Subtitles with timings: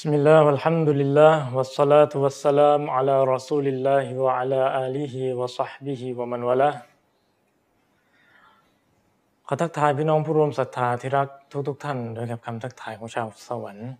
[0.00, 6.76] بسم الله والحمد لله والصلاة والسلام على رسول الله وعلى آله وصحبه ومن والاه
[9.46, 13.90] ขอทักทายพี่น้องผู้ร่วมศรัทธาที่รักทุกทุกๆท่านด้วยกับคำทักทายของชาวสวรรค์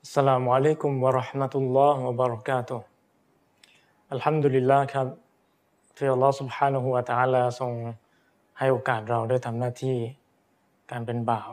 [0.00, 2.86] อัสสลามุอะลัยกุมวะเราะห์มะตุลลอฮ์วะบะเราะกาตุฮ์
[4.12, 5.06] อัลฮัมดุลิลลาห์ครับ
[5.96, 7.72] ที่อัลลอฮ์ سبحانه และ تعالى ทรง
[8.58, 9.96] ให้โอกาสเราได้ทำหน้าที่
[10.90, 11.50] การเป็นบ่าว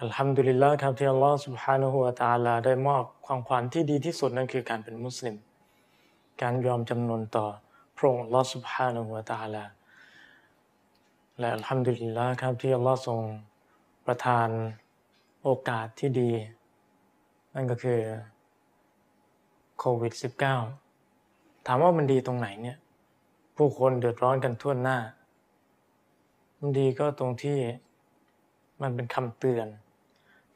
[0.00, 5.36] อัลฮัมดุลิลลาห์ครับที่อัลลอฮ์ سبحانه และ تعالى ได้มอบความขวัญที่ดีที่สุดนั่นคือการเป็นมุสลิม
[6.42, 7.46] การยอมจำนนต่อ
[7.96, 9.64] พระองค์อัลลอฮ์ سبحانه และ تعالى
[11.38, 13.20] และอัลฮัมดุลิลลาห์ครับที่อัลลอฮ์ทรง
[14.06, 14.48] ประทาน
[15.42, 16.30] โอกาสที่ดี
[17.54, 18.00] นั่นก็คือ
[19.78, 20.12] โควิด
[20.90, 22.78] -19 ถามว่ามันดีตรงไหนเนี่ย
[23.56, 24.98] ผู้คนเดือดร้อนกันทั่วหน้า
[26.58, 27.58] มันดีก็ตรงที่
[28.82, 29.66] มันเป็นคำเตือน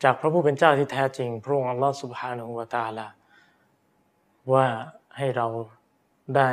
[0.05, 3.08] จากพระผู้เป็นเจ้าที่แท้จริง พระองค์อัลลอฮ์สุบฮานะฮูวะตาลา
[4.54, 4.66] ว่า
[5.18, 5.48] ให้เรา
[6.35, 6.49] ได้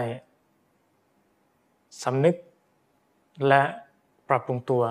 [2.02, 2.36] สำนึก
[3.48, 3.62] และ
[4.28, 4.84] ปรับปรุงตัว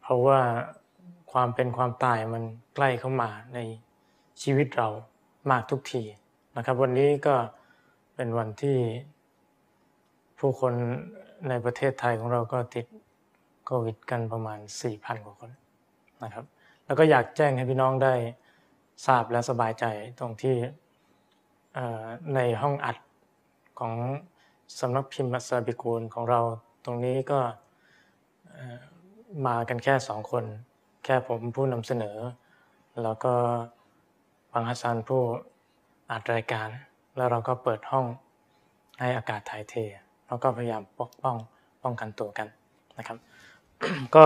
[0.00, 0.40] เพราะว่า
[1.32, 2.42] ความเป็นความตายมัน
[2.74, 3.58] ใกล้เข้ามาใน
[4.42, 4.88] ชีวิตเรา
[5.50, 6.02] มากทุกที
[6.56, 7.34] นะครับ วันนี้ก็
[8.14, 8.78] เป็นวันที่
[10.38, 10.74] ผู้คน
[11.48, 12.86] ในประเทศไทยของเราก็ติด
[13.64, 14.58] โควิดกันประมาณ
[14.92, 15.50] 4,000 กว่าคน
[16.24, 16.44] นะครับ
[16.86, 18.14] แล้วก็อยากแจ้งให้พี่น้องได้
[19.06, 19.84] ทราบและสบายใจ
[20.18, 20.56] ตรงที่
[22.34, 22.96] ในห้องอัด
[23.78, 23.94] ของ
[24.80, 26.40] สำนักพิมพ์มัสบิกูลของเรา
[26.84, 27.40] ตรงนี้ก็
[29.46, 30.44] มากันแค่สองคน
[31.04, 32.18] แค่ผมผู้นำเสนอ
[33.02, 33.34] แล้วก็
[34.52, 35.22] บังฮัสซันผู้
[36.10, 36.68] อัดรายการ
[37.16, 38.06] แล้วเราก็เปิดห้อง
[39.00, 39.74] ให้อากาศถ่ายเท
[40.26, 41.36] แล้วก็พยายามปกป้อง
[41.82, 42.48] ป้องกันตัวกัน
[42.98, 43.18] นะครับ
[44.14, 44.24] ก็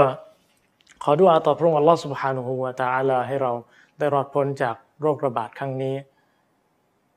[1.02, 3.52] ขอดุอาต่อพระองค์อัลลอฮฺสุบฮานุฮูวาตาอัลาให้เรา
[3.98, 5.96] ได้รอดพ้นจากโรคระบาดครั้งนี้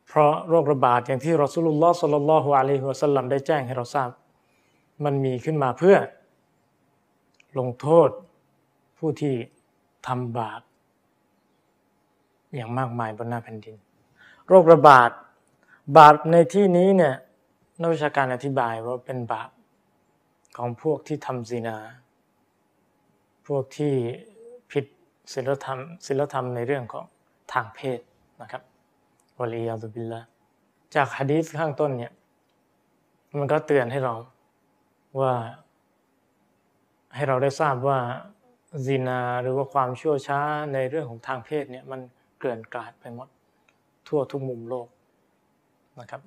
[0.07, 4.09] เพราะโรคระบาดอย่างที่รอสุลุลอฮฺสัลลัลลอฮุอะลัยฮิวะสัลลัมได้แจ้งให้เราทราบ
[5.03, 5.97] มันมีขึ้นมาเพื่อ
[7.59, 8.09] ลงโทษ
[8.97, 9.35] ผู้ที่
[10.07, 10.61] ทำบาป
[12.55, 13.75] อย่างมากมายบนหน้าแผ่นดิน
[14.47, 15.09] โรคระบาด
[15.97, 17.15] บาปในที่นี้เนี่ย
[17.81, 19.49] นักวิชาการอธิบายว่าเป็นบาป
[20.57, 21.77] ของพวกที่ทำซีนา
[23.55, 23.93] วกที่
[24.71, 24.85] ผิด
[25.33, 27.05] ศีลธรรมศีลธรรมในเรื่องของ
[27.53, 27.99] ทางเพศ
[28.41, 28.61] นะครับ
[29.39, 30.21] วลียาตุบิลละ
[30.95, 32.13] จากฮะดีษข้างต้นเนี่ย
[33.37, 34.15] มันก็เตือนให้เรา
[35.19, 35.33] ว่า
[37.15, 37.97] ให้เราได้ทราบว่า
[38.85, 40.39] ซีนาหรือว่าความชั่วช้า
[40.73, 42.01] ในเรื่องของทางเพศเนี่ยมัน
[42.37, 43.27] เกลื่อนกลาดไปหมด
[44.07, 44.87] ทั่วทุกมุมโลก
[45.99, 46.21] นะครับ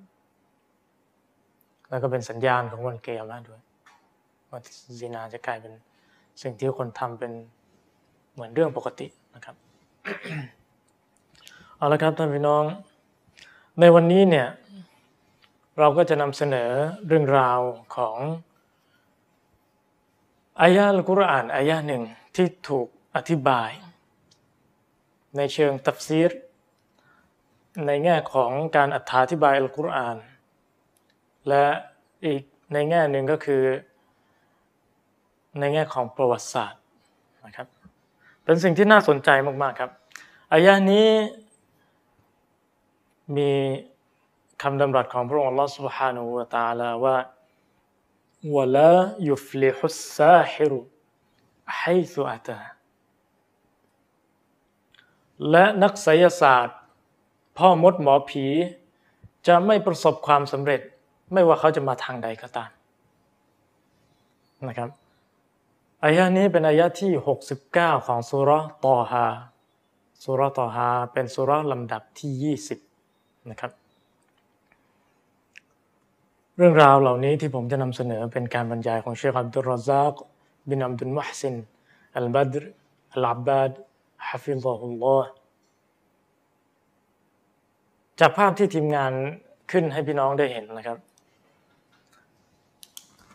[1.89, 3.61] แล้วก็เป็นสัญญาณของวันเกียรติด้วย
[4.51, 4.61] ว่า
[5.01, 5.73] ซีนาจะกลายเป็น
[6.43, 7.33] สิ่งที่คนทำเป็น
[8.33, 9.57] เหมือนเรื่องปกตินะครับ
[11.77, 12.65] เอาละครับท่านพี่น้อง
[13.81, 14.49] ในวันนี้เนี่ย
[15.79, 16.71] เราก็จะนำเสนอ
[17.07, 17.61] เรื่องราว
[17.97, 18.17] ของ
[20.61, 22.03] อายะอัลกุรอานอายะหนึ่ง
[22.37, 23.71] ที่ถูกอธิบาย
[25.37, 26.31] ในเชิงตัฟซีร
[27.87, 28.99] ในแง่ของการอ
[29.33, 30.17] ธิบายอัลกุรอาน
[31.49, 31.67] และ
[32.27, 33.63] อีกในแง่หนึ่งก็คือ
[35.60, 36.82] ในแง่ของประวัติศาสตร์
[37.46, 37.68] นะครับ
[38.44, 39.30] เป็นสิ่งที่น่าสนใจ
[39.62, 39.92] มากๆครับ
[40.52, 41.10] อายะนี้
[43.38, 43.52] มี
[44.62, 47.16] คำดำรัสของพระองค์ Allah سبحانه และ تعالى ว่า
[48.56, 48.94] ولا
[49.30, 50.72] يفلح الساحر
[51.80, 52.60] حيث أتى
[55.50, 56.78] และนักไสยศาสตร์
[57.58, 58.46] พ่อมดหมอผี
[59.48, 60.82] จะไม่ประสบความสำเร็จ
[61.34, 62.70] ไม่ว่าเขาจะมาทางใดก็ตาม
[64.68, 64.90] นะครับ
[66.05, 67.13] อายะนี้เป็นอายะที่
[67.61, 68.51] 69 ของสุร
[68.87, 69.27] ตอฮา
[70.25, 72.57] สุรตอฮาเป็นสุรลำดับที่
[72.95, 73.73] 20 นะครับ
[76.57, 80.15] เรื่องราวเหล่านี้ที่ผมจะนำเสนอเป็นการบรรยายของเชคอับดุลรซาก
[80.69, 81.55] บินอับดุลมุฮซิน
[82.17, 82.63] อัลบัดร
[83.15, 83.73] อัลอับบาด
[84.29, 85.31] ฮะฟิซฮุลลอฮ์
[88.21, 89.13] จากภาพที่ทีมงาน
[89.71, 90.99] ขึ้นให้พี่น้องได้เห็นนะครับ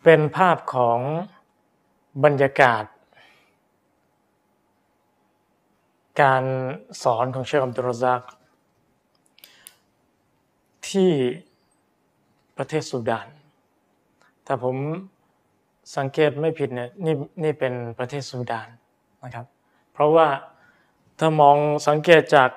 [0.03, 0.99] เป็นภาพของ
[2.23, 2.83] บรรยากาศ
[6.21, 6.43] การ
[7.03, 8.21] สอนของเชคอับดุลรซาก
[10.89, 11.11] ที่
[12.57, 13.27] ประเทศสุดาน
[14.45, 14.75] ถ้าผม
[15.97, 18.67] สังเกตไม่ผิดเนี่ยนี่นี่เป็นประเทศสุดาน
[19.23, 19.45] นะครับ
[19.93, 20.27] เพราะว่า
[21.19, 21.57] ถ้ามอง
[21.87, 22.49] สังเกตจาก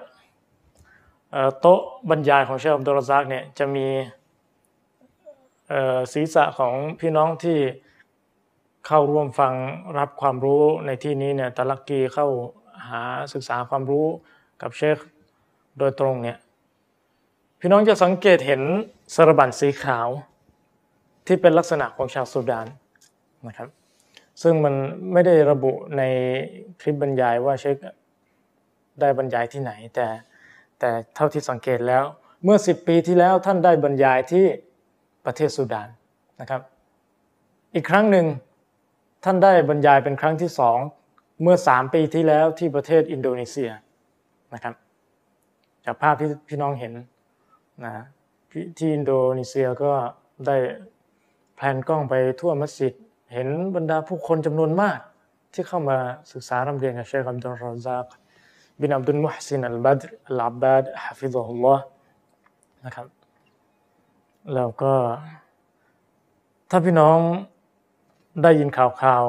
[1.61, 3.87] โต๊ะบรรยายของเชฟอับดุลซักเนี่ยจะมี
[6.13, 7.59] ศีรษะของพี่น้องที่
[8.87, 9.55] เข้าร่วมฟัง
[9.99, 12.27] รับความรู้ในที่นี้เนี่ยตะลักกีเข้า
[12.89, 13.03] หา
[13.33, 14.07] ศึกษาความรู้
[14.63, 14.97] กับเชค
[15.79, 16.39] โดยตรงเนี่ย
[17.61, 18.63] พี่น้องจะสังเกตเห็น
[19.15, 20.09] สารบัญสีขาว
[21.27, 22.67] ที่เป็นลักษณะของชาวสุดาน
[23.47, 23.69] นะครับ
[24.43, 24.75] ซึ่งมัน
[25.13, 26.03] ไม่ได้ระบุใน
[26.81, 27.77] คลิปบรรยายว่าเชค
[29.01, 30.07] ได้บรรยายที่ไหน แต่
[30.79, 32.05] แต่เท่าที่สังเกตแล้ว
[32.45, 34.45] เมื่อ 10 ปีที่แล้วท่านได้บรรยายที่
[35.25, 35.89] ประเทศสุดาน
[36.41, 36.61] นะครับ
[37.75, 38.27] อีกครั้งหนึ่ง
[39.25, 40.79] ท่านได้บรรยายเป็นครั้งที่สอง
[41.43, 43.71] เมื่อ 3 ปีที่แล้วที่ประเทศอินโดนีเซีย
[44.55, 44.75] นะครับ
[45.85, 46.93] จากภาพที่พี่น้องเห็น
[47.85, 47.93] นะ
[48.79, 49.93] ที่อินโดนีเซียก็
[50.47, 50.57] ได้
[51.55, 52.93] แพนกล้องไปทั่วมัสยิด
[53.33, 54.99] เห็นบรรดาผู้คนจำนวนมาก
[55.53, 55.99] ที่เข้ามา
[56.33, 58.07] ศึกษาร่ำเรียนกับเชคอับดุลรอซาก
[58.81, 61.85] บินอับดุลมุฮซินอัลบัดอัลอับบาดฮะฟิซุลลอฮ์
[62.85, 63.07] นะครับ
[64.55, 64.95] แล้วก็
[66.71, 67.19] ถ้าพี่น้อง
[68.43, 69.25] ได้ยินข่าวข่าว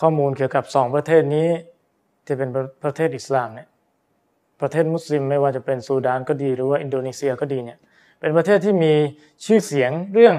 [0.00, 1.48] ข้อมูลเกี่ยวกับสองประเทศนี้
[2.24, 2.48] ที่เป็น
[2.82, 3.68] ประเทศอิสลามเนี่ย
[4.60, 7.78] ประเทศมุสลิมไม่ว่าจะเป็นซูดานก็ดีหรือว่าอินโดนีเซียก็ดีเนี่ย
[8.20, 8.92] เป็นประเทศที่มี
[9.44, 10.36] ชื่อเสียงเรื่อง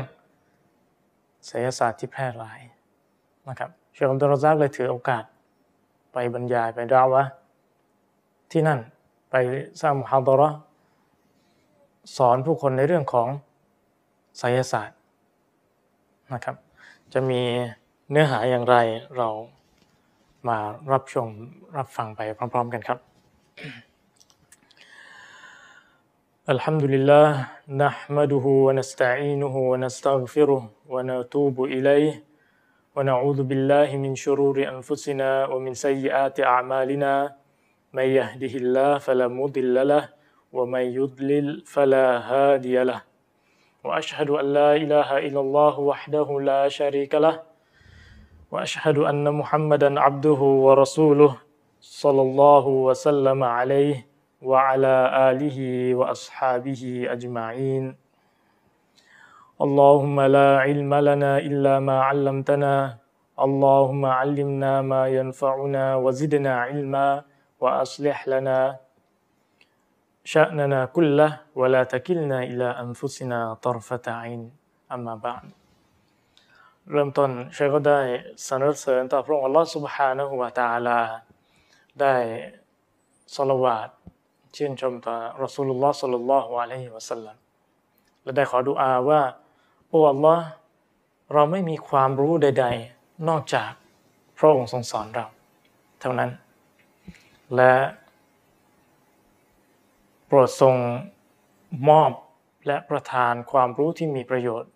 [1.50, 2.60] ศิลศาสตร์ที่แพร่หลาย
[3.50, 5.24] นะครับเชคอัมตุลซักเลยถือโอกาส
[6.14, 7.24] ไปบรรยายไปดาวะ
[8.52, 8.80] ที่นั่น
[9.32, 9.36] ไป
[9.82, 10.50] สร้างฮาดระ
[12.18, 13.28] สอนผู้คนในเรื่องของ
[14.38, 14.98] ไสยศาสตร์
[16.34, 16.56] นะครับ
[17.15, 17.43] จะมี
[18.11, 18.77] เนื้อหาอย่างไร
[19.17, 19.29] เรา
[20.49, 20.59] มา
[20.93, 21.29] รับชม
[21.77, 22.99] รับฟังไปพร้อมๆกันครับ
[26.57, 27.29] الحمد لله
[27.85, 32.13] نحمده ونستعينه ونستغفره ونتوب إليه
[32.97, 37.13] ونعوذ بالله من شرور أنفسنا ومن سيئات أعمالنا
[37.97, 40.05] من يهده الله فلا مضل له
[40.53, 43.01] ومن يضلل فلا هادي له
[43.86, 47.42] وأشهد أن لا إله إلا الله وحده لا شريك له
[48.52, 51.38] وأشهد أن محمدا عبده ورسوله
[51.82, 54.08] صلى الله وسلم عليه
[54.42, 54.96] وعلى
[55.30, 55.60] آله
[55.96, 56.82] وأصحابه
[57.16, 57.86] أجمعين.
[59.62, 62.98] اللهم لا علم لنا إلا ما علمتنا
[63.40, 67.24] اللهم علمنا ما ينفعنا وزدنا علما
[67.62, 68.85] وأصلح لنا
[70.25, 74.43] شأننا كله ولا تكلنا إلى أنفسنا طرفة عين
[74.95, 75.47] أما بعد
[76.91, 78.01] เริ่มต้นเชคก็ได้
[78.47, 81.01] สรรเสริญต่อพระองค์อัลลอฮฺสุบฮานะฮุวาตาลา
[82.01, 82.15] ได้
[83.35, 83.89] สลวาด
[84.57, 87.37] ชื่นชมต่อรอสูลุลลอฮ์สัลลัลลอฮุอะลัยฮิวะสัลลัม
[88.23, 89.23] และได้ขอดุอาว่า
[89.89, 90.45] โอ้อัลลอฮ์
[91.33, 92.67] เราไม่มีความรู้ใด
[92.97, 93.71] ๆ นอกจาก
[94.39, 95.27] พระองค์ทรงสอนเรา
[96.01, 96.31] เท่านั้น
[97.57, 97.75] และ
[100.28, 100.76] โปรดทรง
[101.90, 102.12] มอบ
[102.68, 104.72] และประทานความรู้ที่มีประโยชน์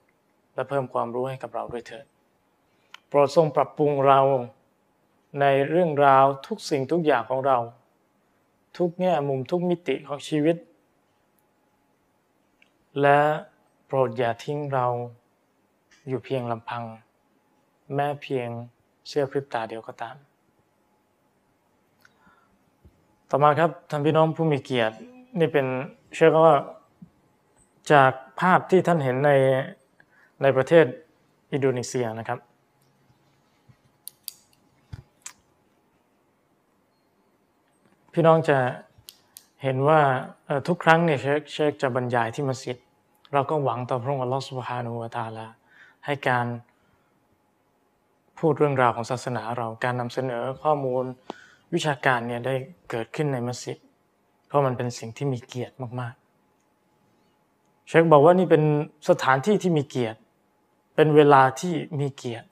[0.54, 2.06] และเพิ่มความรู้ให้กับเราด้วยเถิด
[3.08, 4.20] โปรดทรงปรับปรุงเรา
[5.42, 7.58] ในเรื่องราวทุกสิ่งทุกอย่างของเรา
[8.78, 10.58] ทุกแง่มุมทุกมิติของชีวิต
[13.02, 13.20] และ
[13.86, 14.86] โปรดอย่าทิ้งเรา
[16.08, 16.84] อยู่เพียงลำพัง
[17.94, 18.48] แม้เพียง
[19.08, 20.16] เชื่อพริบตาเดียวก็ตาม
[23.30, 24.96] ต่อมาครับท่านพี่น้องผู้มีเกียรติ
[25.38, 25.66] นี่เป็น
[26.16, 26.56] เชื่อว่า
[27.92, 28.12] จาก
[28.42, 29.32] ภาพที่ท่านเห็นใน
[30.42, 30.86] ในประเทศ
[31.54, 32.40] อินโดนีเซียนะครับ
[38.14, 38.58] พี่น้องจะ
[39.64, 40.00] เห็นว่า
[40.68, 42.78] ทุกครั้งเนี่ยเชคเชคจะบรรยายที่มัสยิด
[43.34, 45.48] เราก็หวังต่อพระองค์อัลลอฮฺสุบฮานูวาตาลา
[46.06, 46.46] ให้การ
[48.40, 51.04] พูดเรื่องราวของศาสนาเราการนำเสนอข้อมูล
[51.74, 52.56] วิชาการเนี่ยได้
[52.90, 53.78] เกิดขึ้นในมัสยิด
[54.50, 58.64] เพราะมันเป็นสิ่งที่มีเกียรติมากๆ เชคบอกว่านี่เป็น
[59.10, 60.20] สถานที่ที่มีเกียรติ
[60.96, 62.48] เป็นเวลาที่มีเกียรติ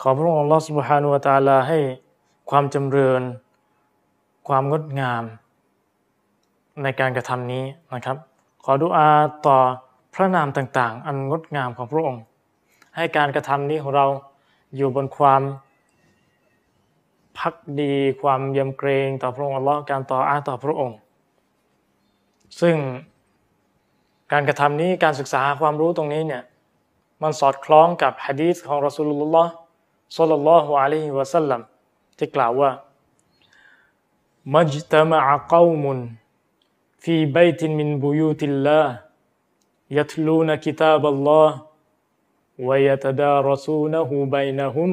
[0.00, 1.78] ขอพระองค์ลอสุบฮานุวาตาลาให้
[2.50, 3.22] ความจำเริญ
[4.48, 5.22] ความงดงาม
[6.82, 7.64] ในการกระทำนี้
[7.94, 8.16] นะครับ
[8.64, 9.08] ขอดุอา
[9.46, 9.58] ต่อ
[10.14, 12.22] พระนามต่างๆ อันงดงามของพระองค์
[12.96, 14.06] ให้การกระทำนี้ของเรา
[14.76, 15.42] อยู่บนความ
[17.38, 20.98] พักดีความยำเกรงต่อพระองค์ละการต่ออาต่อพระองค์
[22.60, 22.76] ซึ่ง
[24.32, 26.42] การกระทำนี้การศึกษาความรู้ตรงนี้เนี่ย
[27.22, 29.52] มันสอดคล้องกับฮะดีษของรอสูลุลลอฮ์
[30.16, 31.60] สัลลัลลอฮุอะลัยฮิวะสัลลัม
[32.18, 32.70] ที่กล่าวว่า
[34.54, 35.18] มัจตมะ
[35.52, 35.98] กาวมุน
[37.02, 38.80] ฟีบัยตินมินบุยูติลลา
[39.98, 41.56] ยัตลูนกิตาบัลลอฮ์
[42.68, 44.90] วยัตดารสูนหูบัยนะฮุม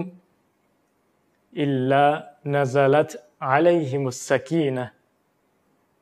[1.56, 2.06] إلا
[2.46, 3.10] نزلت
[3.40, 4.90] عليهم السكينة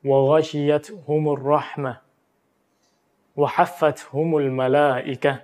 [0.04, 1.96] وغشيتهم الرحمة
[3.36, 5.34] وحفتهم الملائكة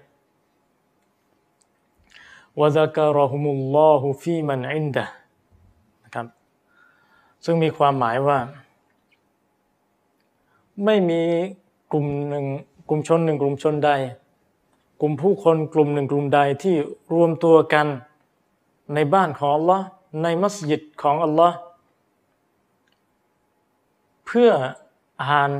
[2.56, 5.08] وذكرهم الله في من عنده
[6.04, 6.26] นะครับ
[7.44, 8.38] ซึ่งมีความหมายว่า
[10.84, 11.22] ไม่มี
[11.92, 12.44] กลุ่มหนึ่ง
[12.88, 13.90] กลุ่มชนหนึ่งกลุ่มชนใด
[15.00, 16.76] กลุ่มผู้คนกลุ่มหนึ่งกลุ่มใดที่
[17.14, 17.86] รวมตัวกัน
[18.94, 19.86] ในบ้านของอัลลอฮ์
[20.21, 21.57] ในมัสยิดของอัลลอฮ์
[24.25, 24.51] เพื่อ
[25.23, 25.51] อ่าน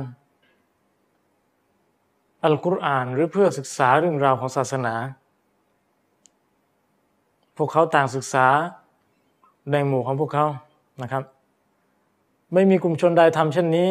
[2.44, 4.94] อัลกุรอานหรือเพื่อศึกษาเรื่องราวของศาสนา
[7.56, 8.46] พวกเขาต่างศึกษา
[9.72, 10.46] ในหมู่ของพวกเขา
[11.02, 11.24] นะครับ
[12.52, 13.90] ไม่มีกลุ่มชนใดทำเช่นนี้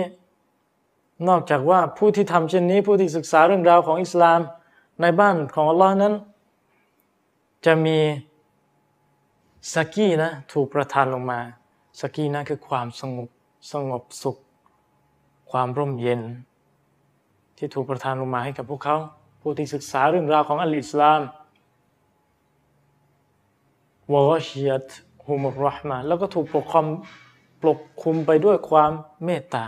[1.30, 4.40] นอกจากว่าผู้ที่ทำเช่นนี้ ผู้ที่ศึกษาเรื่องราวของอิสลาม
[5.02, 6.14] ในบ้านของอัลลอฮ์นั้น
[7.66, 7.98] จะมี
[9.75, 11.41] สกีนะถูกประทานลงมา
[12.01, 13.29] สกีนะคือความสงบ
[13.73, 14.37] สงบสุข
[15.51, 16.21] ความร่มเย็น
[17.57, 18.97] ที่ถูกประทานลงมาให้กับพวกเขา
[19.41, 21.21] ผู้ที่ศึกษาเรื่องราวของอัลอิสลาม
[24.13, 24.89] วะชียต
[25.27, 26.87] ฮุมุรห์มาแล้วก็ถูกปกคลุม
[27.63, 28.93] ปกคลุมไปด้วยความ
[29.25, 29.65] เมตตา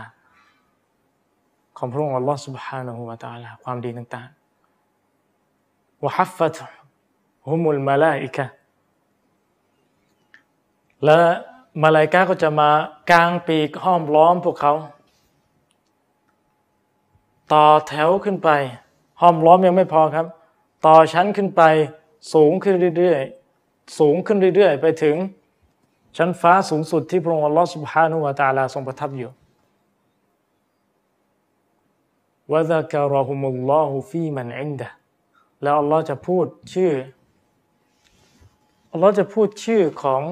[1.77, 6.57] ของพระองค์อัลลอฮ์ سبحانه และ تعالى ความดีต่างๆวะฮัฟฟัต
[7.49, 8.45] ฮุมุลมาลาอิกะ
[11.04, 11.20] และ
[11.82, 12.70] มาลายกาก็จะมา
[13.10, 14.74] กางปีกห้อมล้อมพวกเขา
[17.52, 18.50] ต่อแถวขึ้นไป
[19.20, 20.26] ห้อมล้อมยังไม่พอครับ
[20.86, 21.62] ต่อชั้นขึ้นไป
[22.34, 25.16] สูงขึ้นเรื่อยๆ สูงขึ้นเรื่อยๆ ไปถึง
[26.16, 29.30] ชั้นฟ้าสูงสุดที่พระองค์อัลลอฮฺสุบฮานุวะตาลาทรงประทับอยู่
[32.52, 34.88] วะซะกะรอฮุมุลลอฮุฟีมันอินดะ
[35.62, 36.92] แล้วอัลลอฮ์จะพูดชื่อ
[38.92, 40.22] อัลลอฮ์จะพูดชื่อของ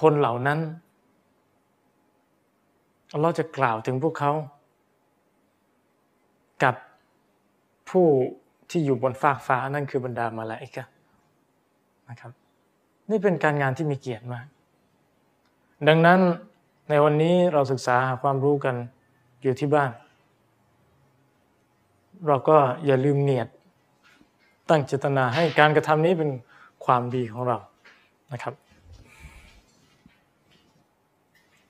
[0.00, 0.58] คนเหล่านั้น
[3.12, 4.32] อัลลอฮ์จะกล่าวถึงพวกเขา
[6.62, 6.74] กับ
[7.90, 8.06] ผู้
[8.70, 10.84] ที่อยู่บนฟากฟ้านั่นคือบรรดามาลาอิกะ
[12.10, 12.32] นะครับ
[13.10, 14.46] นี่เป็นการงานที่มีเกียรติมาก
[15.88, 16.20] ดังนั้น
[16.88, 18.74] ในวันนี้เราศึกษาหาความรู้กัน
[19.42, 19.90] อยู่ที่บ้าน
[22.26, 23.48] เราก็อย่าลืมเนียด
[24.70, 26.30] ตั้งเจตนาให้การกระทำนี้เป็น
[26.84, 27.58] ความดีของเรา
[28.32, 28.54] นะครับ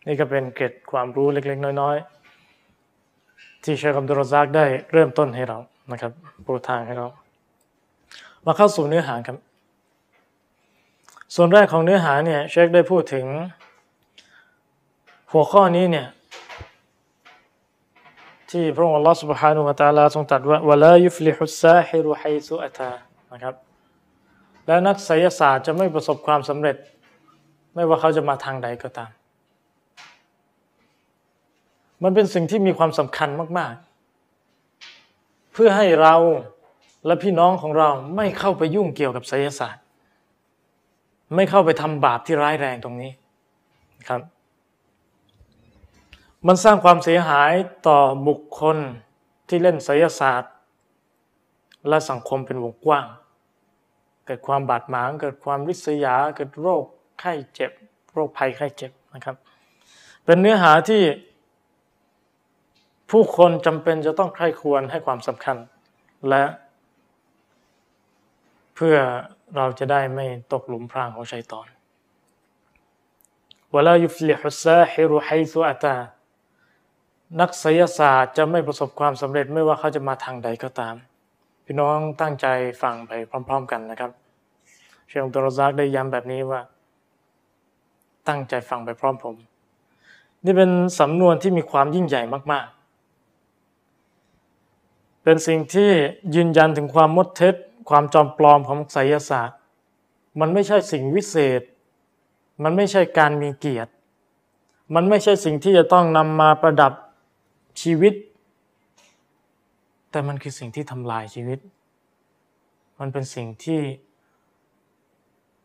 [0.08, 5.58] นี่ก็เป็นเกร็ดความรู้เล็กๆ น้อยๆ ที่เชคอัมดุลซากได้เริ่มต้นให้เรา
[5.91, 6.12] นะครับ
[6.46, 7.08] ปูทางให้เรา
[8.46, 9.38] มาเข้าสู่เนื้อหาครับ
[11.36, 13.25] ส่วนแรกของเนื้อหาเนี่ยเชคได้พูดถึง
[15.32, 16.08] หัวข้อนี้เนี่ย
[18.51, 22.91] ที่พระองค์อัลลอฮฺ سبحانه และ تعالى ทรงตรัสว่าวะลายุฟลิฮุสซาฮิรุไฮซุอัตา
[23.34, 23.56] นะครับ
[24.65, 26.75] และนักไสยศาสตร์จะไม่ประสบความสำเร็จ
[27.74, 29.10] ไม่ว่าเขาจะมาทางใดก็ตาม
[32.04, 33.75] มันเป็นสิ่งที่มีความสำคัญมาก
[34.58, 36.14] ๆ เพื่อให้เรา
[37.06, 39.84] และพี่น้องของเราไม่เข้าไปยุ่งเกี่ยวกับไสยศาสตร์
[41.34, 43.12] ไม่เข้าไปทำบาปที่ร้ายแรงตรงนี้
[44.08, 44.23] ครับ
[46.46, 47.52] มันสร้างความเสียหาย
[47.88, 48.76] ต่อบุคคล
[49.49, 50.52] ที่เล่นไสยศาสตร์
[51.88, 53.06] และสังคมเป็นวงกว้าง
[54.26, 56.84] เกิดความบาดหมาง เกิดความริษยา เกิดโรค
[57.20, 57.70] ไข้เจ็บ
[58.12, 59.37] โรคภัยไข้เจ็บนะครับ
[60.25, 61.02] เป็นเนื้อหาที่
[63.11, 65.56] ผู้คนจำเป็นจะต้องใคร่ควรให้ความสำคัญ
[66.28, 66.44] และ
[68.75, 68.96] เพื่อ
[69.56, 71.66] เราจะได้ไม่ตกหลุมพรางของชัยตอน
[73.75, 75.96] วลายุฟลิฮุซาฮิรุไฮซุอัตา
[77.40, 80.94] นักศิยศาสตร์จะไม่ประสบความสำเร็จไม่ว่าเขาจะมาทางใดก็ตาม
[81.64, 82.46] พี่น้องตั้งใจ
[82.82, 83.12] ฟังไป
[83.49, 84.11] พร้อม ๆ กันนะครับ
[85.08, 86.61] เชงตรซักได้ย้ำแบบนี้ว่า
[88.28, 89.37] ตั้งใจฟังไปพร้อมผม
[90.44, 90.70] นี่เป็น
[91.00, 92.84] สำนวนที่มีความยิ่งใหญ่มากๆ
[95.25, 95.90] เป็นสิ่งที่
[96.35, 97.54] ยืนยันถึงความมดเท็จ
[97.88, 99.59] ความจอมปลอมของไสยศาสตร์
[100.40, 101.62] มันไม่ใช่สิ่งวิเศษ
[102.62, 103.90] มันไม่ใช่การมีเกียรติ
[104.95, 106.93] มันไม่ใช่สิ่งที่จะต้องนำมาประดับ
[107.83, 108.14] ชีวิต
[110.11, 111.59] แต่มันคือสิ่งที่ทำลายชีวิต
[113.00, 113.81] มันเป็นสิ่งที่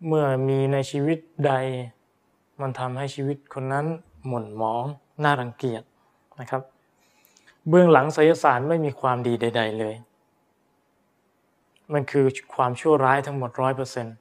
[0.08, 1.54] เมื่อมีในชีวิตใด
[2.62, 3.86] มันทำให้ชีวิตคนนั้น
[4.28, 4.86] หม่นหมอง
[5.24, 5.84] น่ารังเกียจ
[6.40, 6.62] นะครับ
[7.70, 9.96] เบื้องหลังไสยศาสตร์ไม่มีความดีใด ๆ เลย
[11.94, 14.16] มันคือความชั่วร้ายทั้งหมดร้อยเปอร์เซ็นต์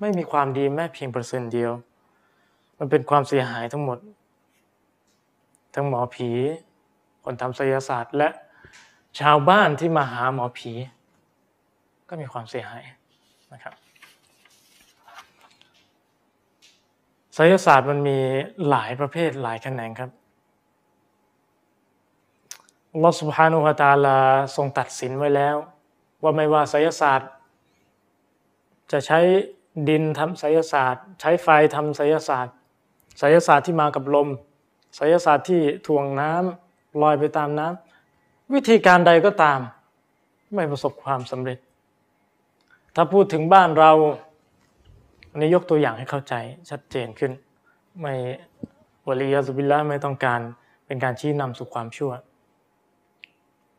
[0.00, 1.72] ไม่มีความดีแม้เพียงเปอร์เซ็นต์เดียว
[2.78, 3.98] มันเป็นความเสียหายทั้งหมด
[5.74, 6.30] ทั้งหมอผี
[7.24, 8.28] คนทำไสยศาสตร์ และ
[9.20, 10.72] ชาวบ้านที่มาหาหมอผี
[12.08, 12.84] ก็มีความเสียหาย
[13.52, 13.74] นะครับ
[17.34, 18.18] ไสยศาสตร์มันมี
[18.68, 20.10] หลายประเภทหลายแขนงครับ
[22.94, 24.18] อัลอสุฮานุฮะตาลา
[24.56, 25.56] ทรงตัดสินไว้แล้ว
[26.22, 27.30] ว่าไม่ว่าไสยศาสตร์
[28.92, 29.18] จะใช้
[29.88, 32.54] ดินทำไสยศาสตร์ ใช้ไฟทำไสยศาสตร์
[33.18, 34.28] ไสยศาสตร์ที่มากับลม
[34.96, 39.60] ไสยศาสตร์ที่ถ่วงน้ำลอยไปตามน้ำวิธีการใดก็ตาม
[40.54, 41.58] ไม่ประสบความสำเร็จ
[42.94, 43.92] ถ้าพูดถึงบ้านเรา
[45.30, 46.34] อันนี้ยกตัวอย่างให้เข้าใจ
[46.70, 47.32] ชัดเจนขึ้น
[48.00, 48.14] ไม่
[49.06, 50.40] วลียาสุบิลละไม่ต้องการ
[50.86, 52.12] เป็นการชี้นำสู่ความชั่ว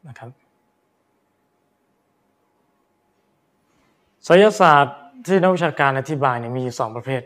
[0.08, 0.30] นะครับ
[4.28, 7.22] ศยศาสตร์ที่นักวิชาการอธิบายเนี่ยมีอยู่สองประเภท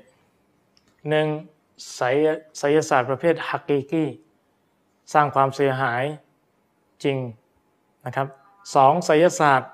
[1.09, 1.27] หนึ่ง
[1.95, 2.15] ไสย
[2.57, 4.09] ไสยศาสตร์ประเภทฮักกีกี้
[5.13, 6.03] สร้างความเสียหาย
[7.03, 7.17] จริง
[8.05, 8.27] นะครับ
[8.75, 9.71] สองไสยศาสตร์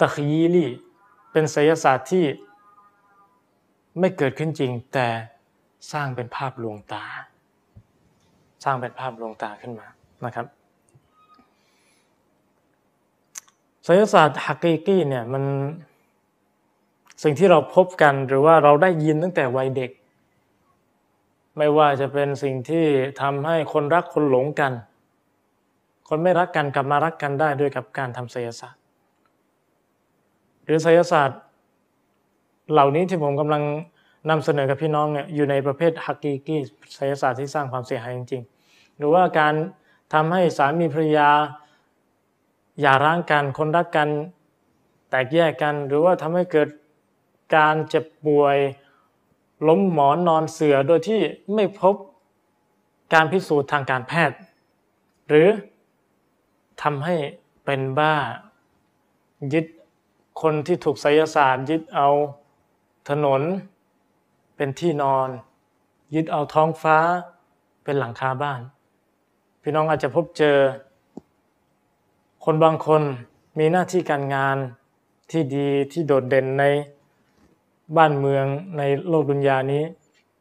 [0.00, 0.70] ตะคีลี่
[1.32, 2.24] เป็นไสยศาสตร์ที่
[3.98, 5.08] ไม่เกิดขึ้นจริงแต่
[5.92, 7.04] สร้างเป็นภาพลวงตา
[8.64, 9.86] สร้างเป็นภาพลวงตาขึ้นมา
[10.24, 10.46] นะครับ
[13.84, 15.44] ไสยศาสตร์ฮักกีกี้เนี่ยมัน
[17.22, 19.90] สิ่งที่เราพบกันหรือว่าเราได้ยินตั้งแต่วัยเด็ก
[21.56, 22.84] ไม่ว่าจะเป็นสิ่งที่
[23.20, 24.72] ทำให้คนรักคนหลงกัน
[26.08, 28.80] คนไม่รักกันกลับมารักกันได้ด้วยกับการทำศิลศาสตร์
[30.64, 31.40] หรือศิลศาสตร์
[32.72, 33.62] เหล่านี้ที่ผมกำลัง
[34.30, 36.60] นำเสนอกับพี่น้องเนี่ยอยู่ในประเภทฮักกีกี้
[36.96, 39.54] ศิลศาสตร์ที่สร้างความเสียหายจริงๆ หรือว่าการ
[40.14, 41.28] ทำให้สามีภรรยา
[42.80, 44.08] อย่าร้างกันคนรักกัน
[45.10, 46.68] แตกแยกกัน หรือว่าทำให้เกิด
[47.56, 48.56] การเจ็บป่วย
[49.68, 51.20] ล้มหมอนนอนเสือโดยที่
[51.54, 51.94] ไม่พบ
[53.14, 54.38] การพิสูจน์ทางการแพทย์
[55.28, 55.48] หรือ
[56.82, 57.16] ทำให้
[57.64, 58.14] เป็นบ้า
[59.52, 59.66] ยึด
[60.42, 62.08] คนที่ถูกไสยศาสตร์ ยึดเอา
[63.08, 63.42] ถนน
[64.56, 65.28] เป็นที่นอน
[66.14, 66.98] ยึดเอาท้องฟ้า
[67.84, 68.60] เป็นหลังคาบ้าน
[69.62, 70.56] พี่น้องอาจจะพบเจอ
[72.44, 73.02] คนบางคน
[73.58, 74.56] มีหน้าที่การงาน
[75.30, 76.64] ที่ดีที่โดดเด่นใน
[77.96, 78.46] บ้านเมือง
[78.78, 79.84] ในโลกดุนยานี้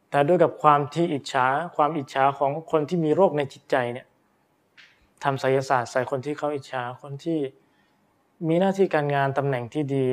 [0.10, 4.08] แต่ด้วยกับความที่อิจฉาความอิจฉาของคนที่มีโรคในจิตใจเนี่ย
[5.24, 7.40] ทำไสยศาสตร์ใส่คนที่เขาอิจฉาคนที่
[8.48, 10.06] มีหน้าที่การงานตำแหน่งที่ดี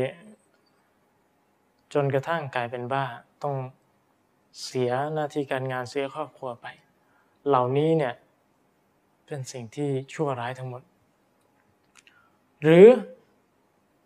[1.92, 3.04] จนกระทั่งกลายเป็นบ้า
[3.42, 3.54] ต้อง
[4.64, 6.66] เสียหน้าที่การงานเสียครอบครัวไป
[7.48, 8.14] เหล่านี้เนี่ย
[9.26, 10.82] เป็นสิ่งที่ชั่วร้ายทั้งหมด
[12.62, 12.86] หรือ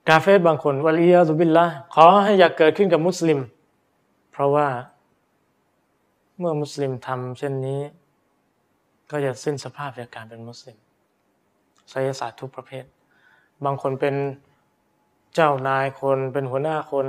[0.09, 3.41] กาเฟสบางคนวลียาซุบิลละขอให้อยากเกิดขึ้นกับมุสลิม
[4.33, 4.69] เพราะว่า
[6.39, 7.81] เมื่อมุสลิมทำเช่นนี้
[9.11, 10.79] ก็จะสิ้นสภาพจากการเป็นมุสลิม
[11.91, 12.85] ไสยศาสตร์ทุกประเภท
[13.65, 14.15] บางคนเป็น
[15.35, 17.07] เจ้านายคนเป็นหัวหน้าคน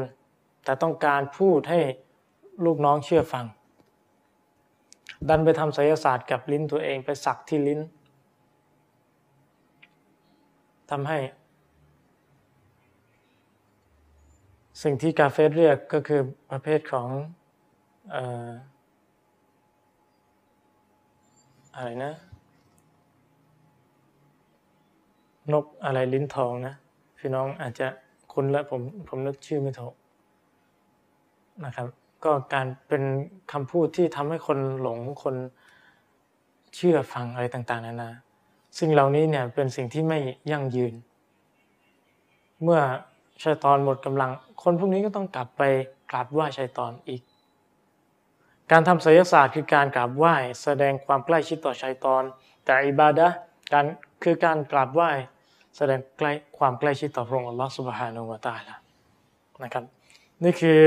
[0.63, 1.79] แต่ต้องการพูดให้
[2.65, 3.45] ลูกน้องเชื่อฟัง
[5.29, 7.79] ดันไปทำไสยศาสตร์กับลิ้นตัวเองไปสักที่ลิ้น
[10.91, 11.19] ทำให้
[14.83, 16.21] สิ่งที่กาเฟสเรียกก็คือ
[16.51, 17.09] ประเภทของ
[21.75, 22.13] อะไรนะ
[25.53, 26.75] นกอะไรลิ้นทองนะ
[27.17, 27.87] พี่น้องอาจจะ
[28.31, 29.93] คุ้นและผมผมนึกชื่อไม่ถูก
[31.65, 31.87] นะครับ
[32.25, 33.03] ก็การเป็น
[33.51, 35.35] คำพูดที่ทำให้คนหลงคน
[36.75, 38.11] เชื่อฟังอะไรต่าง ๆนานา
[38.79, 40.19] สิ่งเหล่านี้เนี่ยเป็นสิ่งที่ไม่
[40.51, 40.93] ยั่งยืน
[42.63, 42.79] เมื่อ
[43.43, 44.31] ชัยตอนหมดกำลัง
[44.63, 45.61] คนพวกนี้ก็ต้องกลับไป
[46.11, 47.21] กราบไหว้ชัยตอนอีก
[48.71, 52.23] การทำศิลศาสตร์คือการกราบไหว้แสดงความใกล้ชิดต่อชัยตอน
[52.65, 53.27] แต่อิบาดะ
[53.73, 53.85] การ
[54.23, 55.09] คือการกราบไหว้
[55.77, 58.75] แสดงใกล้ความใกล้ชิดต่อพระองค์อัลลอฮฺสุบฮานาอูตาละ
[59.63, 59.83] นะครับ
[60.43, 60.81] นี่คือ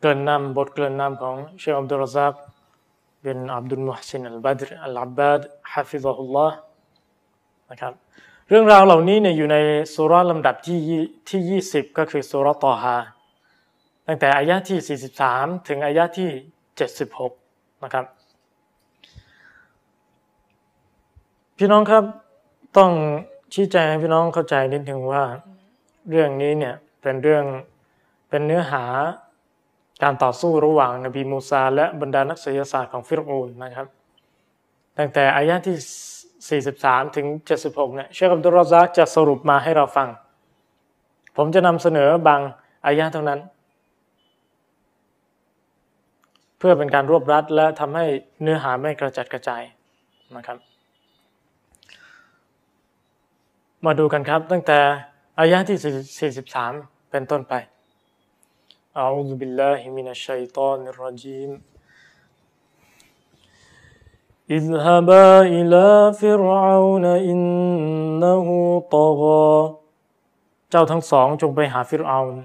[0.00, 2.32] เกินนำบทเกินนำของเชคอับดุลรซัก
[3.28, 5.40] เป็นอับดุลมุฮซินอัลบัดรอัลอับบาด
[5.72, 6.56] ฮะฟิซะฮุลลอฮ์
[7.70, 7.92] นะครับ
[8.48, 9.56] เรื่องราวเหล่านี้เนี่ยอยู่ใน
[9.94, 10.78] สุราลำดับที่
[11.28, 12.96] ที่ 20 ก็คือสุรตอฮา
[14.06, 16.28] ตั้งแต่อายะที่ 43 ถึงอายะที่
[17.06, 18.04] 76 นะครับ
[21.56, 22.04] พี่น้องครับ
[22.76, 22.90] ต้อง
[23.54, 25.24] ชี้แจงให้พี่น้องเข้าใจนิดนึงว่า
[26.10, 27.44] เรื่องนี้เนี่ยเป็นเรื่อง
[28.28, 28.84] เป็นเนื้อหา
[30.02, 33.86] การต่อสู้ระหว่างนบีมูซา และบรรดานักศิลศาสตร์ของฟิรอูนนะครับ
[34.98, 37.26] ตั้งแต่อายะที่ 43 ถึง
[37.62, 40.08] 76 เนี่ยเชคอับดุลรอซักจะสรุปมาให้เราฟัง
[41.36, 42.40] ผมจะนำเสนอบาง
[42.86, 43.40] อายะเท่านั้น
[46.58, 48.06] เพื่อเป็นการรวบรัดและทำให้
[48.42, 49.62] เนื้อหาไม่กระจัดกระจาย
[50.36, 50.58] นะครับ
[53.84, 54.78] มาดูกันครับตั้งแต่
[55.38, 55.78] อายะที่
[56.52, 57.54] 43 เป็นต้นไป
[59.03, 61.51] أعوذ بالله من الشيطان الرجيم
[64.57, 65.87] اذهبا إلى
[66.21, 68.47] فرعون إنه
[68.95, 69.51] طغى
[70.69, 72.35] เจ้าทั้งสองจงไปหาฟิรเอาน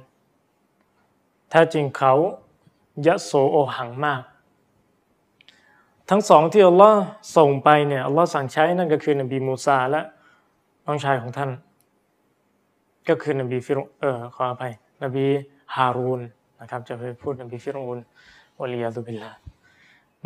[1.51, 2.15] แท้จริงเขา
[3.07, 4.23] ยะโสโอหังมาก
[6.11, 7.01] ทั้งสองที่อัลลอฮ์
[7.37, 10.03] ส่งไปเนี่ยอัลลอฮ์สั่งใช้นั่นก็คือนบีมูซาและ
[10.87, 11.51] น้องชายของท่าน
[13.09, 14.73] ก็คือนบีฟิรเออขออภัย
[15.05, 15.27] นบี
[15.77, 16.21] ฮารูน
[16.61, 17.99] นะครับจะไปพูดนบีฟิรูน
[18.61, 19.39] วะลียาตุบิลลาห์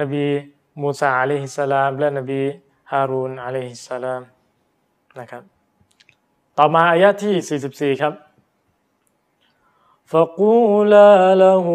[0.01, 0.25] นบี
[0.83, 2.40] มูซาอะลัยฮิสสลามและนบี
[2.93, 4.23] ฮารูนอะลัยฮิสสลาม
[5.21, 5.43] นะครับ
[6.59, 8.14] ต่อมาอายะที่ 44 ครับ
[10.14, 11.11] فقولا
[11.45, 11.66] له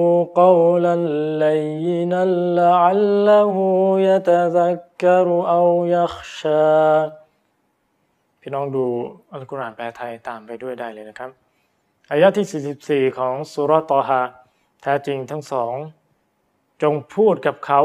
[0.42, 0.96] قولا
[1.44, 2.22] لينا
[2.60, 3.56] لعله
[4.10, 6.76] يتذكر أو يخشى
[8.42, 8.86] พี่น้องดู
[9.34, 11.30] อัลกุรอานแปลไทยตามไปด้วยได้เลยนะครับ
[12.12, 14.22] อายะที่ 44 ของสุรตอฮา
[14.83, 15.75] แท้จริงทั้งสอง
[16.83, 17.81] จงพูดกับเขา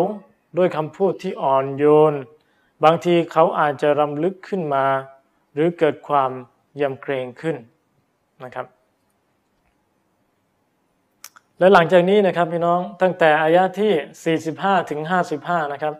[0.58, 2.13] ด้วยคำพูดที่อ่อนโยน
[2.84, 4.86] บางทีเขาอาจจะรำลึกขึ้นมา
[5.53, 6.31] หรือเกิดความ
[6.81, 7.55] ยำเกรงขึ้น
[8.43, 8.67] นะครับ
[11.60, 15.01] และหลังจากนี้นะครับพี่น้องตั้งแต่อายะที่ 45 ถึง
[15.38, 15.93] 55 นะครับ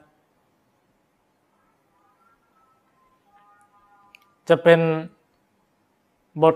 [4.50, 4.80] จะเป็น
[6.44, 6.56] บท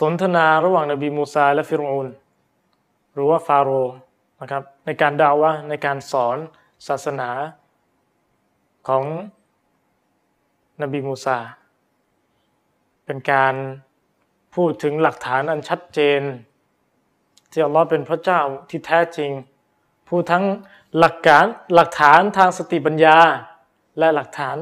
[0.00, 2.08] สนทนาระหว่างนบีมูซาและฟิรูน
[3.14, 3.94] หรือว่าฟาโรห์
[4.40, 6.38] นะครับในการดาวะในการสอน
[6.88, 7.30] ศาสนา
[8.88, 9.04] ของ
[10.82, 11.38] นบีมูซา
[13.06, 13.54] เป็นการ
[14.54, 16.20] พูดถึงหลักฐานอันชัดเจน
[17.50, 19.30] ที่อัลลอฮ์เป็นพระเจ้าที่แท้จริง
[20.08, 20.44] ผู้ทั้ง
[20.98, 23.16] หลักการหลักฐานทางสติปัญญา
[23.98, 24.56] และหลักฐาน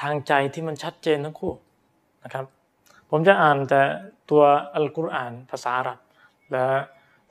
[0.00, 1.52] ทางใจที่มันชัดเจนทั้งคู่
[2.24, 2.44] นะครับ
[3.10, 3.82] ผมจะอ่านแต่
[4.30, 4.42] ตัว
[4.74, 5.98] อัลกุรอานภาษาอาหรับ
[6.52, 6.66] และ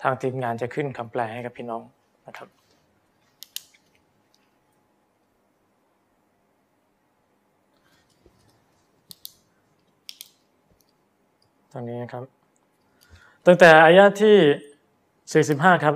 [0.01, 1.81] ทางทีมงานจะขึ้นคำแปลให้กับพี่น้อง
[2.27, 2.49] นะครับ
[11.71, 12.23] ตรงนี้นะครับ
[13.45, 15.95] ตั้งแต่อายะที่ 45 ครับ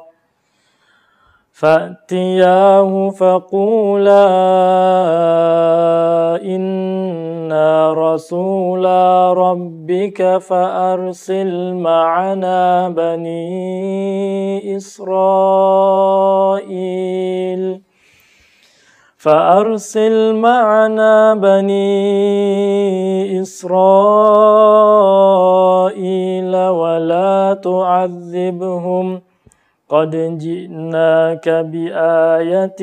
[1.61, 4.25] فأتياه فقولا
[6.41, 16.21] إنا رسولا ربك فأرسل معنا بني إسرائيل.
[19.17, 21.91] فأرسل معنا بني
[23.41, 24.55] إسرائيل
[26.55, 29.21] ولا تعذبهم
[29.94, 32.80] قد جئناك بآية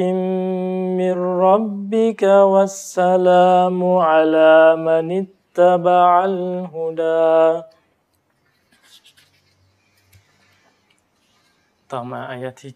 [0.99, 1.15] من
[1.47, 3.79] ربك والسلام
[4.09, 4.55] على
[4.87, 7.63] من اتبع الهدى
[11.91, 12.73] ต่อมาอายะที่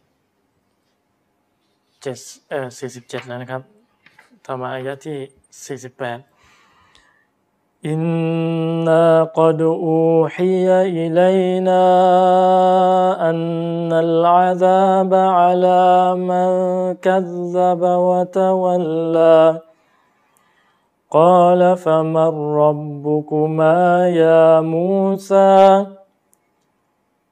[2.01, 2.17] เจ็ด
[2.49, 3.61] เอ่อสี่สิบเจ็ดแล้วนะครับ
[4.45, 5.17] ต่อมาอายะที่
[5.65, 6.19] สี่สิบแปด
[7.86, 11.84] إنا قد أوحي إلينا
[13.30, 16.50] أن العذاب على من
[16.94, 19.60] كذب وتولى.
[21.10, 25.86] قال فمن ربكما يا موسى؟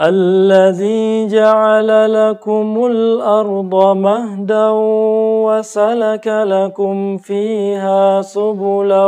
[0.00, 4.68] الذي جعل لكم الأرض مهدا
[5.48, 9.06] وسلك لكم فيها سبلا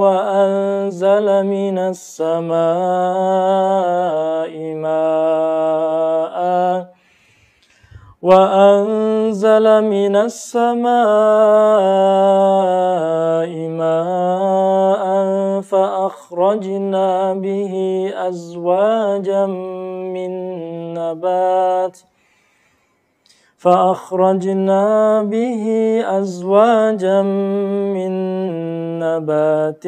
[0.00, 2.54] وأنزل من السماء
[4.74, 6.34] ماء
[8.24, 10.94] وأنزل من السماء
[13.68, 15.04] ماء
[15.60, 17.74] فأخرجنا به
[18.16, 19.46] أزواجا
[20.16, 20.32] من
[20.94, 21.98] نبات
[23.58, 24.82] فأخرجنا
[25.22, 25.64] به
[26.06, 27.22] أزواجا
[27.92, 28.12] من
[29.04, 29.84] نبات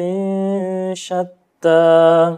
[0.93, 2.37] شتى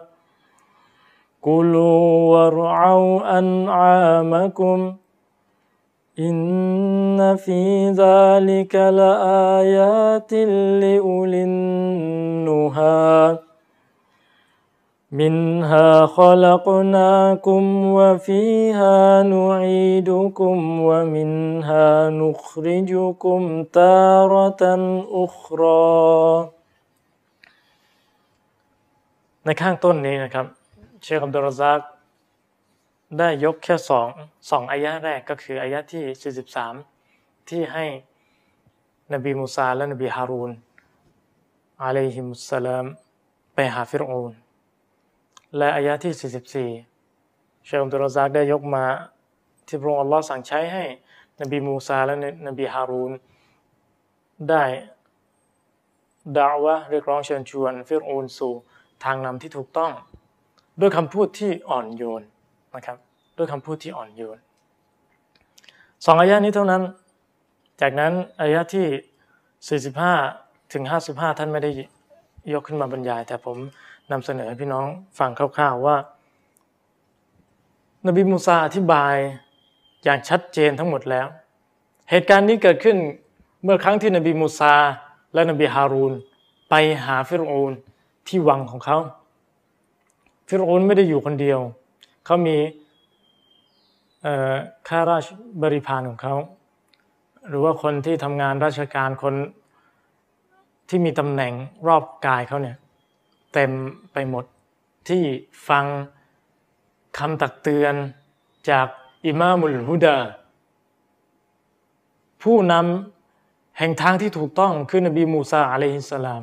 [1.41, 4.95] كلوا وارعوا أنعامكم
[6.18, 10.32] إن في ذلك لآيات
[10.82, 13.38] لأولي النهى
[15.12, 17.62] منها خلقناكم
[17.98, 24.62] وفيها نعيدكم ومنها نخرجكم تارة
[25.24, 26.50] أخرى
[29.46, 30.46] ในข้างต้นนี้นะครับ
[31.02, 31.80] เชคอับดุลรซัก
[33.17, 34.09] ได้ยกแค่สอง
[34.49, 36.03] สองอายะแรกก็คืออายะที่
[36.75, 37.85] 43 ที่ให้
[39.13, 40.51] นบีมูซาและนบีฮารูน
[41.83, 42.85] อะลัยฮิมุสสลาม
[43.53, 44.31] ไปหาฟิรอูน
[45.57, 46.13] และอายะที่
[46.81, 48.85] 44เชคอับดุลรซักได้ยกมา
[49.67, 50.83] ที่พระองค์อัลลอฮ์สั่งใช้ให้
[51.41, 52.15] นบีมูซาและ
[52.47, 53.11] นบีฮารูน
[54.49, 54.63] ได้
[56.37, 58.53] ด่าวะเรียกร้องเชิญชวนฟิรอูนสู่
[59.03, 59.91] ทางนำที่ถูกต้อง
[60.79, 62.23] ด้วยคำพูดที่อ่อนโยน
[62.75, 62.97] นะครับ
[63.37, 64.39] ด้วยคำพูดที่อ่อนโยน
[66.05, 66.81] สองอายะนี้เท่านั้น
[67.81, 68.85] จากนั้นอายะที่
[70.15, 71.71] 45 ถึง 55 ท่านไม่ได้
[72.53, 73.57] ยกขึ้นมาบรรยาย แต่ผม
[74.11, 74.87] นำเสนอให้พี่น้อง
[75.19, 75.95] ฟังคร่าวๆว่า
[78.07, 79.15] นบีมูซาอธิบาย
[80.03, 81.27] อย่างชัดเจนทั้งหมดแล้ว
[82.09, 82.97] เหตุการณ์นี้เกิดขึ้น
[83.63, 84.73] เมื่อครั้งที่นบีมูซา
[85.33, 86.13] และนบีฮารูน
[86.69, 87.71] ไปหาฟิรอูน
[88.27, 88.97] ที่วังของเขา
[90.47, 91.59] ฟิรอูนไม่ได้อยู่คนเดียว
[92.29, 92.57] เขามี
[94.87, 95.27] ข้าราช
[95.61, 96.35] บริพารของเขา
[97.47, 99.35] หรือว่าคนที่ทำงานราชการคน
[100.89, 101.53] ที่มีตำแหน่ง
[101.87, 102.77] รอบกายเขาเนี่ย
[103.53, 103.71] เต็ม
[104.13, 104.45] ไปหมด
[105.09, 105.23] ที่
[105.69, 105.85] ฟัง
[107.17, 107.93] คำตักเตือน
[108.69, 108.87] จาก
[109.25, 110.17] อิมามุลฮุดา
[112.43, 116.41] ผู้นำแห่งทางที่ถูกต้องคือนบีมูซาอะลัยฮิสสลาม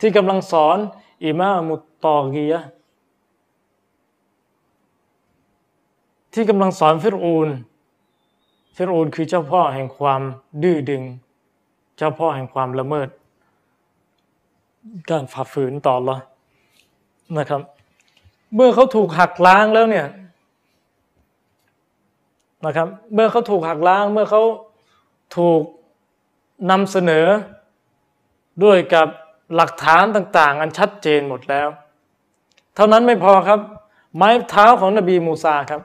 [0.00, 0.78] ที่กำลังสอน
[1.24, 2.60] อิมามุตตอกียะ
[6.38, 7.48] ที่กำลังสอนฟิรูน
[8.76, 10.20] ฟิรูนคือเจ้าพ่อแห่งความ
[10.62, 11.02] ดื้อดึง
[11.96, 13.08] เจ้าพ่อแห่งความละเมิด
[15.10, 16.16] การฝ่าฝืนต่อละ
[17.38, 17.62] นะครับ
[18.54, 20.06] เมื่อเขาถูกหักล้างแล้วเนี่ย
[22.64, 24.42] นะครับ เมื่อเขาถูกหักล้างเมื่อเขา
[25.36, 25.62] ถูก
[26.70, 27.26] นำเสนอ
[28.64, 29.08] ด้วยกับ
[29.54, 31.68] หลักฐานต่าง ๆ อันชัดเจนหมดแล้ว
[32.74, 33.60] เท่านั้นไม่พอครับ
[34.16, 35.82] ไม้เท้าของนบีมูซาครับ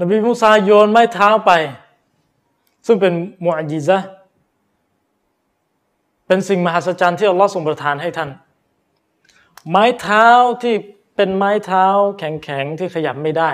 [0.00, 1.52] นบีมูซาโยนไม้เท้าไป
[2.86, 3.12] ซึ่งเป็น
[3.44, 3.98] มุอจิซะ
[6.26, 8.30] เป็นสิ่งมหัศจรรย์ที่อัลลอฮ์ทรงประทานให้ท่าน
[9.70, 10.26] ไม้เท้า
[10.62, 10.74] ที่
[11.16, 11.86] เป็นไม้เท้า
[12.18, 13.50] แข็งๆที่ขยับไม่ได้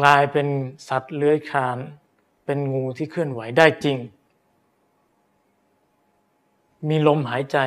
[0.00, 0.46] กลายเป็น
[0.88, 1.78] สัตว์เลื้อยคลาน
[2.44, 3.98] เป็นงูที่เคลื่อนไหวได้จริง
[6.88, 7.58] มีลมหายใจ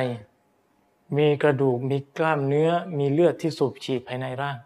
[1.16, 4.56] มีกระดูกมีกล้ามเนื้อมีเลือดที่สูบฉีดภายในร่าง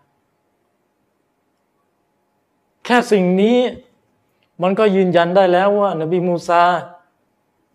[2.88, 3.58] แค่สิ่งนี้
[4.63, 6.63] มันก็ยืนยันได้แล้วว่า นบีมูซา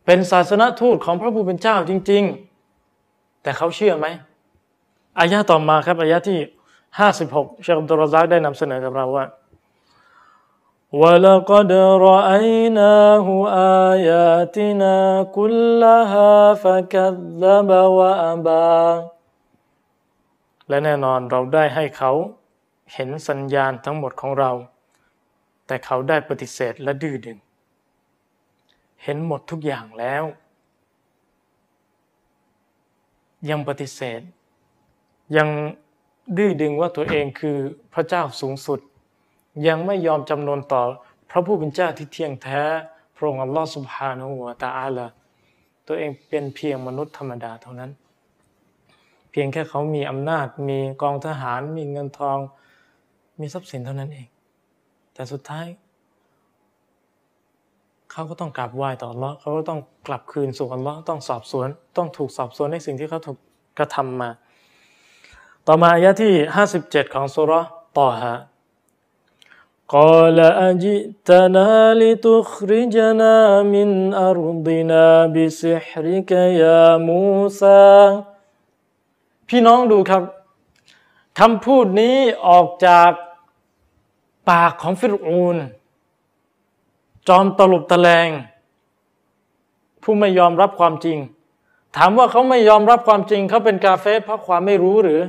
[0.05, 2.23] เป็นศาสนทูตของพระผู้เป็นเจ้าจริง
[2.83, 4.07] ๆ แต่เขาเชื่อไหม
[5.19, 6.39] อายะต่อมาครับอายะที่
[6.99, 9.27] ห้าสิบหกเชคอับดุลรซักได้นำเสนอกับเราว่า
[11.03, 11.73] ولقد
[12.09, 13.27] رأيناه
[13.91, 14.97] آياتنا
[15.37, 18.79] كلها فكذب وأبى
[20.69, 22.13] และแน่นอนเราได้ให้เขา
[22.93, 24.51] เห็นสัญญาณทั้งหมดของเรา
[25.74, 27.38] แต่เขาได้ปฏิเสธและดื้อดึง
[29.04, 30.24] เห็นหมดทุกอย่างแล้ว
[33.50, 34.22] ยังปฏิเสธ
[35.38, 35.50] ยัง
[36.38, 37.58] ดื้อดึงว่าตัวเองคือ
[37.94, 38.80] พระเจ้าสูงสุด
[39.68, 40.84] ยังไม่ยอมจำนนต่อ
[41.30, 42.62] พระผู้เป็นเจ้าที่เที่ยงแท้
[43.16, 45.06] พระองค์อัลลอฮฺสุบฮานาหูวตาอาลา
[45.88, 47.92] ตัวเองเป็นเพียงมนุษย์ธรรมดาเท่านั้น
[49.32, 52.38] เพียงแค่เขามีอำนาจมีกองทหารมีเงินทอง
[53.40, 54.28] มีทรัพย์สินเท่านั้นเอง
[55.15, 55.67] แต่สุดท้าย
[58.11, 63.39] เขาก็ต้องกลับไหว้ต่ออัลลอฮ์เขาก็ต้องกลับคืนสู่อัลลอฮ์ต้องสอบสวน ต้องถูกสอบสวนในสิ่งที่เขาถูก
[63.79, 64.31] กระทำมา
[65.67, 66.33] ต่อมาอายะที่
[66.75, 67.53] 57ของสุร
[67.99, 68.37] ต่อฮะ
[69.97, 70.39] قال
[70.71, 71.71] أجئتنا
[72.03, 73.35] لتخرجنا
[73.75, 73.89] من
[74.29, 76.31] أرضنا بسحرك
[76.63, 77.87] يا موسى
[79.49, 80.23] พี่น้องดูครับ
[81.39, 82.17] คำพูดนี้
[82.49, 83.11] ออกจาก
[84.50, 85.58] ปากของฟิรูน
[87.28, 88.30] จอมตลบตะแลง
[90.04, 91.18] ผู้ไม่ยอมรับความจริง
[91.98, 95.22] ถามว่าเขาไม่ยอมรับความจริง เขาเป็นกาเฟสเพราะความไม่รู้หรือ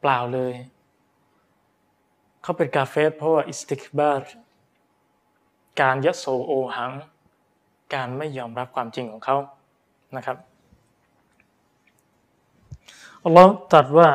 [0.00, 0.54] เปล่าเลย
[2.42, 4.30] เขาเป็นกาเฟสเพราะว่าอิสติกบาร์
[5.80, 6.92] การยโสโอหัง
[7.94, 9.36] การไม่ยอมรับความจริงของเขา
[10.16, 10.36] นะครับ
[13.24, 14.08] อัลลอฮ์ตรัสว่า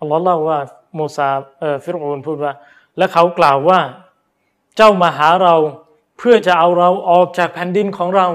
[0.00, 0.58] อัลลอฮ์เล่าว่า
[0.94, 1.28] โมซา
[1.60, 2.52] เออฟิรโอนพูดว่า
[2.96, 3.80] และเขากล่าวว่า
[4.76, 5.54] เจ้ามาหาเรา
[6.18, 8.28] เพื่อจะเอาเราออกจากแผ่นดินของเรา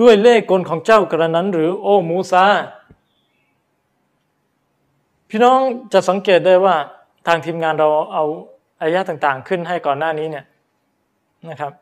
[0.00, 2.44] ด้วยเล่ห์กลของเจ้ากระนั้น หรือโอ้มูซา
[5.28, 5.60] พี่น้อง
[5.92, 6.76] จะสังเกตได้ว่า
[7.26, 8.24] ทางทีมงานเราเอา
[8.80, 10.44] อายะต่างๆ ขึ้นให้ก่อนหน้านี้เนี่ย
[11.50, 11.72] นะครับ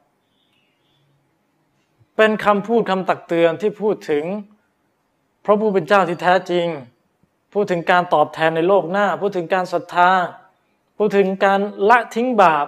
[2.16, 4.24] เป็นคำพูดคำตักเตือนที่พูดถึง
[5.44, 6.66] พระผู้เป็นเจ้าที่แท้จริง
[7.53, 10.12] พูดถึงการตอบแทนในโลกหน้า พูดถึงการศรัทธา
[10.97, 12.67] พูดถึงการละทิ้งบาป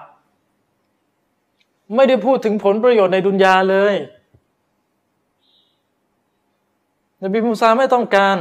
[1.96, 3.96] ไม่ได้พูดถึงผลประโยชน์ในดุนยาเลย
[7.24, 8.38] นบีมูซาไม่ต้องการ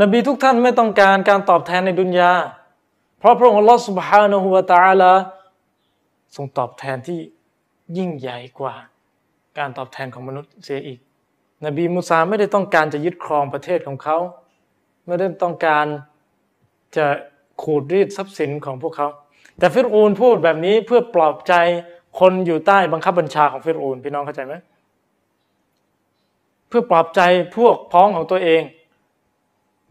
[0.00, 2.32] นบีทุกท่านไม่ต้องการการตอบแทนในดุนยา
[3.18, 5.12] เพราะพระองค์อัลลอฮฺ سبحانه และ تعالى
[6.36, 7.18] ทรงตอบแทนที่
[7.96, 8.74] ยิ่งใหญ่กว่า
[9.58, 10.98] การตอบแทนของมนุษย์เสียอีก
[11.66, 14.18] นบีมูซาไม่ได้ต้องการจะยึดครองประเทศของเขา
[15.05, 15.85] ไม่ได้ต้องการ
[16.97, 17.05] จะ
[17.61, 19.07] ขูดรีดทรัพย์สินของพวกเขา
[19.59, 21.53] แต่ฟิรูนพูดแบบนี้เพื่อปลอบใจ
[22.19, 24.53] คนอยู่ใต้บังคับบัญชาของฟิรูนพี่น้องเข้าใจไหม
[26.67, 27.21] เพื่อปลอบใจ
[27.57, 28.61] พวกพ้องของตัวเอง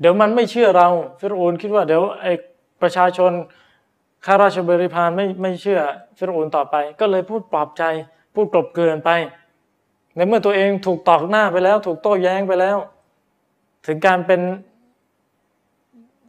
[0.01, 0.89] เดี๋ยวมันไม่เชื่อเรา
[1.21, 2.27] ฟิรูนคิดว่าเดี๋ยวไอ
[2.83, 3.33] ประชาชน
[4.27, 5.81] ข้าราชบริพารไม่ไม่เชื่อ
[6.19, 7.83] ฟิรูนต่อไป ก็เลยพูดปลอบใจ
[8.35, 9.11] พูดกลบเกลื่อนไป
[10.17, 12.77] ในเมื่อตัวเองถูกตอกหน้าไปแล้ว ถูกโต้แย้งไปแล้ว
[13.87, 14.41] ถึงการเป็น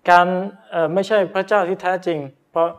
[0.10, 0.28] การ
[0.94, 2.20] ไม่ใช่พระเจ้าที่แท้จริง
[2.52, 2.70] เพราะ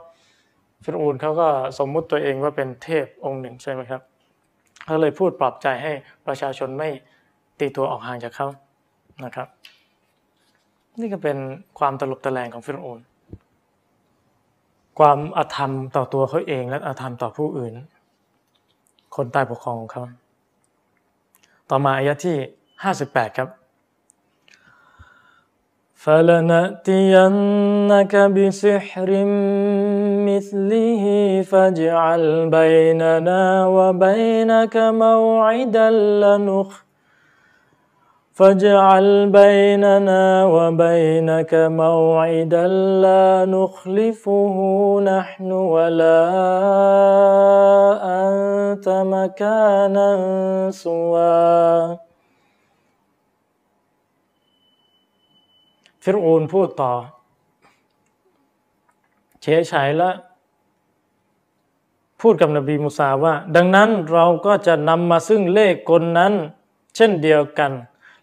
[0.84, 4.02] ฟิรูนเขาก็สมมุติตัวเองว่าเป็นเทพองค์หนึ่งใช่ไหมครับ
[4.84, 5.92] เขาเลยพูดปลอบใจให้
[6.26, 6.88] ประชาชนไม่
[7.58, 8.46] ตีตัวออกห่างจากเขา
[9.24, 9.48] นะครับ
[11.00, 11.38] นี่ก็เป็น
[11.78, 13.00] ความตลบตะแลงของฟิรูน
[14.98, 17.72] ความอาธรรมต่อตัวเขาเองและอาธรรมต่อผู้อื่น
[19.16, 20.02] คนใต้ปกครองของเขา
[21.70, 22.36] ต่อมาอายะที่
[22.82, 23.48] ห้าสิบแปดครับ
[26.04, 27.56] فلنأتينك
[28.16, 29.10] بسحر
[30.28, 31.04] مثله
[31.42, 36.82] فاجعل بيننا وبينك موعدا لنخ
[38.32, 42.66] فاجعل بيننا وبينك موعدا
[43.04, 44.56] لا نخلفه
[45.00, 46.20] نحن ولا
[48.04, 50.10] أنت مكانا
[50.70, 52.03] سوى
[56.04, 56.92] ฟิรูนพูดต่อ
[59.42, 60.10] เฉยฉายและ
[62.20, 66.32] พูดกับนบีมูซาว่า ดังนั้นเราก็จะนำมาซึ่งเลขกลนั้น
[66.96, 67.72] เช่นเดียวกัน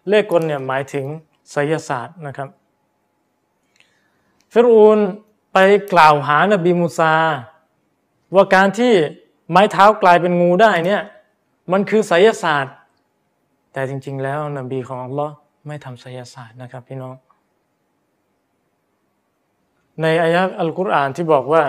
[0.08, 1.06] เลขกลเนี่ยหมายถึง
[1.50, 2.48] ไสยศาสตร์นะครับ
[4.52, 4.98] ฟิรูน
[5.52, 5.58] ไป
[5.92, 7.12] กล่าวหานบีมูซา
[8.34, 8.92] ว่าการที่
[9.50, 11.02] ไม้เท้ากลายเป็นงูได้เนี่ย
[11.72, 12.74] มันคือไสยศาสตร์
[13.72, 15.34] แต่จริง ๆ แล้วนบีของอัลลอฮ์
[15.66, 17.14] ไม่ทำไสยศาสตร์นะครับพี่น้อง
[20.01, 21.63] ในอายะอัลกุรอานที่บอกว่า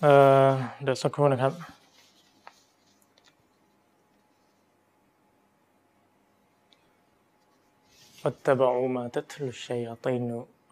[0.00, 1.54] เเดี๋ยวสักครู่นะครับ
[8.24, 10.24] واتبعوا ما تتلو الشياطين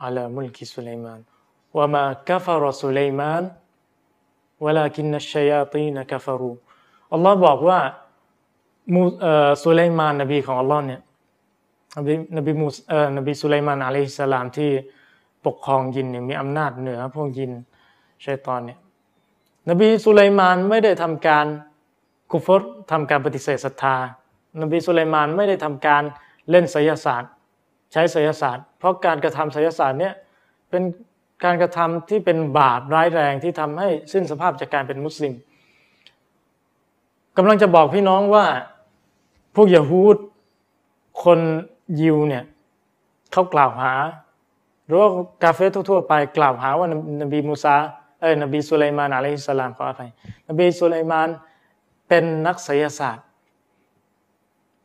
[0.04, 1.20] على ملك سليمان
[1.76, 3.44] وما كفر سليمان
[4.64, 6.56] ولكن الشياطين كفروا
[7.12, 7.80] อัลลอฮ์บอกว่า
[8.94, 9.02] มู
[9.62, 11.00] สุไลมานนบีของอัลลอฮ์เนี่ย
[11.95, 14.69] นบีนบีมูเอ่อนบีสุไลมานอะลัยฮิสลามที่
[15.45, 17.51] ปกครองยินเนี่ยมีอำนาจเหนือพวกยิน
[18.25, 18.79] ชัยตอนเนี่ย
[19.69, 21.45] นบีสุไลมานไม่ได้ทำการ
[22.31, 23.95] กุฟรทำการปฏิเสธศรัทธา
[24.61, 26.03] นบีสุไลมานไม่ได้ทำการ
[26.49, 27.31] เล่นไสยศาสตร์
[27.91, 30.13] ใช้ไสยศาสตร์ เพราะการกระทำไสยศาสตร์เนี่ย
[30.69, 30.83] เป็น
[31.43, 35.33] การกระทำที่เป็นบาปร้ายแรงที่ทำให้สิ้นสภาพจากการเป็นมุสลิม
[37.37, 38.45] กำลังจะบอกพี่น้องว่า
[39.55, 40.17] พวกยะฮูด
[41.23, 41.39] คน
[41.99, 42.43] ยิวเนี่ย
[43.31, 43.93] เขากล่าวหา
[44.85, 45.09] หรือว่า
[45.43, 46.87] กาเฟรทั่วๆไปกล่าวหาว่า
[47.23, 47.75] นบีมูซา
[48.21, 50.09] เอ้ยนบีสุไลมานอะลัยฮิสสลามขออภัย
[50.49, 51.29] นบีสุไลมาน
[52.07, 53.25] เป็นนักไสยศาสตร์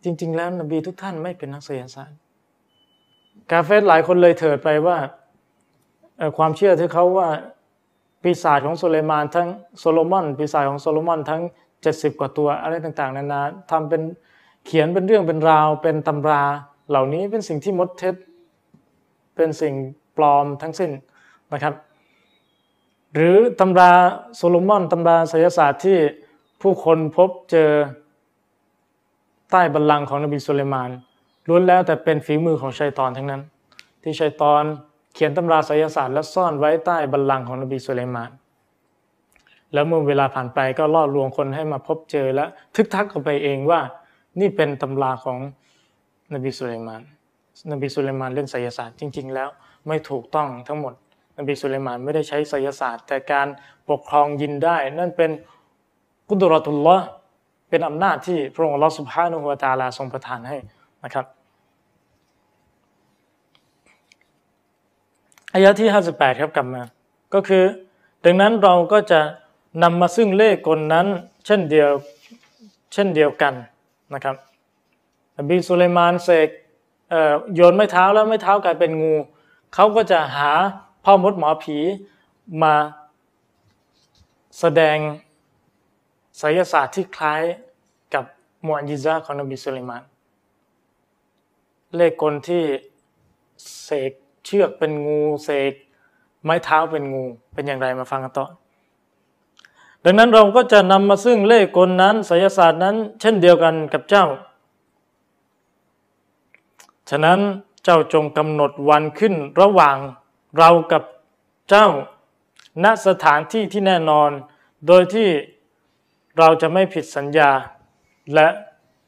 [0.04, 2.16] จริง ๆ แล้วนบีทุกท่านไม่เป็นนักไสยศาสตร์
[3.50, 4.96] กาเฟรหลายคนเลยเถิดไปว่า
[6.37, 7.29] ความเชื่อที่เขาว่า
[8.22, 9.48] ปีศาจของโซเลมานทั้ง
[9.79, 11.42] โซโลมอนปีศาจของโซโลมอนทั้ง
[11.83, 14.02] เจ็ดสิบกว่าตัวอะไรต่าง ๆ นานาทำเป็น
[14.66, 16.42] เขียนเป็นเรื่องเป็นราวเป็นตำรา
[16.90, 18.14] เหล่านี้เป็นสิ่งที่มดเท็จ
[19.37, 19.74] เป็นสิ่ง
[20.16, 20.90] ปลอมทั้งสิ้น
[21.52, 21.74] นะครับ
[23.14, 23.92] หรือตำรา
[24.37, 25.98] โซโลมอนตำราศิลศาสตร์ที่
[26.62, 27.70] ผู้คนพบเจอ
[29.50, 30.90] ใต้บัลลังก์ของนบีสุลมาน
[31.48, 33.42] ล้วนแล้วแต่เป็นฝีมือของชัยตอนทั้งนั้น
[34.02, 34.62] ที่ชัยตอน
[35.14, 38.30] เขียนตำราไสยศาสตร์และซ่อนไว้ใต้บัลลังก์ของนบีสุลัยมาน
[39.72, 43.80] แล้วเมื่อเวลาผ่านไปก็ล่อลวงคนให้มาพบเจอและทึกทักกันไปเองว่า
[44.40, 45.38] นี่เป็นตำราของ
[46.35, 47.02] นบีสุลัยมาน
[47.72, 49.48] นบีสุลัยมานเล่นไสยศาสตร์จริง ๆ แล้ว
[49.88, 50.94] ไม่ถูกต้องทั้งหมด
[51.38, 53.48] นบีสุลัยมานไม่ได้ใช้ไสยศาสตร์ แต่การ
[53.90, 55.30] ปกครองยินได้ นั่นเป็น
[56.28, 57.06] กุดรตุลลอฮ์
[57.68, 60.56] เป็นอำนาจที่พระองค์ลอสุภานุฮวตาลาทรงประทานให้
[61.04, 61.26] นะครับ
[65.54, 66.83] อายะที่ 58 ครับกลับมา
[67.35, 67.64] ก็คือ
[68.24, 69.20] ดังนั้นเราก็จะ
[69.83, 71.06] นำมาซึ่งเลขกลนั้น
[71.46, 71.90] เช่นเดียว
[72.92, 73.54] เช่นเดียวกัน
[74.14, 74.37] นะครับ
[75.38, 76.48] นบีสุลัยมานเสก
[77.54, 79.14] โยนไม้เท้าแล้วไม้เท้ากลายเป็นงู
[79.74, 80.52] เขาก็จะหา
[81.04, 81.78] พ่อมดหมอผี
[82.62, 82.74] มา
[84.58, 84.98] แสดง
[86.38, 87.42] ไสยศาสตร์ที่คล้าย
[88.14, 88.24] กับ
[88.66, 90.02] มวยิซาของนบีสุลัยมาน
[91.96, 92.62] เลขกลที่
[93.85, 94.12] เสก
[94.44, 95.72] เชือกเป็นงูเสก
[96.44, 98.46] ไม้เท้าเป็นงู เป็นอย่างไรมาฟังกันต่อ
[100.04, 104.24] ดังนั้นเราก็จะนำมาซึ่งเลขกลนั้นไสยศาสตร์นั้น เช่นเดียวกันกับเจ้า
[107.15, 107.40] ฉะนั้น
[107.85, 109.96] เจ้าจงกำหนดวันขึ้นระหว่าง
[110.58, 111.02] เรากับ
[111.71, 111.87] เจ้า
[112.85, 114.31] ณสถานที่ที่แน่นอน
[114.87, 115.29] โดยที่
[116.38, 117.50] เราจะไม่ผิดสัญญา
[118.35, 118.46] และ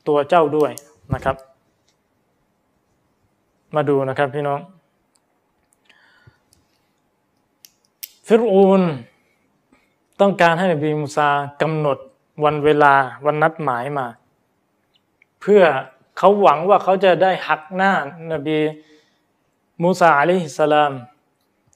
[0.09, 0.71] ตัวเจ้าด้วย
[1.15, 1.37] นะครับ
[3.75, 4.61] มาดูนะครับพี่น้อง
[8.27, 8.83] ฟิรูน
[10.21, 11.29] ต้องการให้นบีมูซา
[11.63, 11.99] กำหนด
[12.45, 12.95] วันเวลา
[13.25, 14.07] วันนัดหมายมา
[15.41, 15.63] เพื่อ
[16.19, 17.93] เขาหวังว่าเขาจะได้หักหน้า
[18.33, 18.59] นบี
[19.83, 20.93] มูซาอะลัยฮิสสลาม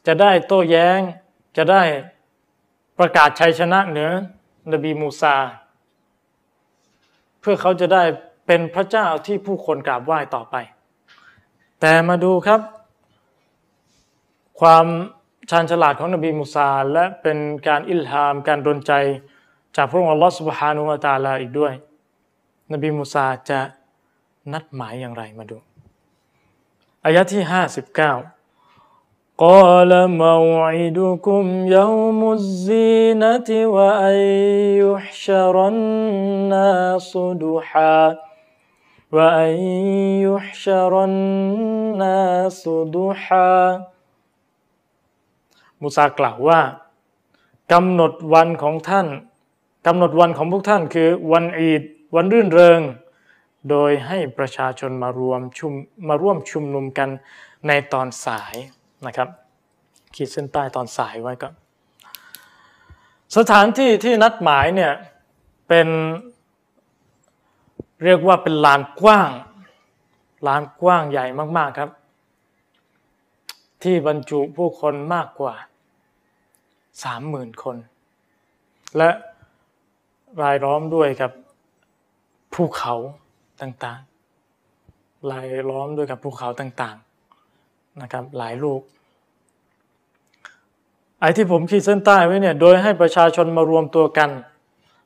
[0.07, 1.01] จะได้โต้แย้ง
[1.57, 1.83] จะได้
[2.99, 4.11] ประกาศชัยชนะเหนือ
[4.73, 5.35] นบีมูซา
[7.41, 8.03] เพื่อเขาจะได้
[8.47, 10.57] เป็นพระเจ้าที่ผู้คนกราบไหว้ต่อไป
[11.81, 12.61] แต่มาดูครับ
[14.61, 14.87] ความ
[15.51, 18.93] ชาญฉลาดของนบีมูซา และเป็นการอิลฮาม การดลใจ
[19.77, 21.73] จากพระองค์อัลลอฮฺสุบฮานุวะตาลาอีกด้วย
[22.73, 23.61] นบีมูซาจะ
[24.54, 25.58] นัดหมายอย่างไรมาดู
[27.06, 28.14] อายะที่ห้าสิบเก้า
[29.38, 29.92] قال
[30.26, 34.18] موعدكم يوم الزينة وأن
[34.84, 38.18] يحشر الناس ضحى
[39.12, 39.54] وأن
[40.28, 43.80] يحشر الناس ضحى
[45.82, 46.60] มูซากล่าวว่า
[47.72, 49.08] กำหนดวันของท่าน
[49.88, 51.82] กำหนดวันของพวกท่านคือวันอีด
[52.16, 52.80] วันรื่นเริง
[53.71, 55.73] โดยให้ประชาชนมารวมชุม
[56.09, 57.09] มาร่วมชุมนุมกัน
[57.69, 58.55] ในตอนสาย
[59.07, 59.29] นะครับ
[60.15, 61.49] ขีดเส้นใต้ตอนสายไว้ก็
[63.37, 64.93] สถานที่ที่นัดหมายเนี่ย
[65.69, 65.89] เป็น
[68.05, 69.31] เรียกว่าเป็นลานกว้าง
[70.47, 71.27] ลานกว้างใหญ่
[71.59, 71.91] มากๆครับ
[73.83, 75.55] ที่บรรจุผู้คนมากกว่า
[77.05, 77.77] สามหมื่นคน
[78.97, 79.11] และ
[80.43, 81.31] รายล้อมด้วยกับ
[82.55, 82.95] ภูเขา
[83.63, 88.81] ต่างๆรายล้อมด้วยกับภูเขาต่างๆนะครับหลายลูก
[91.21, 94.31] ไอ้ที่ผมขีดเส้นใต้ไว้เนี่ยโดยให้ประชาชนมารวมตัวกัน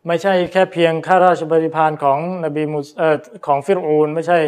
[0.07, 4.39] ไม่ใช่แค่เพียงข้าราชบริพารของนบีมุสเอ่อของฟิรูนไม่ใช่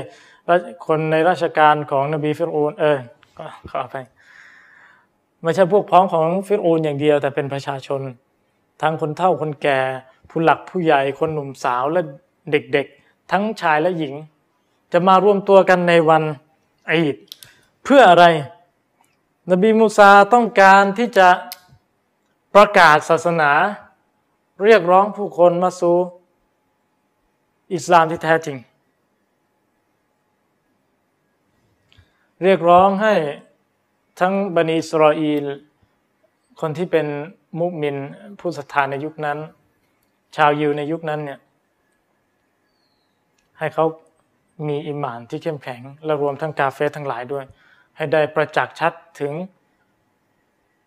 [0.87, 2.99] คนในราชการของนบีฟิรูนเออ
[3.39, 3.97] ก็ขอไป
[5.43, 8.01] ไม่ใช่พวกพ้องของฟิรูนอย่างเดียว แต่เป็นประชาชน
[8.83, 9.81] ทั้งคนเฒ่าคนแก่
[10.31, 12.01] ผู้หลักผู้ใหญ่คนหนุ่มสาวและ
[12.51, 14.15] เด็กๆ ทั้งชายและหญิง
[14.93, 16.23] จะมารวมตัวกันในวัน
[16.89, 17.17] อีด
[17.85, 18.25] เพื่ออะไร
[19.51, 21.29] นบีมูซาต้องการที่จะ
[22.55, 23.51] ประกาศศาสนา
[24.65, 25.97] เรียกร้องผู้คนมาสู่
[27.75, 28.57] อิสลามที่แท้จริง
[32.43, 33.15] เรียกร้องให้
[34.21, 35.45] ทั้งบันิสรออีล
[36.61, 37.07] คนที่เป็น
[37.59, 37.97] มุมิน
[38.41, 39.39] ผู้ศรัทธาในยุคนั้น
[40.37, 41.39] ชาวยิวในยุคนั้นเนี่ย
[43.59, 43.87] ให้เขา
[44.69, 47.45] มีอิมานที่เข้มแข็ง และรวมทั้งกาเฟทั้งหลายด้วย
[47.97, 49.33] ให้ได้ประจักษ์ชัดถึง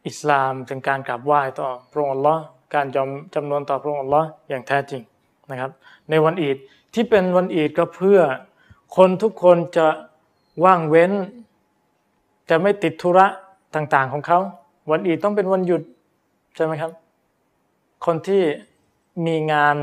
[0.07, 2.41] อิสลามถึงการกราบไหว้ต่อพระองค์อัลลอฮ์
[2.75, 5.01] การยอมจำนวนต่อพระองค์อัลลอฮ์อย่างแท้จริง
[5.51, 5.71] นะครับ
[6.09, 6.57] ในวันอีด
[6.93, 8.19] ที่เป็นวันอีดก็เพื่อ
[8.97, 9.87] คนทุกคนจะ
[10.65, 11.11] ว่างเว้น
[12.49, 13.27] จะไม่ติดธุระ
[13.75, 14.39] ต่างๆของเขา
[14.91, 15.81] วันอีดต้องเป็นวันหยุด
[16.55, 16.91] ใช่ไหมครับ
[18.05, 18.43] คนที่
[19.25, 19.75] มีงาน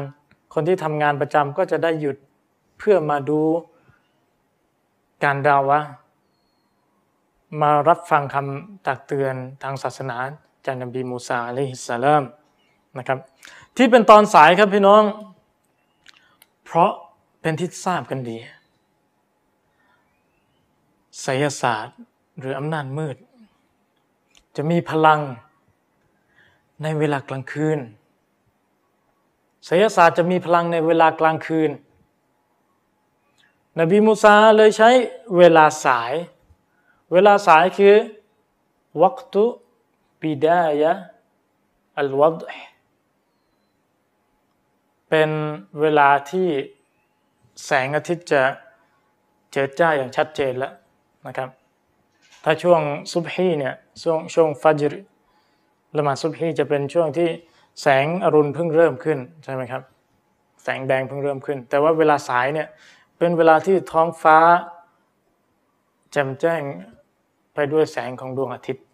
[0.55, 2.17] คนที่ทำงานประจำก็จะได้หยุด
[2.79, 3.41] เพื่อมาดู
[5.25, 5.81] การดาวะ
[7.61, 10.17] มารับฟังคำตักเตือนทางศาสนา
[10.67, 12.23] จากนบีมูซาอะลัยฮิสสลาม
[12.99, 13.19] นะครับ
[13.77, 15.03] ที่เป็นตอนสายครับพี่น้อง
[16.65, 16.91] เพราะ
[17.41, 18.39] เป็นที่ทราบกันดี
[21.23, 21.97] ไสยศาสตร์
[22.39, 23.17] หรืออำนาจมืด
[24.57, 25.21] จะมีพลัง
[26.83, 27.79] ในเวลากลางคืน
[29.67, 31.71] ไสยศาสตร์จะมีพลังในเวลากลางคืน
[33.81, 34.91] นบีมูซาเลยใช้
[35.37, 36.13] เวลาสาย
[37.13, 37.95] เวลาสายคือ
[39.03, 39.45] วักตุ
[40.21, 40.93] บิดายะ
[41.99, 42.41] อัลวัด
[45.09, 45.31] เป็น
[45.81, 46.49] เวลาที่
[47.65, 48.43] แสงอาทิตย์จะ
[49.51, 50.73] เจิดจ้าอย่างชัดเจนแล้ว
[51.27, 51.49] นะครับ
[52.45, 52.81] ถ้าช่วง
[53.13, 54.95] ซุบฮีเนี่ยช่วงช่วงฟัจร
[55.97, 57.29] ละหมาดซุบฮีจะเป็นช่วงที่
[57.83, 59.83] แสงอรุณเพิ่งเริ่มขึ้นใช่ไหมครับ
[60.63, 62.69] แสงแดงเพิ่งเริ่มขึ้น แต่ว่าเวลาสายเนี่ย
[63.25, 64.39] เป็นเวลาที่ท้องฟ้า
[66.13, 66.63] แจ่มแจ้ง
[67.55, 68.85] ไปด้วยแสงของดวงอาทิตย์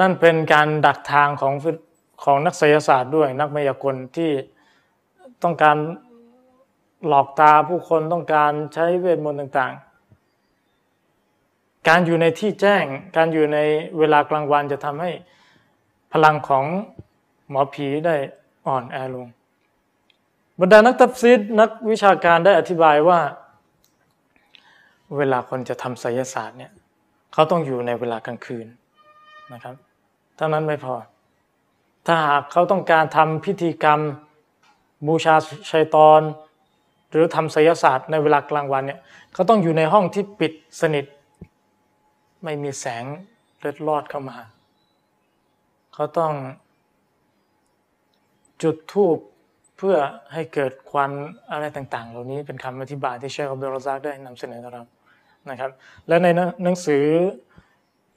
[0.00, 1.54] นั่นเป็นการดักทางของ
[2.24, 4.30] ของนักไสยศาสตร์ด้วยนักมายากลที่
[5.42, 5.76] ต้องการ
[7.06, 12.84] หลอกตาผู้คนต้องการใช้เวทมนต์ต่างๆ การอยู่ในที่แจ้ง
[13.16, 13.58] การอยู่ใน
[13.98, 15.10] เวลากลางวันจะทำให้
[16.12, 16.64] พลังของ
[17.48, 18.16] หมอผีได้
[18.66, 19.28] อ่อนแอลง
[20.60, 23.20] บรรดานักตัฟซีดนักวิชาการได้อธิบายว่า
[25.16, 26.72] เวลาคนจะทำไสยศาสตร์เนี่ย
[27.32, 28.66] เขาต้องอยู่ในเวลากลางคืน
[29.52, 29.74] นะครับ
[30.36, 30.94] เท่านั้นไม่พอ
[32.06, 34.00] ถ้าหากเขาต้องการทำพิธีกรรม
[35.06, 35.34] บูชา
[35.70, 36.20] ชัยตอน
[37.10, 39.00] หรือทำไสยศาสตร์ในเวลากลางวันเนี่ย
[39.32, 41.04] เขาต้องอยู่ในห้องที่ปิดสนิท
[42.44, 43.04] ไม่มีแสง
[43.58, 44.38] เลือดลอดเข้ามา
[45.94, 46.32] เขาต้อง
[48.62, 49.18] จุดทูบ
[49.78, 49.96] เพื่อ
[50.32, 51.12] ให้เกิดควัน
[51.52, 54.82] อะไรต่างๆ เหล่านี้เป็นคำอธิบายที่เชคอับดุลรซักได้นำเสนอกับเรา
[55.50, 55.70] นะครับ
[56.08, 56.28] และใน
[56.64, 57.04] หนังสือ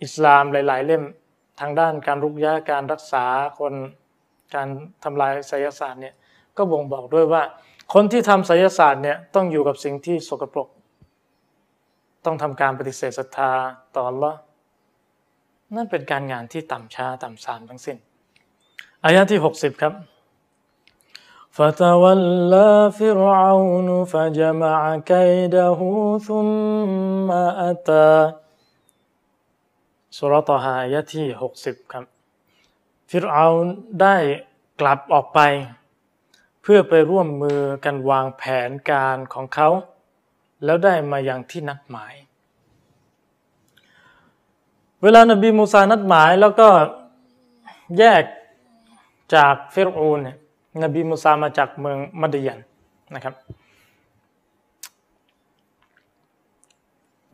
[0.04, 1.04] อิสลามหลาย ๆ เล่ม
[1.60, 3.26] ทางด้านการรุกยะการรักษา
[3.60, 3.74] คน
[4.56, 4.68] การ
[5.04, 6.16] ทำลายไสยศาสตร์เนี่ย
[6.58, 7.44] ก็บ่งบอกด้วยว่า
[7.94, 10.68] คนที่ทำไสยศาสตร์เนี่ยต้องอยู่กับสิ่งที่สกปรก
[12.26, 13.52] ต้องทำการปฏิเสธศรัทธา
[13.96, 14.34] ต่อละ
[15.76, 17.98] นั่นเป็นการงานที่ต่ำช้าต่ำสามทั้งสิ้น
[19.04, 19.94] อายะที่ 60 ครับ
[21.57, 24.81] فتولى فرعون فجمع
[25.13, 25.81] كيده
[26.29, 27.29] ثم
[27.69, 28.11] أتى
[30.17, 31.27] สุรตหายะที่
[31.61, 32.05] 60 ครับ
[33.11, 33.47] ฟิรเอา
[34.01, 34.17] ได้
[34.81, 35.41] กลับออกไป
[36.63, 39.69] เพื่อไปร่วมมือกันวางแผนการของเขา
[40.65, 42.15] แล้วได้มาอย่างที่นัดหมาย
[45.03, 46.69] เวลานบีมูซานัดหมายแล้วก็
[47.99, 48.23] แยก
[49.35, 50.39] จากฟิรอูนเนี่ย
[50.84, 52.60] นบีมูซามาจากเมืองมัดยัน
[53.16, 53.36] นะครับ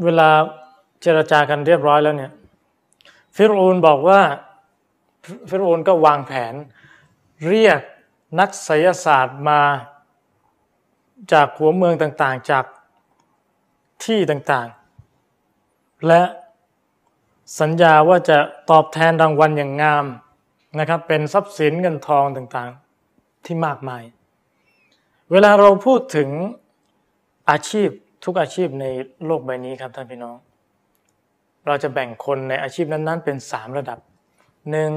[0.03, 0.29] เวลา
[1.01, 2.31] เจรจากันเรียบร้อยแล้วเนี่ย
[3.35, 4.21] ฟิรูนบอกว่า
[5.49, 6.53] ฟิรูนก็วางแผน
[7.47, 7.79] เรียก
[8.39, 9.61] นักไสยศาสตร์มา
[11.31, 12.65] จากหัวเมืองต่างๆ จาก
[14.03, 16.21] ที่ต่างๆ และ
[17.59, 18.37] สัญญาว่าจะ
[18.71, 20.05] ตอบแทนรางวัลอย่างงาม
[20.79, 22.86] นะครับ เป็นทรัพย์สินเงินทองต่างๆ
[23.47, 24.03] ที่มากมาย
[25.31, 26.29] เวลาเราพูดถึง
[27.49, 27.89] อาชีพ
[28.23, 28.85] ทุกอาชีพใน
[29.25, 30.35] โลกใบนี้ครับท่านพี่น้อง
[31.65, 33.99] เราจะแบ่งคนในอาชีพนั้นๆ เป็นสามระดับ
[34.71, 34.91] หนึ่ง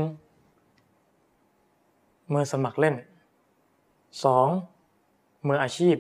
[2.33, 2.97] มือสมัครเล่น
[4.25, 4.49] สอง
[5.49, 5.97] มืออาชีพ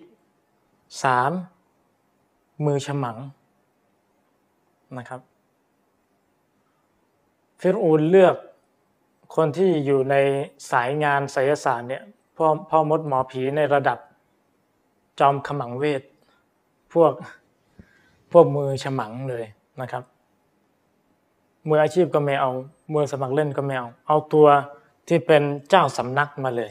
[1.02, 1.30] สาม
[2.64, 3.16] มือฉมัง
[4.98, 5.20] นะครับ
[7.60, 8.36] ฟิรูนเลือก
[9.36, 10.14] คนที่อยู่ใน
[10.70, 12.02] สายงานไสยศาสตร์เนี่ย
[12.42, 13.98] พ่อพ่อมดหมอผีในระดับ
[15.20, 16.02] จอมขมังเวท
[16.92, 17.12] พวก
[18.32, 19.44] พวกมือฉมังเลย
[19.80, 20.04] นะครับ
[21.68, 22.50] มืออาชีพก็ไม่เอา
[22.94, 24.46] มือสมัครเล่นก็ไม่เอา เอาตัว
[25.08, 26.70] ที่เป็นเจ้าสำนักมาเลย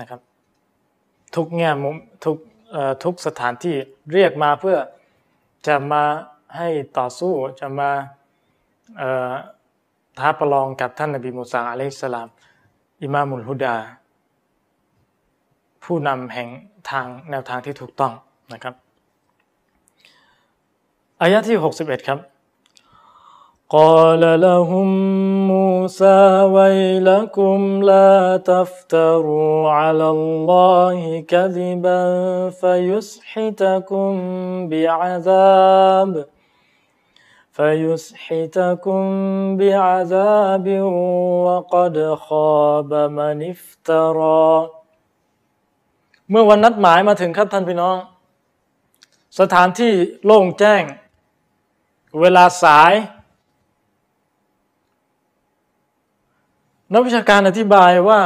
[0.00, 0.20] นะครับ
[1.34, 2.36] ทุกแง่มุมทุก
[3.04, 3.74] ทุกสถานที่
[4.12, 4.76] เรียกมาเพื่อ
[5.66, 6.02] จะมา
[6.56, 7.90] ให้ต่อสู้จะมา
[10.18, 12.28] ท้าประลองกับท่านนบีมูซาอะลัยฮิสสลาม
[13.02, 13.76] อิมามุลฮุดา
[15.87, 16.49] ผู้นำแห่ง
[16.89, 18.13] ทางแนวทางที่ถูกต้อง
[18.53, 18.73] นะครับ
[21.21, 22.19] อายะที่ 61 ครับ
[23.81, 24.87] قال لهم
[25.47, 32.01] موسى ويلكم لا تفتروا على الله كذبا
[32.49, 34.11] فيسحتكم
[34.69, 36.25] بعذاب
[37.51, 39.01] فيسحتكم
[39.57, 40.67] بعذاب
[41.45, 44.69] وقد خاب من افترى
[46.30, 47.96] เมื่อวันนัดหมายมาถึงครับท่านพี่น้อง
[49.38, 49.92] สถานที่
[50.24, 50.82] โล่งแจ้ง
[52.20, 52.92] เวลาสาย
[56.92, 58.20] นักวิชาการอธิบายว่า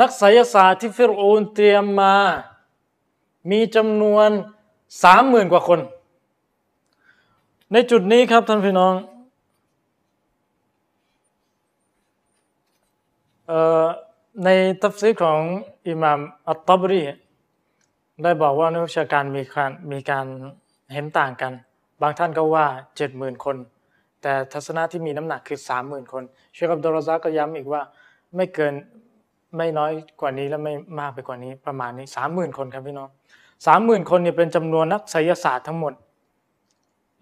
[0.00, 2.14] นักไสยศาสตร์ที่ฟิรูนเตรียมมา
[3.50, 4.30] มีจำนวน
[5.02, 5.80] สามหมื่นกว่าคน
[7.72, 8.94] ในจุดนี้ครับท่านพี่น้อง
[13.46, 13.86] เอ่อ
[14.44, 14.48] ใน
[14.82, 15.40] ทัฟซีของ
[15.88, 17.02] อิหม่ามอัตตบรี
[18.22, 20.26] ได้บอกว่านักวิชาการมีการมีการ
[20.92, 21.52] เห็นต่างกัน
[22.02, 22.66] บางท่านก็ว่า
[22.96, 23.56] เจ็ดหมื่นคน
[24.22, 26.22] แต่ทัศนะที่มีน้ำหนักคือสามหมื่นคน
[26.54, 27.82] เชคอับดุลรซักก็ย้ำอีกว่า
[28.36, 28.74] ไม่เกิน
[29.56, 33.08] ไม่น้อยกว่านี้และไม่มากไปกว่านี้ประมาณนี้สามหมื่นคนครับพี่น้อง
[33.66, 35.92] สามหมื่นคนเนี่ยเป็นจำนวนนักไสยศาสตร์ทั้งหมด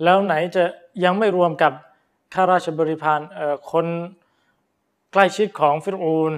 [0.05, 0.65] แล้วไหนจะ
[1.05, 1.73] ยังไม่รวมกับ
[2.35, 3.21] ข้าราชบริพาร
[3.73, 3.87] คน
[5.13, 6.35] ใกล้ชิดของฟิรูน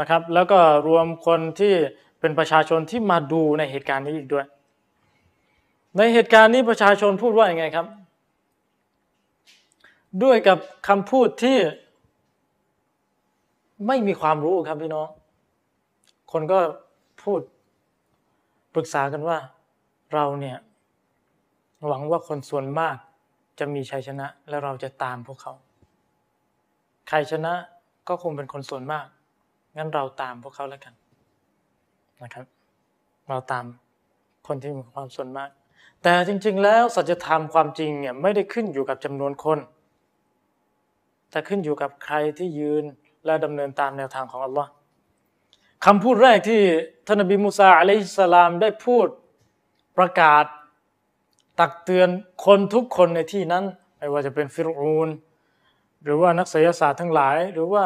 [0.00, 1.74] นะครับ แล้วก็รวมคนที่
[2.20, 4.46] เป็นประชาชนที่มาดูในเหตุการณ์นี้อีกด้วย
[5.98, 7.86] ในเหตุการณ์นี้ประชาชนพูดว่าอย่างไงครับ
[10.22, 11.58] ด้วยกับคำพูดที่
[13.86, 15.08] ไม่มีความรู้ครับพี่น้อง
[16.32, 16.58] คนก็
[17.22, 17.40] พูด
[18.74, 19.38] ปรึกษากันว่า
[20.14, 20.56] เราเนี่ย
[21.86, 22.96] หวังว่าคนส่วนมาก
[23.58, 25.52] จะมีชัยชนะ และเราจะตามพวกเขา
[27.08, 27.52] ใครชนะ
[28.08, 29.06] ก็คงเป็นคนส่วนมาก
[29.76, 30.94] งั้นเราตามพวกเขาแล้วกัน
[32.22, 32.46] นะครับ
[33.28, 33.64] เราตาม
[34.46, 35.50] คนที่มีความส่วนมาก
[36.02, 39.58] แต่จริง ๆ แล้วสัจธรรมความจริงเนี่ยไม่ได้ขึ้นอยู่กับจำนวนคน
[41.30, 42.84] แต่ขึ้นอยู่กับใครที่ยืน
[43.24, 44.70] และดำเนินตามแนวทางของอัลลอฮ์
[45.84, 46.60] คำพูดแรกที่
[47.06, 49.06] ท่านนบีมูซาอะลัยฮิสสลามได้พูด
[49.98, 50.44] ประกาศ
[51.60, 52.08] ตักเตือน
[52.44, 53.64] คนทุกคนในที่นั้น
[53.98, 55.08] ไม่ว่าจะเป็นฟิรูน
[56.04, 57.84] หรือว่านักศิลศาสตร์ทั้งหลาย หรือว่า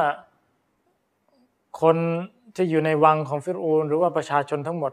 [1.80, 1.96] คน
[2.54, 4.92] ที่อยู่ในวังของฟิรูนหรือว่าประชาชนทั้งหมด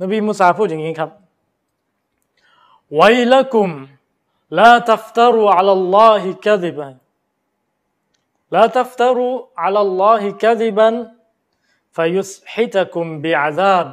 [0.00, 1.10] นบีมูซาพูดอย่างนี้ครับ
[2.96, 3.02] ไว
[3.32, 3.70] ละกุม
[4.58, 6.94] ลาตัฟตารูอัลลอฮิกาดิบัน
[8.54, 9.28] ลาตัฟตารู
[9.62, 10.94] อัลลอฮิกาดิบัน
[11.96, 13.88] ฟยุสฮิตะกุมบิอาซาบ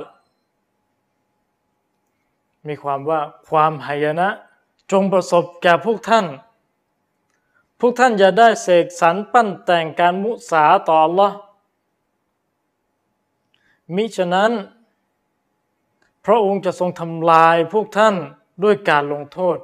[2.68, 3.20] มีความว่า
[3.50, 4.28] ความหายนะ
[4.92, 6.26] จงประสบแก่พวกท่าน
[7.80, 11.32] พวกท่านจะได้เสกสรรปั้นแต่งการมุสาต่อ Allah
[13.96, 14.52] มิฉะนั้น
[16.26, 18.16] พระองค์จะทรงทำลายพวกท่าน
[18.64, 19.58] ด้วยการลงโทษ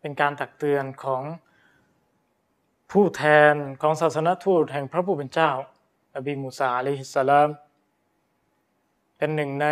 [0.00, 1.22] เป็นการตักเตือนของ
[2.90, 5.50] ผู้แทนของศาสนทูตแห่งพระผู้เป็นเจ้า
[6.16, 7.48] อบีมูซาอะลัยฮิสสลาม
[9.16, 9.66] เป็นหนึ่งใน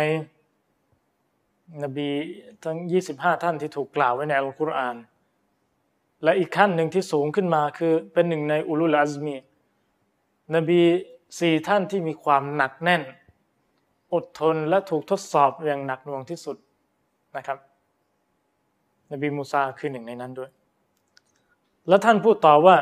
[1.83, 2.09] นบี
[2.63, 2.77] ทั้ง
[3.11, 4.95] 25 ท่านที่ถูกกล่าวไว้ในอัลกุรอาน
[6.23, 9.35] และอีกขั้นหนึ่งที่สูงขึ้นมาคือเป็นหนึ่งในอุลุลอัซมี
[10.55, 10.81] นบี
[11.39, 13.01] สี่ท่านที่มีความหนักแน่น
[14.13, 16.57] อดทนและถูกทดสอบอย่างหนักหน่วงที่สุด
[17.35, 17.57] นะครับ
[19.11, 20.51] นบีมูซาคือหนึ่งในนั้นด้วย
[21.87, 22.75] แล้วท่านพูดต่อว่า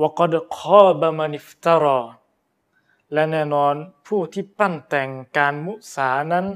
[0.00, 2.00] วกดคอบามานิฟตารอ
[3.12, 3.74] และแน่นอน
[4.06, 6.46] ผู้ที่ปั้นแต่งการมุสานั้น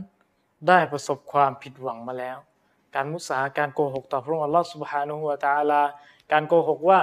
[0.68, 2.38] ได้ประสบความผิดหวังมาแล้ว
[2.94, 5.82] การมุสาการโกหกต่อพระองค์อัลลอฮฺสุบฮานุฮุวาตาลา
[6.32, 7.00] การโกหกว่า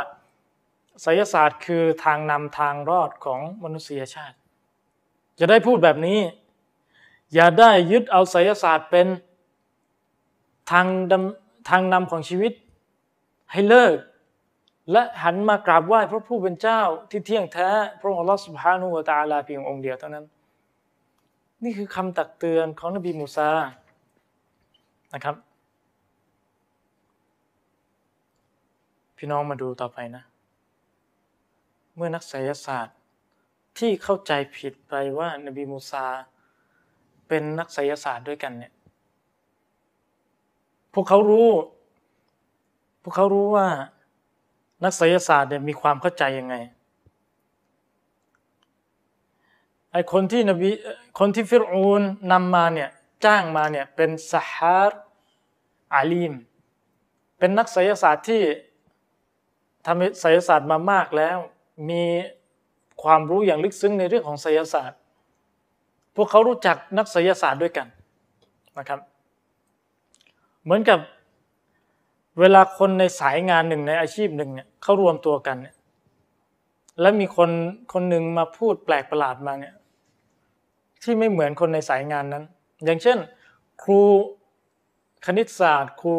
[1.01, 4.37] ไสยศาสตร์คือทางนำทางรอดของมนุษยชาติ
[5.39, 6.19] จะได้พูดแบบนี้
[7.33, 9.07] อย่าได้ยึดเอาไสยศาสตร์เป็น
[10.71, 10.87] ทาง
[11.69, 12.53] ทางนำของชีวิต
[13.51, 13.95] ให้เลิก
[14.91, 17.69] และหันมากราบไหว้พระผู้เป็นเจ้าที่เที่ยงแท้
[17.99, 20.25] พระองค์อัลลอฮฺสุบฮานุวะตาลาเพียงองค์เดียวเท่านั้น
[21.63, 23.49] นี่คือคำตักเตือนของนบีมูซา
[25.13, 25.35] นะครับ
[29.17, 30.23] พี่น้องมาดูต่อไปนะ
[31.95, 32.97] เมื่อนักไสยศาสตร์
[33.77, 36.05] ที่เข้าใจผิดไปว่านบีมูซา
[37.27, 38.73] เป็นนักไสยศาสตร์ด้วยกันเนี่ย
[40.93, 41.49] พวกเขารู้
[43.03, 43.67] พวกเขารู้ว่า
[44.83, 46.55] นักไสยศาสตร์เนี่ยมีความเข้าใจยังไง
[49.91, 50.69] ไอคนที่นบี
[51.19, 52.01] คนที่ฟิรูน
[52.31, 52.89] นำมาเนี่ย
[53.25, 54.91] จ้างมาเนี่ยเป็นสหาร
[55.93, 56.33] อาลีม
[57.37, 58.41] เป็นนักไสยศาสตร์ที่
[59.85, 61.37] ทำไสยศาสตร์มามากแล้ว
[61.89, 62.03] มี
[63.03, 64.99] ความรู้อย่างลึกซึ้งในเรื่องของไสยศาสตร์
[66.15, 67.87] พวกเขารู้จักนักไสยศาสตร์ด้วยกัน
[68.77, 68.99] นะครับ
[70.63, 70.99] เหมือนกับ
[72.39, 75.75] เวลาคนในสายงานหนึ่งในอาชีพหนึ่งเนี่ยเขารวมตัวกันเนี่ย
[77.01, 77.49] แล้วมีคน
[77.93, 79.75] คนหนึ่งมาพูดแปลกประหลาดมาเนี่ย
[81.03, 82.43] ที่ไม่เหมือนคนในสายงานนั้น
[82.85, 83.17] อย่างเช่น
[83.83, 84.01] ครู
[85.25, 86.13] คณิตศาสตร์ ครู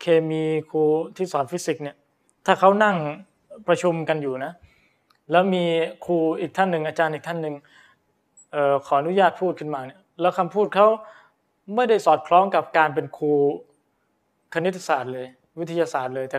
[0.00, 0.82] เคมีครู
[1.16, 1.96] ที่สอนฟิสิกส์เนี่ย
[2.46, 2.96] ถ้าเขานั่ง
[3.68, 4.52] ประชุมกันอยู่นะ
[5.30, 5.64] แล้วมี
[6.04, 7.54] ครูอีกท่านหนึ่งอาจารย์อีกท่านหนึ่ง
[8.86, 10.86] ขออนุญาตพูดขึ้นมาเนี่ยแล้วคำพูดเขา
[11.74, 13.32] ไม่ได้สอดคล้องกับการเป็นครู
[14.54, 15.26] คณิตศาสตร์เลย
[15.58, 16.38] วิทยาศาสตร์เลย แต่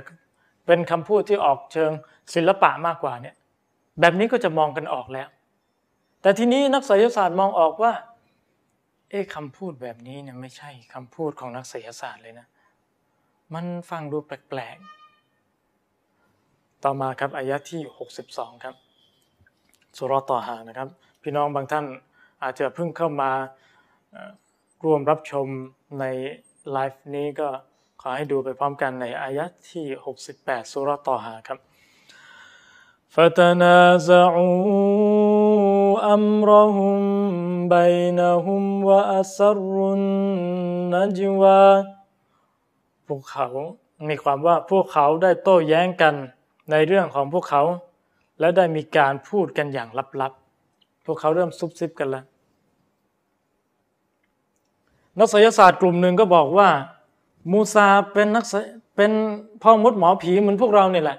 [0.66, 1.92] เป็นคำพูดที่ออกเชิง
[2.36, 3.36] ศิลปะมากกว่าเนี่ย
[4.00, 5.28] แบบนี้ก็จะมองกันออกแล้ว
[6.22, 7.94] แต่ทีนี้นักศิลศาสตร์มองออกว่า
[9.10, 12.48] เอ๊ะคำพูดแบบนี้เนี่ยไม่ใช่คำพูดของนักศิลศาสตร์เลยนะ
[13.54, 17.82] มันฟังดูแปลกๆ ต่อมาครับอายะที่
[18.22, 18.76] 62 ครับ
[19.98, 20.90] สุรต่อหานะครับ
[21.25, 21.85] พี่น้องบางท่าน
[22.43, 23.31] อาจจะเพิ่งเข้ามา
[24.85, 25.47] ร่วมรับชม
[26.01, 26.05] ใน
[26.73, 27.49] ไลฟ์นี้ก็
[28.01, 29.87] ข ขอให้ดูไปพร้อมกันในอายะที่
[30.29, 31.59] 68สุรตอฮาครับ
[33.17, 34.51] فتنازعوا
[36.15, 36.99] أمرهم
[37.77, 41.67] بينهم وأسروا النجوى
[43.07, 43.49] พวกเขา
[44.09, 46.15] มีความว่าพวกเขาได้โต้แย้งกัน
[46.71, 47.63] ในเรื่องของพวกเขา
[48.41, 49.89] และได้มีการพูดกันอย่าง
[50.21, 50.44] ลับๆ
[51.06, 52.26] พวกเขาเริ่มซุบซิบกันแล้ว
[55.20, 56.70] นักศิลศาสตร์กลุ่มหนึ่งก็บอกว่า
[57.52, 58.46] มูซาเป็นนัก
[58.96, 59.12] เป็น
[59.62, 61.18] พ่อมดหมอผีเหมือนพวกเราเนี่ยแหละ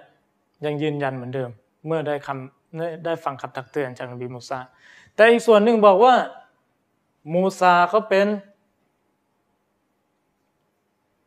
[0.64, 1.50] ยังยืนยันเหมือนเดิม
[1.86, 4.58] เมื่อได้คำได้ฟังคำตักเตือนจากนบีมูซา
[5.14, 6.14] แต่อีกส่วนหนึ่งบอกว่า
[7.32, 8.26] มูซาเขาเป็น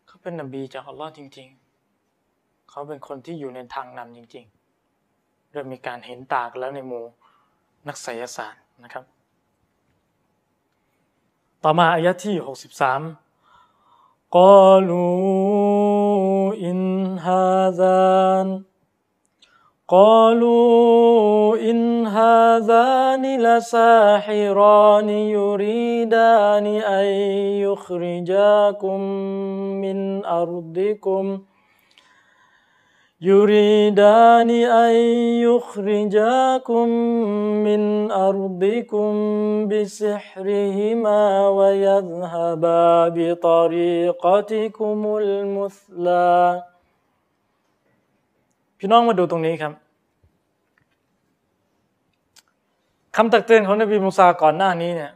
[0.07, 1.47] เขาเป็นนบีจากอัลลอฮ์จริง
[2.09, 4.45] ๆ เขาเป็นคนที่อยู่ในทางนำจริง
[4.99, 7.05] ๆ เริ่มมีการเห็นตากแล้วในหมู่
[7.87, 9.03] นักไสยศาสตร์นะครับ
[11.63, 12.35] ต่อมาอายะที่
[13.35, 15.09] 63กอลู
[16.65, 16.81] อิน
[17.25, 18.47] ฮาซาน
[19.95, 20.59] กอลู
[21.67, 21.81] อิน
[22.13, 27.09] ฮาซานิลาซาฮิรานิยูริดานิอัน
[27.65, 29.01] ยุคริจากุม
[29.83, 29.99] มิน
[30.31, 31.25] อารดิกุม
[33.30, 34.50] يريدان
[34.84, 34.94] أن
[35.46, 36.86] يخرجاكم
[37.66, 37.82] من
[38.28, 39.10] أرضكم
[39.70, 41.22] بسحرهما
[41.58, 42.86] ويذهبا
[43.16, 46.62] بطريقتكم المثلى
[48.78, 49.72] พี่น้องมาดูตรงนี้ครับ
[53.16, 55.12] คำตักเตือนของนบีมูซาก่อนหน้านี้เนี่ย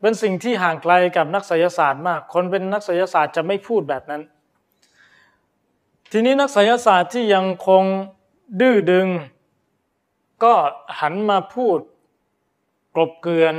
[0.00, 4.22] เป็นสิ่งที่ห่างไกลกับนักไสยศาสตร์มาก คนเป็นนักไสยศาสตร์จะไม่พูดแบบนั้น
[6.15, 7.83] ทีนี้นักไสยศาสตร์ที่ยังคง
[8.59, 9.07] ดื้อดึง
[10.43, 10.53] ก็
[10.99, 11.79] หันมาพูด
[12.95, 13.55] กลบเกลื่อน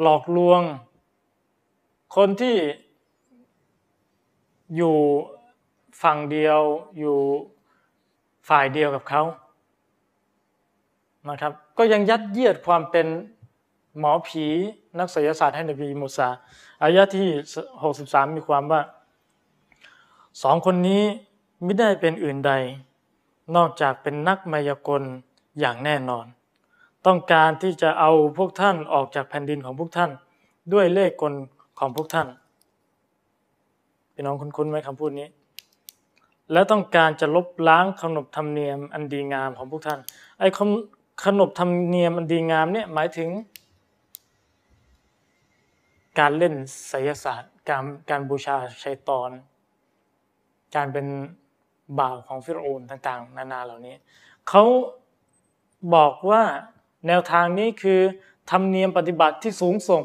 [0.00, 0.60] หลอกลวง
[2.16, 2.56] คนที่
[4.76, 4.96] อยู่
[6.02, 6.60] ฝั่งเดียว
[6.98, 7.18] อยู่
[8.48, 9.22] ฝ่ายเดียวกับเขา
[11.28, 13.06] นะครับ ก็ยังยัดเยียดความเป็น
[13.98, 14.46] หมอผี
[14.98, 16.28] นักไสยศาสตร์ให้นบีมูซา
[16.82, 17.28] อายะที่
[17.82, 18.82] 63 มีความว่า
[20.42, 21.02] สองคนนี้
[21.62, 22.52] ไม่ได้เป็นอื่นใด
[23.56, 25.02] นอกจากเป็นนักมายากล
[25.60, 26.26] อย่างแน่นอน
[27.06, 30.10] ต้องการที่จะเอาพวกท่านออกจากแผ่นดินของพวกท่าน
[30.72, 31.34] ด้วยเลขกล
[31.78, 32.28] ของพวกท่าน
[34.12, 35.28] พี่น้องคุ้นๆไหมคำพูดนี้
[36.52, 40.00] และต้องการจะลบล้างขนบธรรมเนียมอันดีงามของพวกท่าน
[40.38, 40.48] ไอ้
[41.24, 43.30] ขนบธรรมเนียมอันดีงามเนี่ยหมายถึง
[46.18, 46.54] การเล่น
[46.88, 49.30] ไสยศาสตร์ การการบูชาชัยตอน
[50.74, 51.06] การเป็น
[51.98, 53.94] บ่าวของฟิรโอนต่างๆ นานาเหล่านี้
[54.48, 54.64] เขา
[55.94, 56.42] บอกว่า
[57.06, 58.00] แนวทางนี้คือ
[58.50, 60.02] ธรรมเนียมปฏิบัติที่สูงส่ง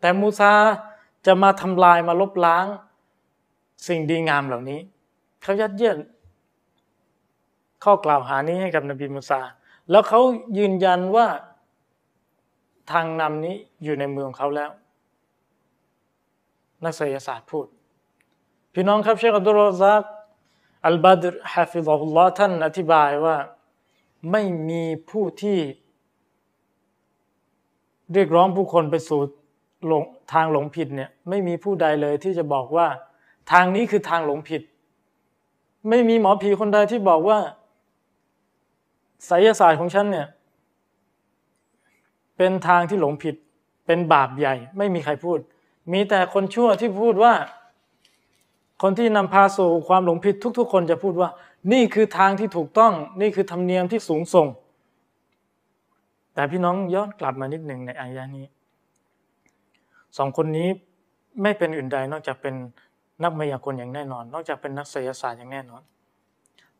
[0.00, 0.52] แต่มูซา
[1.26, 2.66] จะมาทำลายมาลบล้าง
[3.88, 4.80] สิ่งดีงามเหล่านี้
[5.42, 5.96] เขายัดเยียด
[7.84, 9.40] ข้อกล่าวหานี้ให้กับนบีมูซา
[9.90, 10.20] แล้วเขา
[10.58, 11.26] ยืนยันว่า
[12.92, 14.70] ทางนำนี้อยู่ในเมืองเขาแล้ว
[16.84, 17.66] นักเศรษฐศาสตร์พูด
[18.74, 20.02] พี่น้องครับเชคอับดุลรซัก
[20.86, 23.36] อัลบาดรฮะฟิซฮุลลอฮ์ท่านอธิบายว่า
[24.32, 25.58] ไม่มีผู้ที่
[28.12, 29.20] เรียกร้องผู้คนไปสู่
[29.86, 30.02] หลง
[30.32, 32.86] ทางหลงผิดเนี่ยไม่มีผู้ใดเลยที่จะบอกว่า
[33.52, 34.62] ทางนี้คือทางหลงผิด
[35.88, 37.38] ไม่มีหมอผีคนใดที่บอกว่า
[39.26, 40.26] ไสยศาสตร์ของฉันเนี่ย
[42.36, 43.34] เป็นทางที่หลงผิด
[43.86, 45.38] เป็นบาปใหญ่ ไม่มีใครพูด
[45.92, 47.34] มีแต่คนชั่วที่พูดว่า
[48.82, 51.30] คนที่นำพาสู่ความหลงผิดทุก ๆ คนจะพูดว่า
[51.72, 54.46] นี่คือทางที่ถูกต้อง นี่คือธรรมเนียมที่สูงส่ง
[56.34, 58.46] แต่พี่น้องย้อนกลับมานิดหนึ่งในอายะนี้
[60.18, 60.68] สองคนนี้
[61.42, 62.54] ไม่เป็นอื่นใดนอกจากเป็น
[63.22, 65.82] นักมายากลอย่างแน่นอน นอกจากเป็นนักเศรษฐศาสตร์อย่างแน่นอน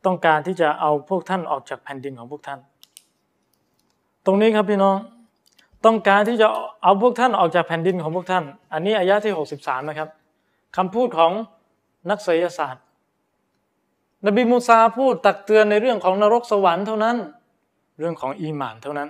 [0.04, 2.58] ต้องการที่จะเอาพวกท่านออกจากแผ่นดินของพวกท่าน
[4.26, 4.96] ตรงนี้ครับพี่น้อง
[5.86, 6.46] ต้องการที่จะ
[6.82, 10.08] เอาพวกท่านออกจากแผ่นดินของพวกท่าน อันนี้อายะที่ 63 นะครับ
[10.76, 11.32] คำพูดของ
[12.10, 12.84] นักไสยศาสตร์
[14.26, 17.16] นบีมูซาพูดตักเตือนในเรื่องของนรกสวรรค์เท่านั้น
[17.98, 19.08] เรื่องของอีหมานเท่านั้น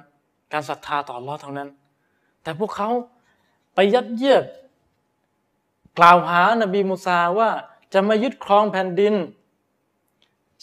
[0.52, 1.68] การศรัทธาต่อลอเท่านั้น
[2.42, 2.90] แต่พวกเขา
[3.74, 4.44] ไปยัดเยียด
[5.98, 7.50] กล่าวหานบีมูซาว่า
[7.92, 9.14] จะมายึดครองแผ่นดิน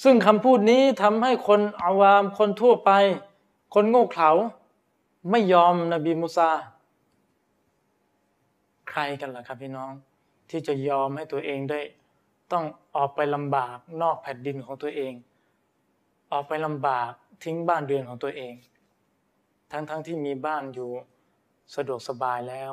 [0.03, 2.91] ซึ่งคำพูดนี้ทำให้คนอาวามคนทั่วไป
[3.73, 4.32] คนโง่เขลา
[5.32, 6.49] ไม่ยอมนบีมูซา
[8.89, 9.91] ใครกันล่ะครับพี่น้อง
[10.49, 11.80] ที่จะยอมให้ตัวเองได้
[12.51, 12.65] ต้อง
[12.95, 15.13] ออกไปลำบากนอกแผ่นดินของตัวเอง
[16.31, 17.11] ออกไปลำบาก
[17.43, 18.53] ทิ้งบ้านเรือนของตัวเอง
[19.71, 20.89] ทั้งๆทที่มีบ้านอยู่
[21.75, 22.71] สะดวกสบายแล้ว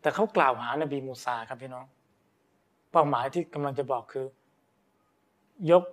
[0.00, 1.86] แต่เขากล่าวหานบีมูซาครับพี่น้อง
[2.90, 4.26] เป้าหมายที่กำลังจะบอกคือ
[5.70, 5.84] ยก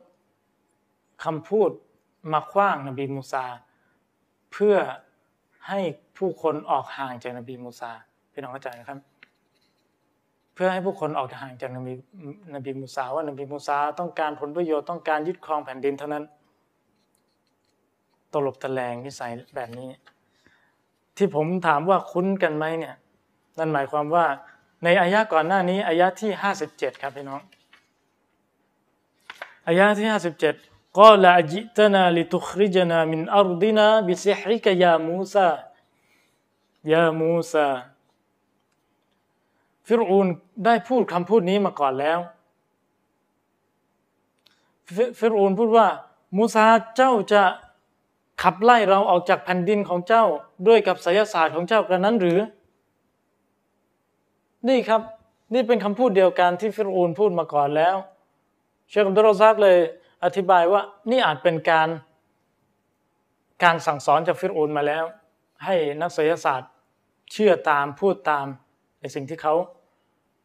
[1.23, 1.69] คำพูด
[2.33, 3.45] มาคว้างนบีมูซา
[4.51, 4.75] เพื่อ
[5.67, 5.79] ให้
[6.17, 7.91] ผู้คนออกห่างจากนบีมูซา
[8.31, 8.99] พี่น้องเข้าใจนะครับ
[10.53, 11.93] เพื่อให้ผู้คนออกห่างจากนบี
[12.55, 16.23] นบีมูซาว่านบีมูซาต้องการผลประโยชน์ต้องการยึดครองแผ่นดินเท่านั้น
[18.33, 19.89] ตลบตะแลงนิสัยแบบนี้
[21.17, 22.95] ที่ผมถามว่าคุ้นกันไหมเนี่ย
[23.57, 24.25] นั่นหมายความว่า
[24.83, 27.41] ในอายะก่อนหน้านี้อายะที่ห้าสิบเจ็ดครับพี่น้อง
[29.67, 30.55] อายะที่ห้าสิบเจ็ด
[30.97, 35.47] ก็ละจิตนาลิทุคริจนามินอารดินาบิซิฮิกยามูซา
[36.91, 37.67] ยามูซา
[39.87, 40.27] ฟิรูน
[40.65, 42.19] ได้พูดคำพูดนี้มาก่อนแล้ว
[45.19, 45.87] ฟิรูนพูดว่า
[46.37, 46.65] มูซา
[46.95, 47.43] เจ้าจะ
[48.43, 50.23] ขับไล่เราออกจากแผ่นดินของเจ้า
[50.67, 52.39] ด้วยกับไสยศาสตร์ของเจ้ากระนั้นหรือ
[54.69, 55.01] นี่ครับ
[55.53, 57.95] นี่เป็นคำพูดเดียวกันที่ฟิรูนพูดมาก่อนแล้ว
[58.89, 59.77] เชคอับดุลรซักเลย
[60.23, 60.81] อธิบายว่า
[61.11, 61.89] นี่อาจเป็นการ
[63.63, 65.03] การสั่งสอนจากฟิรูนมาแล้ว
[65.65, 66.71] ให้นักไสยศาสตร์
[67.31, 68.47] เชื่อตามพูดตาม
[69.03, 69.53] ในสิ่งที่เขา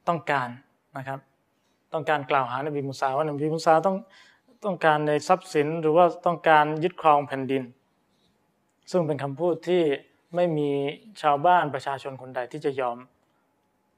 [0.09, 0.49] ต้องการ
[0.99, 1.19] นะครับ
[1.93, 3.97] ต้องการกล่าวหานบีมุสาว่านบีมุสาต้อง
[4.65, 7.63] ต้องการในทรัพย์สินหรือว่าต้องการยึดครองแผ่นดิน
[8.91, 9.83] ซึ่งเป็นคำพูดที่
[10.35, 10.71] ไม่มี
[11.23, 12.97] ชาวบ้านประชาชนคนใดที่จะยอม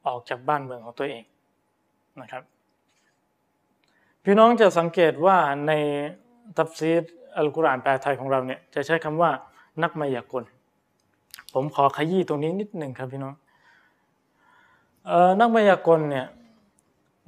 [0.06, 1.24] ออกจากบ้านเมืองของตัวเอง
[2.20, 2.42] นะครับ
[4.24, 5.36] พี่น้องจะสังเกตว่า
[5.66, 5.72] ใน
[6.56, 7.04] ตัฟซีด
[7.36, 9.30] อัลกุรอานแปลไทยของเราเนี่ยจะใช้คำว่า
[9.82, 10.44] นักมายากล
[11.54, 13.34] ผมขอขยี้ตรงนี้นิดหนึ่งครับพี่น้อง
[15.38, 16.26] นักมายากลเนี่ย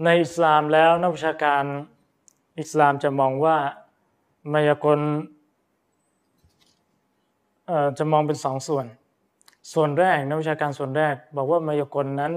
[0.04, 1.64] ในอิสลามแล้วนักวิชาการ
[2.60, 3.56] อิสลามจะมองว่า
[4.52, 5.00] มายากล
[7.98, 8.86] จะมองเป็นสองส่วน
[9.72, 12.32] ส่วนแรกนักวิชาการส่วนแรก บอกว่ามายากลนั้น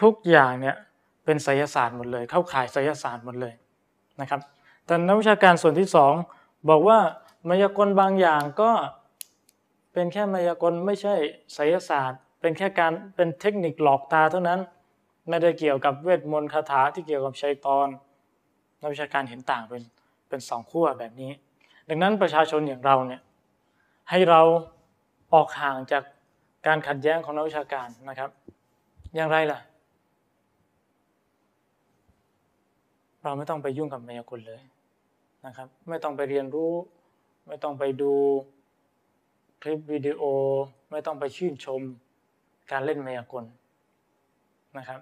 [0.00, 0.76] ทุกๆอย่างเนี่ย
[1.24, 3.54] เป็นไสยศาสตร์หมดเลย เข้าข่ายไสยศาสตร์หมดเลย
[4.20, 4.40] นะครับ
[4.86, 6.12] แต่นักวิชาการส่วนที่สอง
[6.68, 6.98] บอกว่า
[7.48, 8.70] มายากลบางอย่างก็
[9.92, 11.14] เป็นแค่มายากลไม่ใช่
[11.54, 14.60] ไสยศาสตร์ เป็นแค่การเป็นเทคนิคหลอกตาเท่านั้น
[15.28, 17.88] ไม่ได้เกี่ยวกับเวทมนต์คาถาที่เกี่ยวกับชัยตอน
[18.80, 19.82] นักวิชาการเห็นต่างเป็น
[20.28, 21.30] เป็นสองขั้วแบบนี้
[21.88, 23.22] ดังนั้นประชาชนอย่างเราเนี่ย
[24.10, 24.40] ให้เรา
[25.34, 26.04] ออกห่างจาก
[26.66, 28.30] การขัดแย้งของนักวิชาการนะครับ
[29.14, 29.58] อย่างไรล่ะ
[33.22, 34.62] เราไม่ต้องไปยุ่งกับมายากลเลย
[35.46, 36.72] นะครับ ไม่ต้องไปเรียนรู้
[37.46, 38.12] ไม่ต้องไปดู
[39.62, 40.22] คลิปวิดีโอ
[40.90, 41.82] ไม่ต้องไปชื่นชม
[42.71, 43.45] การเล่นมายากล
[44.77, 44.99] นะครับ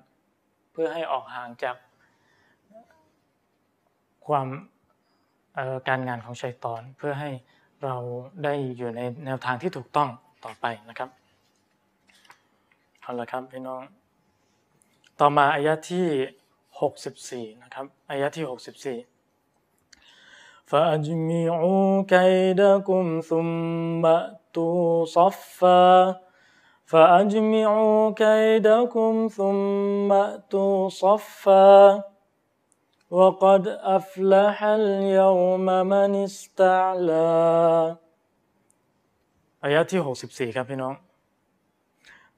[0.71, 1.75] เพื่อให้ออกห่างจาก
[4.27, 4.47] ความ
[5.87, 7.31] การงานของชัยตอนเพื่อให้
[7.83, 7.95] เรา
[8.43, 10.09] ได้อยู่ในแนวทางที่ถูกต้อง
[10.45, 11.09] ต่อไปนะครับ
[13.01, 13.81] เอาละครับพี่น้อง
[15.19, 16.07] ต่อมาอายะที่
[17.45, 18.45] 64 นะครับอายะที่
[19.05, 19.13] 64
[20.65, 26.15] فأجمعوا كيدكم ثم أتوا صفا
[26.91, 32.03] فأجمعوا كيدكم ثم أتوا صفا
[33.11, 33.63] وقد
[33.97, 37.97] أفلح اليوم من استعلى
[39.63, 40.01] อายะที่
[40.51, 40.93] 64 ครับพี่น้อง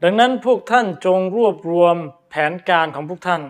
[0.04, 1.96] ดังนั้นพวกท่านจงรวบรวม
[2.30, 3.42] แผนการของพวกท่าน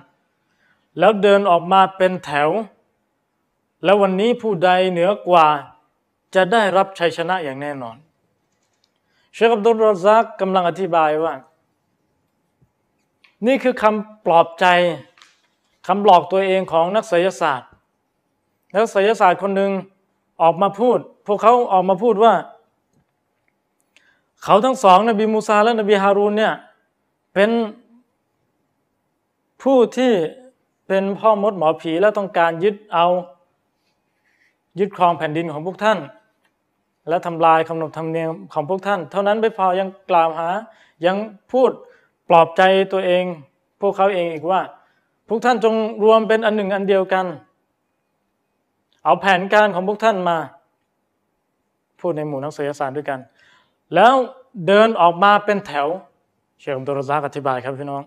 [0.99, 2.49] แล้วเดินออกมาเป็นแถว
[3.83, 5.47] แล้ววันนี้ผู้ใดเหนือกว่า
[6.35, 7.97] จะได้รับชัยชนะอย่างแน่นอน
[9.34, 11.34] เชคอับดุลรซักกำลังอธิบายว่า
[13.46, 14.66] นี่คือคำปลอบใจ
[15.86, 17.70] คำหลอกตัวเองของนักไสยศาสตร์
[18.74, 19.70] นักไสยศาสตร์คนหนึ่ง
[20.42, 22.34] ออกมาพูด พวกเขาออกมาพูดว่า
[24.44, 26.54] เขาทั้งสองนบีมูซาและนบีฮารูนเนี่ย
[27.34, 27.50] เป็น
[29.62, 30.12] ผู้ที่
[30.86, 33.06] เป็นพ่อมดหมอผีและต้องการยึดเอา
[34.78, 35.98] ยึดครองแผ่นดินของพวกท่าน
[37.08, 40.48] และทำลายคำนบธรรมเนียมของพวกท่าน เท่านั้นไม่พอยังกล่าวหา
[41.06, 41.16] ยัง
[41.52, 41.70] พูด
[42.28, 43.24] ปลอบใจตัวเอง
[43.80, 44.60] พวกเขาเองอีกว่า
[45.28, 45.74] พวกท่านจง
[46.04, 47.26] รวมเป็นอันหนึ่งอันเดียวกัน
[49.04, 50.38] เอาแผนการของพวกท่านมา
[52.00, 53.20] พูดในหมู่นักเสียสารด้วยกัน
[53.94, 54.14] แล้ว
[54.66, 55.86] เดินออกมาเป็นแถว
[56.58, 58.02] เชคอับดุลซากอธิบายครับพี่น้อง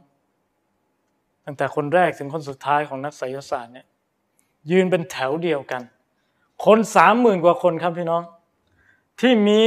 [1.45, 3.85] ตั้งแต่คนแรกถึงคนสุดท้ายของนักไสยศาสตร์เนี่ย
[4.71, 5.81] ยืนเป็นแถวเดียวกัน
[6.65, 8.21] คนสามหมื่นกว่าคนครับพี่น้อง
[9.19, 9.61] ที่มี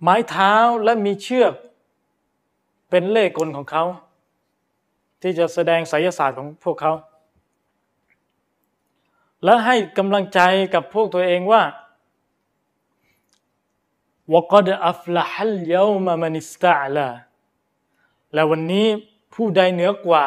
[0.00, 0.54] ไม้เท้า
[0.84, 1.54] และมีเชือก
[2.90, 3.84] เป็นเล่กลของเขา
[5.22, 6.92] ที่จะแสดงไสยศาสตร์ของพวกเขา
[9.44, 10.40] และให้กำลังใจ
[10.74, 11.62] กับพวกตัวเองว่า
[14.32, 17.08] วกดอัฟละฮัลเยามามานิสตาลา
[18.34, 18.86] และวันนี้
[19.34, 20.24] ผู้ใดเหนือกว่า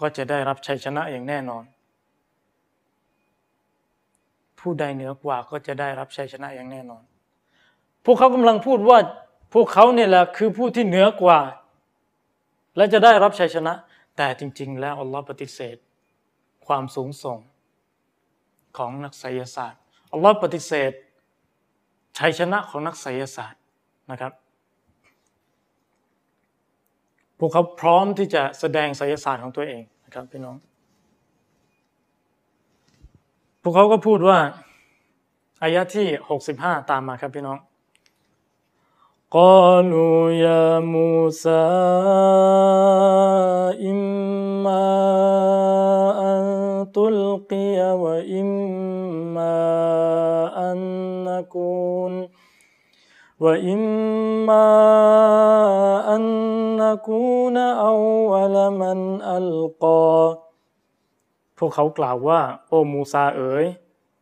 [0.00, 1.64] ก็จะได้รับชัยชนะอย่างแน่นอน
[4.66, 7.02] ผู้ใดเหนือกว่าก็จะได้รับชัยชนะอย่างแน่นอน
[8.04, 8.98] พวกเขากำลังพูดว่า
[9.54, 11.40] พวกเขาเนี่ยแหละคือผู้ที่เหนือกว่า
[12.76, 13.72] และจะได้รับชัยชนะ
[14.16, 15.76] แต่จริง ๆ แล้วอัลลอฮ์ปฏิเสธ
[16.66, 17.38] ความสูงส่ง
[18.78, 19.80] ของนักไสยศาสตร์
[20.12, 20.92] อัลลอฮ์ปฏิเสธ
[22.18, 23.60] ชัยชนะของนักไสยศาสตร์
[24.10, 24.32] นะครับ
[27.38, 30.56] พวกเขาพร้อมที่จะแสดงไสยศาสตร์ของตัวเองนะครับพี่น้อง
[33.68, 34.38] พวกเขาก็พูดว่า
[35.62, 37.58] อายะที่หกสิบห้าตามมาครับพี่น้อง
[39.36, 40.10] กอลู
[40.44, 41.08] ยามู
[41.42, 41.66] ซา
[43.84, 44.00] อิม
[44.64, 44.86] มา
[46.22, 46.46] อัน
[46.94, 48.50] ตุลกียวะอิม
[49.34, 49.56] มา
[50.60, 50.80] อัน
[51.26, 52.12] นกูน
[53.40, 54.68] وإما
[56.16, 56.22] أن
[56.76, 57.56] نكون
[57.92, 60.45] أول من ألقى
[61.58, 63.66] พวกเขากล่าวว่า โอ้มูซาเอ๋ย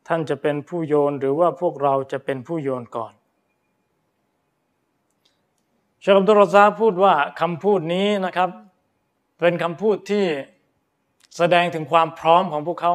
[0.08, 3.12] ท่านจะเป็นผู้โยนหรือว่าพวกเราจะเป็นผู้โยนก่อน
[6.00, 8.50] เชคอับดุลรซาพูดว่าคำพูดนี้นะครับ
[9.40, 10.24] เป็นคำพูดที่
[11.36, 12.92] แสดงถึงความพร้อมของพวกเขา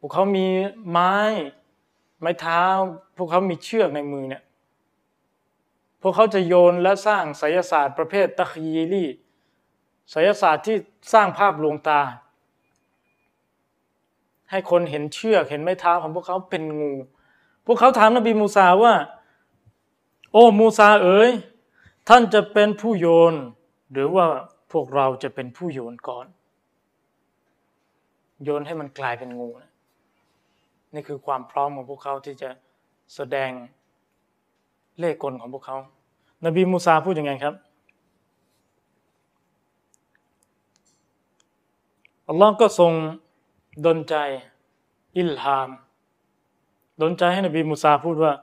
[0.00, 0.46] พวกเขามี
[0.90, 1.14] ไม้
[2.20, 2.64] ไม้เท้า
[3.16, 4.42] พวกเขามีเชือกในมือเนี่ย
[6.02, 9.04] พวกเขาจะโยนและสร้างไสยศาสตร์ประเภทตะคีรี
[10.10, 10.76] ไสยศาสตร์ที่
[11.12, 12.00] สร้างภาพลวงตา
[14.52, 16.92] ให้คนเห็นเชือกเห็นไม้เท้าของพวกเขาเป็นงู
[17.66, 18.94] พวกเขาถามนบีมูซาว่า
[20.32, 21.30] โอ้มูซาเอ๋ย
[22.08, 23.34] ท่านจะเป็นผู้โยน
[23.92, 24.26] หรือว่า
[24.72, 26.26] พวกเราจะเป็นผู้โยนก่อน
[28.44, 29.70] โยนให้มันกลายเป็นงูนะ
[30.94, 32.50] นี่คือความพร้อมของพวกเขาที่จะ
[33.14, 33.50] แสดง
[34.98, 35.78] เล่กลของพวกเขา
[36.44, 37.54] นบีมูซาพูดยังไงครับ
[42.28, 42.92] อัลลอฮ์ก็ทรง
[43.85, 44.13] ดนใจ
[45.19, 45.69] อิลฮาม
[47.01, 48.33] ดนใจให้นบีมูซาพูดว่า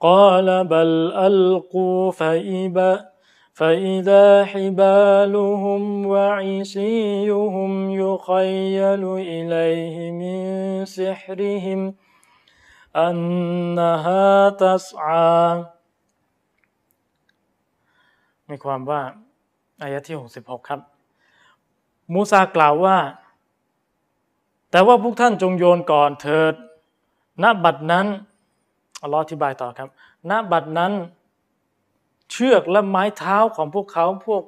[0.00, 3.10] قال بل ألقوا فإذا
[3.52, 10.38] فإذا حبالهم وعصيهم يخيل إليه من
[10.84, 11.80] سحرهم
[12.96, 15.64] أنها تسعى
[18.50, 19.02] มีความว่า
[19.82, 20.80] อายะที่ 66 ครับ
[22.12, 22.96] มูซากล่าวว่า
[24.73, 26.53] แต่ว่าพวกท่านจงโยนก่อนเถิด
[27.43, 28.07] ณบัดนั้น
[29.01, 29.89] อัลลอฮ์อธิบายต่อครับ
[30.29, 30.91] ณบัดนั้น
[32.31, 34.43] เชือกและไม้เท้าของพวกเขาพวก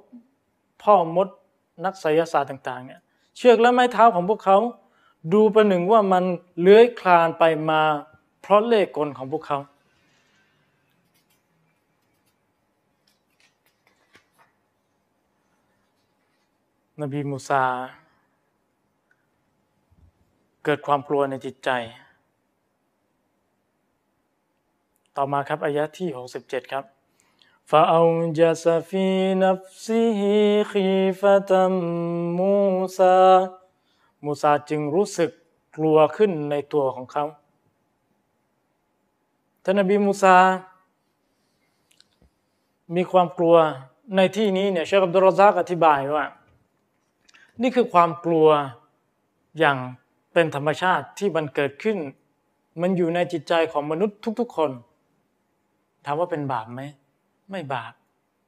[0.84, 1.28] พ่อมด
[1.86, 3.02] นักไสยศาสตร์ต่างๆเนี่ย
[3.38, 4.58] เชือกและไม้เท้าของพวกเขา
[5.34, 6.24] ดูประหนึ่งว่ามัน
[6.60, 7.82] เลื้อยคลานไปมา
[8.42, 9.60] เพราะเล่กลของพวกเขา
[17.02, 17.64] นบีมูซา
[20.65, 21.71] เกิดความกลัวในจิตใจ
[25.17, 26.09] ต่อมาครับอายะที่
[26.41, 26.85] 67 ครับ
[27.71, 29.07] فأوجس في
[29.47, 30.21] نفسه
[30.73, 31.53] خيفة
[32.41, 33.19] موسى
[34.25, 35.31] มูซาจึงรู้สึก
[35.77, 37.25] กลัวขึ้นในตัวของเขา
[39.65, 40.37] ท่านนบีมูซา
[42.97, 43.57] มีความกลัว
[44.17, 46.27] ในที่นี้เนี่ยเชคอับดุลรซากอธิบายว่า
[47.63, 48.49] นี่คือความกลัว
[49.59, 49.79] อย่าง
[50.36, 51.98] เป็นธรรมชาติที่มันเกิดขึ้น
[52.82, 54.72] มันอยู่ในจิตใจของมนุษย์ทุกๆคน
[56.06, 56.82] ถามว่าเป็นบาปไหม
[57.52, 57.94] ไม่บาป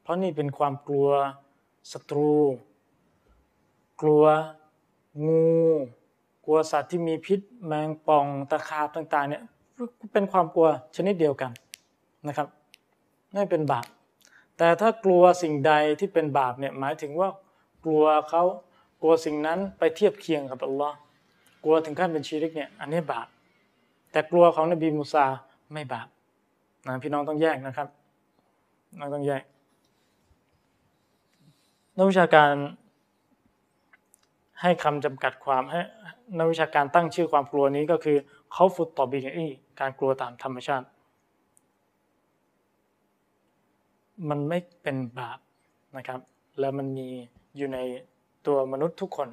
[0.01, 1.09] เพราะนี่เป็นความกลัว
[1.91, 2.33] ศัตรู
[4.01, 4.23] กลัว
[5.27, 5.47] งู
[6.45, 9.43] กลัวสัตว์ที่มีพิษ แมงป่องตะขาบต่างๆเนี่ย
[10.13, 11.51] เป็นความกลัวชนิดเดียวกัน
[12.27, 12.47] นะครับ
[13.33, 13.85] ไม่เป็นบาป
[14.57, 17.29] แต่ถ้ากลัวสิ่งใดที่เป็นบาปเนี่ยหมายถึงว่า
[17.85, 18.43] กลัวเขา
[19.01, 20.97] กลัวสิ่งนั้นไปเทียบเคียงกับอัลลอฮ์
[21.67, 23.27] ลัวถึงขั้นเป็นชีริกเนี่ยอันนี้บาป
[24.11, 25.25] แต่กลัวของนบีมูซา
[25.73, 26.07] ไม่บาป
[26.87, 27.87] นะพี่น้องต้องแยกนะครับ
[28.99, 29.43] น้องต้องแยก
[31.95, 32.53] นักวิชาการ
[34.61, 35.79] ให้คำจำกัดความให้
[36.37, 38.17] นักวิชาการตั้งชื่อความกลัวนี้ก็คือ
[38.51, 39.47] เขาฟุตต่อบีอี
[39.79, 40.85] การกลัวตามธรรมชาติ
[44.29, 45.39] มันไม่เป็นบาป
[45.97, 46.19] นะครับ
[46.59, 47.07] แล้วมันมี
[47.57, 47.79] อยู่ใน
[48.47, 49.29] ตัวมนุษย์ทุกคน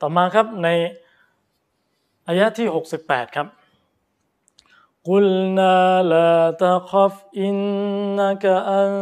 [0.00, 0.68] ต่อมาครับใน
[2.28, 2.66] อายะที่
[3.00, 3.46] 68 ครับ
[5.08, 5.28] กุล
[5.58, 5.76] นา
[6.12, 7.56] ลาตะคฟอิน
[8.18, 8.92] นักอัน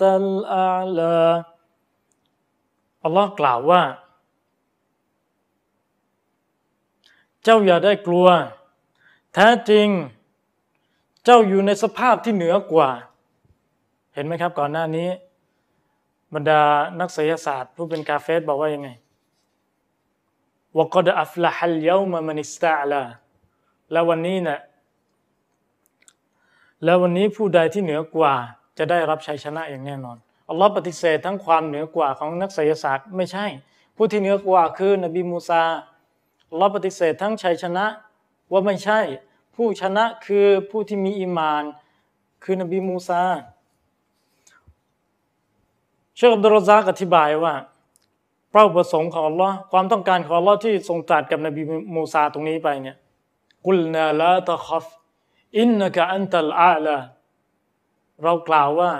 [0.00, 1.18] ตัลอาลา
[3.04, 3.82] อัลลอฮ์กล่าวว่า
[7.44, 8.26] เจ้าอย่าได้กลัว
[9.34, 9.88] แท้จริง
[11.24, 12.90] เจ้าอยู่ในสภาพที่เหนือกว่า
[14.14, 15.08] เห็นไหมครับก่อนหน้านี้
[16.34, 16.62] บรรดา
[17.00, 18.88] นักศิลศาสตร์ ผู้เป็นกาเฟสบอกว่ายังไง
[20.78, 23.02] วกดอัฟละฮัลเยามามันิสตาลา
[23.92, 24.60] แล้ววันนี้เนะ่ย
[26.84, 28.34] แล้ววันนี้ผู้ใดที่เหนือกว่า
[28.78, 30.16] จะได้รับชัยชนะอย่างแน่นอน
[30.48, 33.46] อัลลอฮ์ปฏิเสธทั้งความเหนือกว่าของนักศิลศาสตร์ไม่ใช่
[33.96, 35.62] ผู้ที่เหนือกว่าคือนบีมูซา
[36.50, 37.84] อัลลอฮ์ปฏิเสธทั้งชัยชนะ
[38.52, 39.00] ว่าไม่ใช่
[39.56, 41.62] ผู้ชนะคือผู้ที่มีอิมาน
[42.44, 43.22] คือนบีมูซา
[46.16, 47.54] เชคอับดุลรซากอธิบายว่า
[48.58, 51.62] เป้าประสงค์ของอัลลอฮ์ความต้องการของอัลลอฮ์ที่ทรงตรัสกับนบี
[51.94, 52.96] มูซาตรงนี้ไปเนี่ย
[53.66, 54.86] قلنا لا تخف
[55.58, 56.96] إنك أنت الأعلى
[58.22, 58.90] เรากล่าวว่า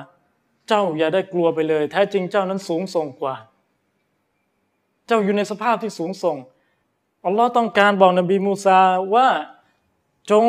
[0.68, 3.34] เจ้าอย่าได้กลัวไปเลย แท้จริงเจ้านั้นสูงส่งกว่า
[5.06, 6.36] เจ้าอยู่ในสภาพที่สูงส่ง
[7.24, 8.80] อัลลอฮ์ต้องการบอกนบีมูซา
[9.14, 9.28] ว่า
[10.30, 10.44] จง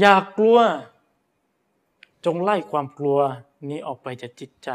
[0.00, 0.58] อย่ากกลัว
[2.24, 3.18] จงไล่ความกลัว
[3.70, 4.70] นี้ออกไปจากจิตใจ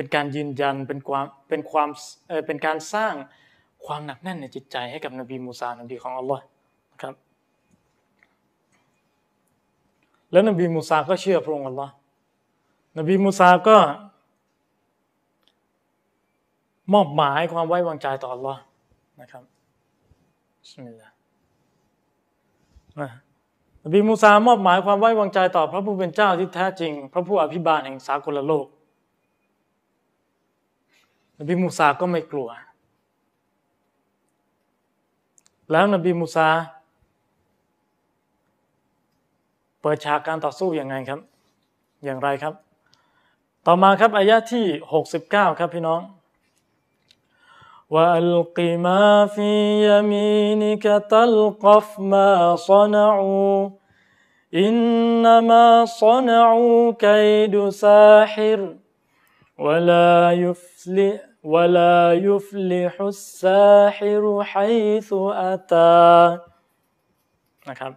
[0.00, 1.88] เป็นการยืนยันเป็นความเป็นความ
[2.46, 3.14] เป็นการสร้าง
[3.86, 6.42] ความหนักแน่นในจิตใจให้กับนบีมูซานบีของอัลลอฮ์
[7.02, 7.14] ครับ
[10.30, 11.92] แล้วนบีมูซาก็เชื่อพระองค์อัลลอฮ์
[12.98, 13.76] นบีมูซาก็
[16.92, 18.60] มอบหมายความไว้วางใจต่ออัลลอฮ์
[19.20, 19.42] นะครับ
[20.70, 21.14] สมิลลาห์
[23.84, 28.68] นบีมูซามอบหมายความไว้วางใจต่อพระผู้เป็นเจ้าที่แท้จริง พระผู้อภิบาลแห่งสากลโลก
[31.39, 32.49] นบีมูซาก็ไม่กลัว
[35.71, 36.47] แล้วนบีมูซา
[39.81, 41.19] เปิดฉากการต่อสู้อย่างไงครับ
[42.05, 42.53] อย่างไรครับ
[43.65, 44.65] ต่อมาครับอายะที่
[45.13, 46.01] 69 ครับพี่น้อง
[47.93, 49.51] ว่าอัลกิมาฟี
[49.87, 52.29] ยามีนิกตัลกฟมา
[52.67, 53.31] ซนาอู
[54.61, 54.75] อิน
[55.23, 55.67] นามา
[56.01, 58.61] ซนาอูกัยดุซาฮิร
[59.57, 61.15] ولا يفلح
[61.53, 64.23] ولا يفلح الساحر
[64.53, 65.09] حيث
[65.51, 66.03] أتى
[67.69, 67.91] นะครับ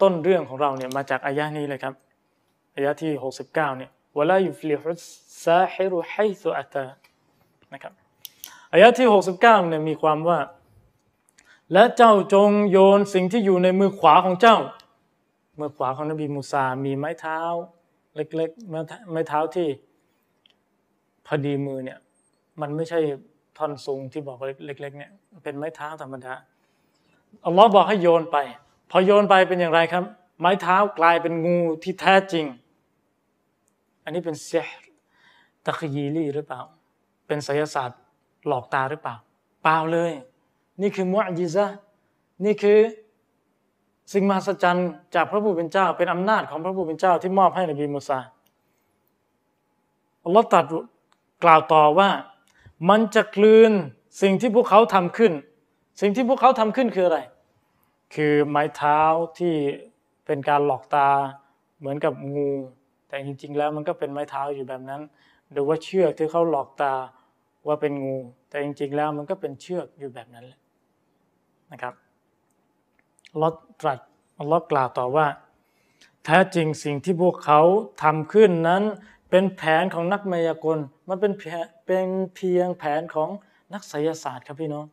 [0.00, 1.94] ต้นเรื่องของเราเนี่ยมาจากอายะนี้เลยครับ
[2.74, 6.86] อายะที่ 69เนี่ย ولا يفلح الساحر حيث أتى
[7.72, 7.92] นะครับ
[8.72, 10.38] อายะที่ 69เนี่ยมีความว่า
[11.72, 14.56] และเจ้าจงโยนสิ่งที่อยู่ในมือขวาของเจ้า
[15.60, 17.40] มือขวาของนบีมูซา มีไม้เท้า
[18.16, 18.70] เล็กๆ
[19.10, 19.68] ไม้เท้าที่
[21.26, 21.98] พอดีมือเนี่ย
[22.61, 22.99] มันไม่ใช่
[23.57, 25.11] ท่อนสูงที่บอกเล็ก ๆ เนี่ย
[25.43, 26.33] เป็นไม้เท้าธรรมดา
[27.45, 28.37] อัลลอฮ์บอกให้โยนไป
[28.91, 30.03] พอโยนไปเป็นอย่างไรครับ
[30.39, 32.45] ไม้เท้ากลายเป็นงูที่แท้จริง
[34.03, 34.65] อันนี้เป็นเสีย
[35.65, 36.61] ตะคยีลี่หรือเปล่า
[37.27, 37.99] เป็นไสยศาสตร์
[38.47, 39.15] หลอกตาหรือเปล่า
[39.63, 40.11] เปล่าเลย
[40.81, 41.65] นี่คือมุอจิซะ
[42.45, 42.79] นี่คือ
[44.13, 48.19] สิ่งมหัศจรรย์จากพระผู้เป็นเจ้า เป็นอำนาจของพระผู้เป็นเจ้าที่มอบให้นบีมูซา
[50.23, 50.65] อัลลอฮ์ตรัส
[51.43, 52.09] กล่าวต่อว่า
[52.89, 53.71] มันจะกลืน
[54.21, 55.33] สิ่งที่พวกเขาทำขึ้น
[56.01, 57.19] สิ่งที่พวกเขาทำขึ้นคืออะไร
[58.15, 59.01] คือไม้เท้า
[59.39, 59.53] ที่
[60.25, 61.09] เป็นการหลอกตา
[61.79, 62.49] เหมือนกับงู
[63.07, 65.01] แต่จริง ๆ แล้วมันก็เป็นไม้เท้าอยู่แบบนั้น
[65.51, 66.93] หรือว่าเชือกที่เขาหลอกตา
[67.67, 68.17] ว่าเป็นงู
[68.49, 70.59] แต่จริง ๆ แล้วมันก็เป็นเชือกอยู่แบบนั้นแหละ
[71.71, 71.93] นะครับ
[73.41, 73.49] ลอ
[73.81, 73.99] ตรัส
[74.51, 75.27] ลอตกล่าวต่อว่า
[76.25, 77.61] แท้จริงสิ่งที่พวกเขา
[78.03, 78.83] ทำขึ้นนั้น
[79.29, 80.77] เป็นแผนของนักมายากล
[81.09, 81.31] มันเป็น
[81.85, 83.29] เป็นเพียงแผนของ
[83.73, 84.85] นักไสยศาสตร์ครับพี่น้อง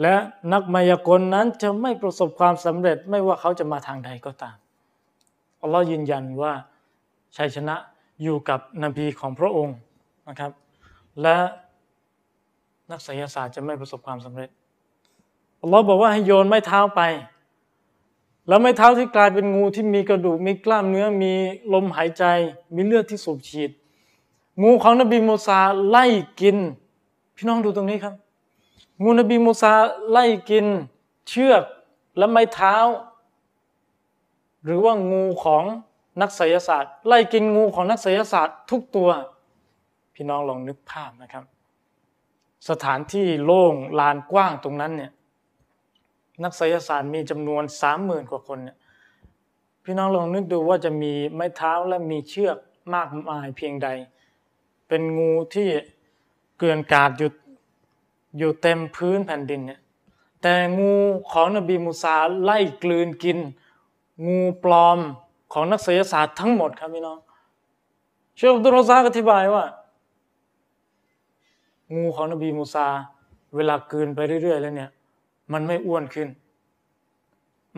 [0.00, 0.14] และ
[0.52, 4.56] นักมายากลนั้นจะไม่ประสบความสำเร็จไม่ว่าเขาจะมาทางใดก็ตาม
[5.62, 6.52] อัลลอฮ์ยืนยันว่า
[7.36, 7.76] ชัยชนะ
[8.22, 9.76] อยู่กับนบีของพระองค์
[10.28, 10.52] นะครับ
[11.22, 11.36] และ
[12.90, 14.50] นักไสยศาสตร์จะไม่ประสบความสำเร็จ
[15.62, 17.00] อัลลอฮ์บอกว่าให้โยนไม้เท้าไป
[18.48, 21.32] แล้วไม้เท้าที่กลายเป็นงูที่มีกระดูกมีกล้ามเนื้อมี
[21.72, 22.24] ลมหายใจ
[22.74, 23.70] มีเลือดที่สูบฉีด
[24.62, 26.04] งูของนบีมูซาไล่
[26.40, 26.56] กิน
[27.36, 28.14] พี่น้องดูตรงนี้ครับ
[29.02, 29.72] งูนบีมูซา
[30.10, 30.66] ไล่กิน
[31.28, 31.62] เชือก
[32.18, 32.76] และไม้เท้า
[34.64, 35.64] หรือว่างูของ
[36.20, 39.08] นักไสยศาสตร์ ไล่กินงูของนักไสยศาสตร์ทุกตัว
[40.14, 41.44] พี่น้องลองนึกภาพนะครับ
[42.68, 45.12] สถานที่โล่งลานกว้างตรงนั้นเนี่ย
[46.42, 48.76] นักไสยศาสตร์มีจำนวนสามหมื่นกว่าคนเนี่ย
[49.84, 52.56] พี่น้องลองนึกดูว่าจะมีไม้เท้าและมีเชือก
[52.94, 53.88] มากมายเพียงใด
[54.88, 55.68] เป็นงูที่
[56.56, 57.30] เกลื่อนกาดอยู่
[58.38, 59.80] อยู่เต็มพื้นแผ่นดินเนี่ย
[60.42, 60.94] แต่งู
[61.30, 63.38] ของนบีมูซาไล่กลืนกิน
[64.26, 64.98] งูปลอม
[65.52, 67.18] ของนักไสยศาสตร์ทั้งหมดครับพี่น้อง
[68.36, 69.64] เชคดุรซาอธิบายว่า
[71.94, 72.86] งูของนบีมูซา
[73.54, 74.90] เวลากลืนไปเรื่อยๆ แล้วเนี่ย
[75.52, 76.28] มันไม่อ้วนขึ้น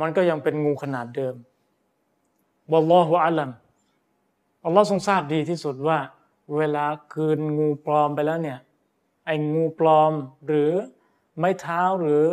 [0.01, 1.35] มันก็ยังเป็นงูขนาดเดิม
[2.73, 3.51] วัลลอฮุอัลลัม
[4.65, 5.99] อัลลอฮ์ทรงทราบดีที่สุดว่า
[6.57, 8.59] เวลาคืนงูปลอมไปแล้วเนี่ย
[9.27, 10.12] ไอ้งูปลอม
[10.47, 10.70] หรือ
[11.39, 12.24] ไม้เท้าหรือ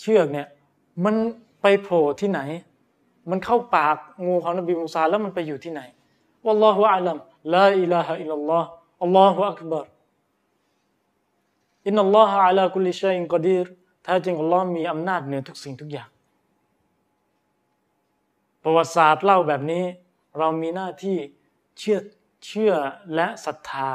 [0.00, 0.48] เชือกเนี่ย
[1.04, 1.14] มัน
[1.62, 2.40] ไปโผล่ที่ไหน
[3.30, 3.96] มันเข้าปาก
[4.26, 5.80] งูของนบีมูซาแล้วมันไปอยู่ที่ไหน
[6.44, 7.16] والله أعلم
[7.54, 9.86] لا إله إلا الله الله أكبر
[11.86, 13.66] إن الله على كل شيء قدير
[14.02, 16.08] แท้จริงอัลลอฮ์มีอำนาจเหนือทุกสิ่งทุกอย่าง
[18.62, 19.84] ประวัติศาสตร์เล่าแบบนี้
[20.38, 21.18] เรามีหน้าที่
[21.78, 21.98] เชื่อ
[22.46, 22.72] เชื่อ
[23.14, 23.90] และศรัทธา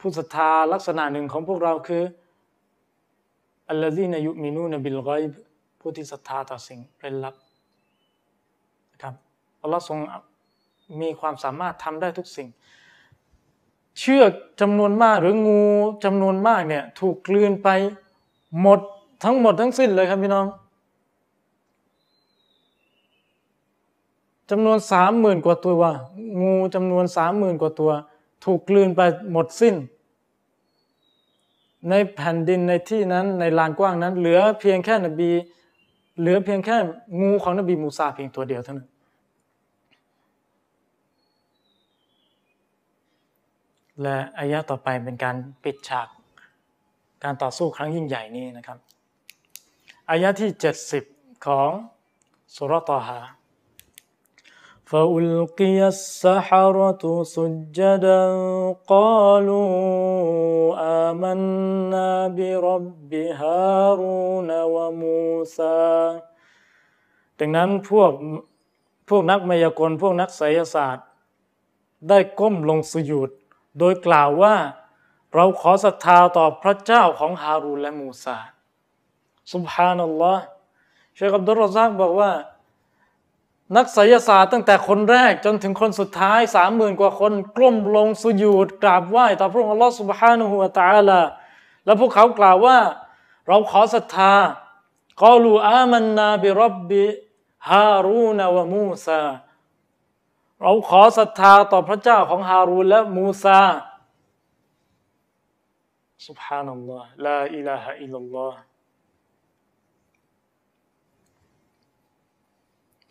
[0.00, 2.02] ผู้ศรัทธาลักษณะหนึ่งของพวกเราคือ
[3.68, 5.32] อัลลอฮีนยุมินูนบิลไกบ
[5.80, 7.34] ผู้ที่ศรัทธาต่อสิ่งเร้นลับ
[8.92, 9.14] นะครับ
[9.62, 9.98] อัลลอฮ์ทรง
[11.00, 12.48] มีความสามารถทำได้ทุกสิ่ง
[13.98, 15.60] เชือกจำนวนมากหรืองู
[16.04, 17.68] จำนวนมากเนี่ยถูกกลืนไป
[18.60, 18.80] หมด
[19.24, 20.46] ทั้งหมดทั้งสิ้นเลยครับพี่น้อง
[24.50, 25.74] จำนวนสามหมื่นกว่าตัว
[26.40, 27.90] งูจำนวนสามหมื่นกว่าตัว
[28.44, 29.00] ถูกกลืนไป
[29.32, 29.74] หมดสิ้น
[31.90, 35.30] ในแผ่นดินในที่นั้นในลานกว้างนั้น เหลือเพียงแค่นบี
[36.20, 36.76] เหลือเพียงแค่
[37.20, 38.88] งูของนบีมูซาเพียงตัวเดียวเท่านั้น
[44.01, 46.07] และอายะต่อไปเป็นการปิดฉาก
[47.23, 48.77] การต่อสู้ครั้งยิ่งใหญ่นี้นะครับ
[50.09, 50.49] อายะที่
[50.97, 51.71] 70 ของ
[52.55, 53.19] สุรตอฮา
[54.89, 57.03] فألقي السحرة
[57.35, 58.23] سجدا
[58.93, 59.69] قالوا
[61.05, 65.81] آمنا برب هارون وموسى
[67.39, 68.11] ดังนั้นพวก
[69.09, 71.07] พวกนักมายากลพวกนักไสยศาสตร์
[72.09, 73.31] ได้ก้มลงสยุด
[73.78, 74.54] โดยกล่าวว่า
[75.34, 78.38] เราขอศรัทธาต่อพระเจ้าของฮารูนและมูซา
[79.52, 80.44] สุบฮานัลลอฮ์
[81.14, 82.32] เชคอับดุลรซักบอกว่า
[83.76, 91.20] นักไสยศาสตร์ตั้งแต่คนแรกจนถึงคนสุดท้ายสามหมื่นกว่าคนกล้มลงสุญูดกราบไหว้ต่อพระองค์อัลลอฮฺสุบฮานุฮุวาตาลา
[91.84, 92.78] แล้วพวกเขากล่าวว่า
[93.48, 94.34] เราขอศรัทธา
[95.22, 97.04] กอลูอามันนาบิรับบิ
[97.70, 99.22] ฮารูนวะมูซา
[100.61, 103.59] เราขอศรัทธาต่อพระเจ้าของฮารูนและมูซา
[106.27, 108.53] سبحان الله لا إله إلا الله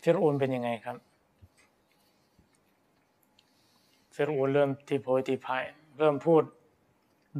[0.02, 0.96] ฟิรูนเป็นยังไงครับ
[4.14, 5.64] ฟิรูนเริ่มทีโพยทีพาย
[5.98, 6.42] เริ่มพูด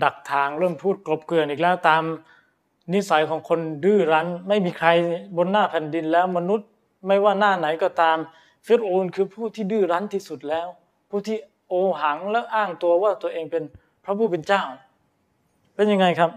[0.03, 2.03] ดักทาง เริ่มพูดกลบเกลื่อนอีกแล้วตาม
[2.95, 4.89] นิสัยของคนดื้อรั้น ไม่มีใคร
[5.37, 6.69] บนหน้าแผ่นดินแล้วมนุษย์
[7.07, 8.19] ไม่ว่าหน้าไหนก็ตาม
[8.66, 10.68] ฟิรูนคือผู้ที่ดื้อรั้นที่สุดแล้ว
[11.10, 11.38] ผู้ที่
[11.68, 13.64] โอหังและอ้างตัวว่าตัวเองเป็น
[14.04, 14.64] พระผู้เป็นเจ้า
[15.76, 16.32] เป็นยังไงครับ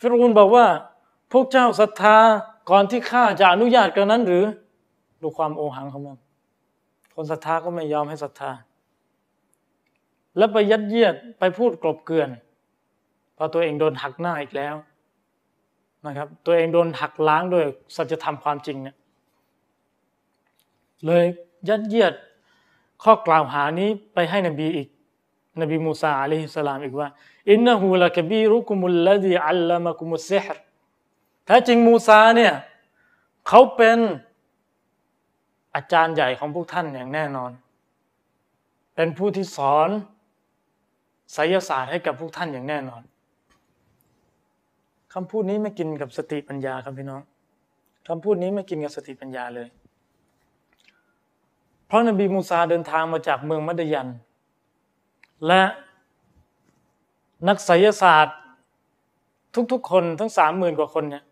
[0.00, 0.66] ฟิรูนบอกว่า
[1.32, 2.16] พวกเจ้าศรัทธา
[2.70, 4.44] ก่อนที่ข้าจะอนุญาตกันนั้นหรือ
[5.22, 6.18] ดูความโอหังของมัน
[7.14, 8.50] คนศรัทธาก็ไม่ยอมให้ศรัทธา
[10.36, 12.30] แล้วไปยัดเยียดไปพูดกลบเกลื่อน
[13.36, 14.74] พอตัวเองโดนหักหน้าอีกแล้ว
[16.06, 17.64] นะครับ ตัวเองโดนหักล้างด้วย
[17.96, 18.96] สัจธรรมความจริงเนี่ย
[21.06, 21.24] เลย
[21.68, 22.14] ยัดเยียด
[23.02, 24.88] ข้อกล่าวหานี้ไปให้นบีอีก
[25.60, 27.08] นบีมูซาอะลัยฮิสสลามอีกว่า
[27.50, 30.56] อินนะฮูละกบีรุกุมุลลดีอัลลัมะกุมุสซิฮร
[31.46, 32.54] แท้จริงมูซาเนี่ย
[33.48, 33.98] เขาเป็น
[35.74, 37.50] อาจารย์ใหญ่ของพวกท่านอย่างแน่นอน
[38.94, 39.88] เป็นผู้ที่สอน
[41.32, 43.02] ไสยศาสตร์ให้กับพวกท่านอย่างแน่นอน
[45.14, 47.22] คำพูดนี้ไม่กินกับสติปัญญาครับพี่น้อง
[48.08, 49.68] คำพูดนี้ไม่กินกับสติปัญญาเลย
[51.86, 54.08] เพราะนบีมูซาเดินทางมาจากเมืองมัดยัน
[55.46, 55.62] และ
[57.48, 58.36] นักไสยศาสตร์
[59.72, 61.24] ทุกๆคนทั้งสามหมื่นกว่าคนเนี่ย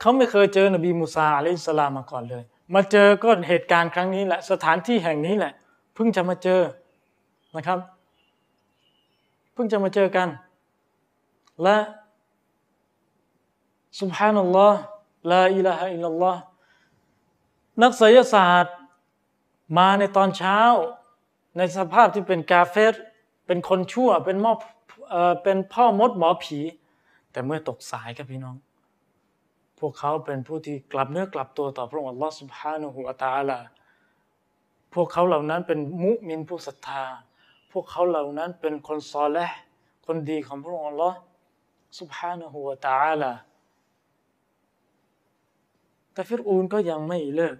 [0.00, 2.42] เขาไม่เคยเจอนบีมูซาอะลัยสลามมาก่อนเลย
[2.74, 5.52] มาเจอก็เหตุการณ์ครั้งนี้แหละ สถานที่แห่งนี้แหละ
[5.94, 6.60] เพิ่งจะมาเจอ
[7.56, 7.78] นะครับ
[9.52, 10.28] เพิ่งจะมาเจอกัน
[11.66, 11.78] ละ
[14.00, 14.80] สุบฮานัลลอฮ์
[15.32, 16.40] ลาอิลาฮะอิลลัลลอฮ์
[17.82, 18.76] นักไสยศาสตร์
[19.78, 20.58] มาในตอนเช้า
[21.56, 22.94] ในสภาพที่เป็นกาเฟส
[23.46, 24.52] เป็นคนชั่วเป็นมอ
[25.42, 26.58] เป็นพ่อมดหมอผี
[27.32, 28.56] แต่เมื่อตกสายครับพี่น้อง
[29.78, 33.58] พวกเขาเป็นผู้ที่กลับเนื้อกลับตัวต่อพระองค์อัลลอฮฺสุบฮานุฮุวาตาลา
[34.94, 37.04] พวกเขาเหล่านั้นเป็นมุมินผู้ศรัทธา
[37.72, 39.46] พวกเขาเหล่านั้นเป็นคนซอและ
[40.06, 41.14] คนดีของพระองค์อัลลอฮฺ
[41.98, 43.32] สุบฮานุฮุวาตาลา
[46.12, 47.56] แต่ฟิรูนก็ยังไม่เลิก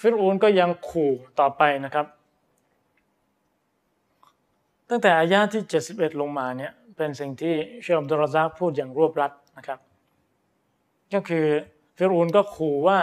[0.00, 2.06] ฟิรูนก็ยังขู่ต่อไปนะครับ
[4.88, 5.62] ตั้งแต่อายาที่
[5.92, 9.78] 71 ลงมาเนี่ยเป็นสิ่งที่เชคอับดุลรซากพูดอย่างรวบรัดนะครับ
[11.12, 11.46] ก็คือ
[11.96, 12.98] ฟิรูนก็ขู่ว่า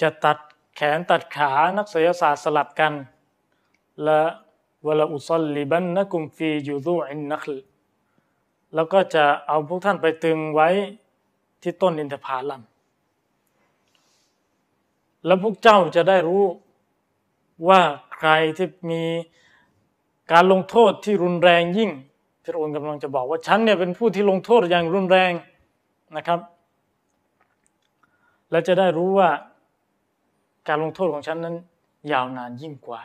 [0.00, 0.38] จะตัด
[0.76, 2.92] แขนตัดขานักศิลศาสตร์สลับกัน
[4.04, 4.22] และ
[4.86, 7.44] วลาอุซลลิบันนักุมฟียูดูอินนัก
[8.74, 10.68] แล้วก็จะเอาพวกท่านไปตึงไว้
[11.62, 12.62] ที่ต้นอินทผลัม
[15.26, 16.44] แล้วพวกเจ้าจะได้รู้
[17.68, 17.80] ว่า
[18.16, 19.02] ใครที่มี
[20.32, 21.90] การลงโทษที่รุนแรงยิ่ง
[22.44, 25.32] พระองค์กำลังจะบอกว่าฉันเนี่ยเป็นผู้ที่ลงโทษอย่างรุนแรง
[26.16, 26.40] นะครับ
[28.50, 29.30] และจะได้รู้ว่า
[30.68, 31.56] การลงโทษของฉันนั้น
[32.12, 33.00] ยาวนานยิ่งกว่า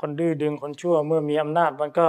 [0.00, 2.06] คนดื้อดึงคนชั่วเมื่อมีอำนาจมันก็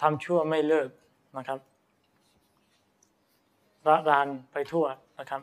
[0.00, 0.88] ทำชั่วไม่เลิก
[1.36, 1.58] นะครับ
[3.86, 4.86] ระรานไปทั่ว
[5.18, 5.42] นะครับ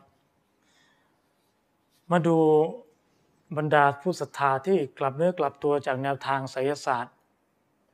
[2.10, 2.36] มาดู
[3.56, 7.14] บรรดาผู้ศรัทธาที่กลับเนื้อกลับตัวจากแนวทางไสยศาสตร์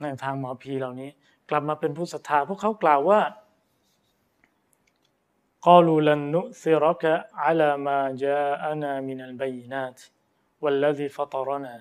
[0.02, 1.10] แนวทางหมอผีเหล่านี้
[1.50, 3.20] กลับมาเป็นผู้ศรัทธาพวกเขากล่าวว่า
[5.66, 9.96] กอลูลันนุซิรักะอัลามาจาอานามินัลบัยนาต
[10.62, 11.74] วัลลซีฟัตรนา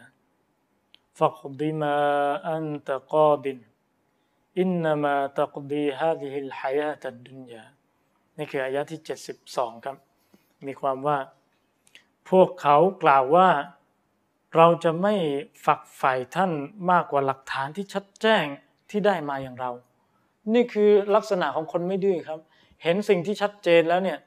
[1.18, 1.98] فاقض ما
[2.56, 3.44] أنت قاض
[4.62, 7.64] إنما تقضي هذه الحياة الدنيا
[8.38, 9.00] นี่คืออายะที่
[9.42, 9.96] 72 ครับ
[10.66, 11.18] มีความว่า
[12.30, 13.48] พวกเขากล่าวว่า
[14.56, 15.14] เราจะไม่
[15.66, 16.52] ฝักใฝ่ท่าน
[16.90, 18.44] มากกว่าหลักฐานที่ชัดแจ้ง
[18.90, 19.70] ที่ได้มาอย่างเรา
[20.54, 22.40] นี่คือลักษณะของคนไม่ดื้อครับ
[22.82, 24.18] เห็นสิ่งที่ชัดเจนแล้วเนี่ย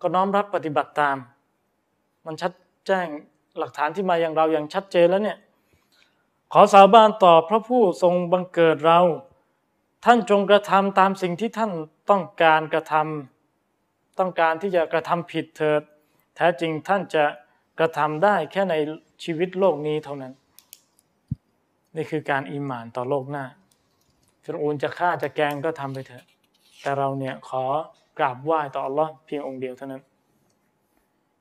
[0.00, 1.16] ก็น้อมรับปฏิบัติตาม
[2.26, 2.52] มันชัด
[2.86, 3.06] แจ้ง
[3.58, 5.38] หลักฐานที่มาอย่างเราอย่างชัดเจนแล้วเนี่ย
[6.55, 8.99] ขอสาบานต่อพระผู้ทรงบังเกิดเรา
[10.05, 11.71] ท่านจงกระทำตามสิ่งที่ท่าน
[12.09, 15.81] ต้องการกระทำต้องการที่จะกระทำผิดเถิด
[16.35, 17.23] แท้จริงท่านจะ
[17.79, 18.75] กระทำได้แค่ใน
[19.23, 20.33] ชีวิตโลกนี้เท่านั้น
[21.95, 23.45] นี่คือการอิหมานต่อโลกหน้า
[24.43, 26.25] ฟิรูนจะฆ่าจะแกงก็ทำไปเถอะ
[26.81, 27.63] แต่เราเนี่ยขอ
[28.19, 30.01] กราบไหว้ต่ออัลลอฮ์เพียงองค์เดียวเท่านั้น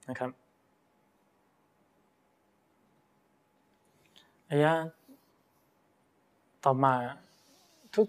[0.08, 0.30] นะครับ
[4.50, 4.72] อายะ
[6.65, 6.93] ต่อมา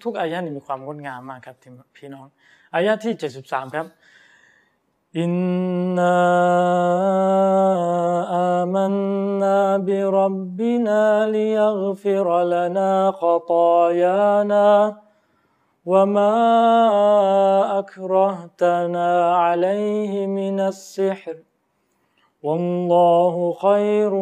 [0.04, 1.56] ทุกๆอายะนี่มีความงดงามมากครับ
[1.96, 2.26] พี่น้อง
[2.74, 3.12] อายะที่
[3.44, 3.86] 73 ครับ
[5.18, 5.32] อิน
[5.96, 6.16] นา
[8.34, 8.94] อามัน
[9.40, 11.02] นาบิรับบินา
[11.34, 14.66] ลิยักฟิรลนาขตายานา
[15.88, 16.36] وما
[17.78, 21.36] أكرهتنا عليه من السحر
[22.42, 24.14] والله خير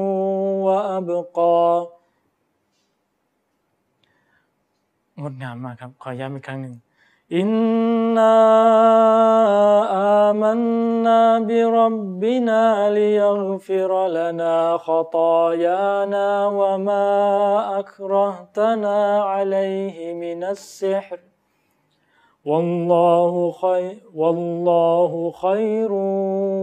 [0.67, 1.89] وأبقى
[5.21, 6.75] งดงามมากครับ ขอย้ำอีกครั้งหนึ่ง
[7.37, 7.49] อิน
[8.17, 8.37] นา
[9.95, 10.63] อามัน
[11.05, 12.65] นาบิรับบินา
[12.97, 16.29] ลิยักฟิรลนาขตายานา
[16.59, 17.07] วะมา
[17.77, 18.15] อัคร
[18.57, 18.99] ตนา
[19.33, 21.21] อัลัยฮิมินัสซิฮร
[22.51, 25.13] والله خير والله
[25.45, 25.93] خير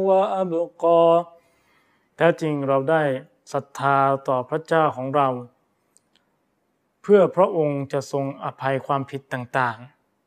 [0.09, 1.05] وأبقى
[2.17, 3.01] แท้จริงเราได้
[3.53, 3.97] ศรัทธา
[4.27, 5.27] ต่อพระเจ้าของเรา
[7.12, 9.78] พื่อพระองค์จะทรงอภัยความผิดต่าง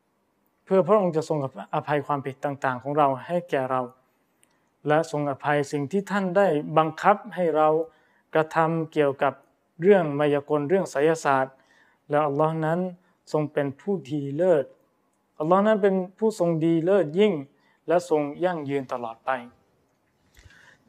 [0.08, 1.38] ๆ เพื่อพระองค์จะทรง
[1.76, 3.82] อภัยความผิดต่างๆ ของเราให้แก่เรา
[4.88, 6.48] และทรงอภัยสิ่งที่ท่านได้
[6.78, 7.68] บังคับให้เรา
[8.34, 9.34] กระทำเกี่ยวกับ
[9.82, 11.56] เรื่องมายากลเรื่องไสยศาสตร์
[12.10, 12.80] และอัลลอฮ์นั้น
[13.32, 14.66] ทรงเป็นผู้ดีเลิศ
[15.40, 17.34] อัลลอฮ์นั้นเป็นผู้ทรงดีเลิศยิ่ง
[17.88, 19.30] และทรงยั่งยืนตลอดไป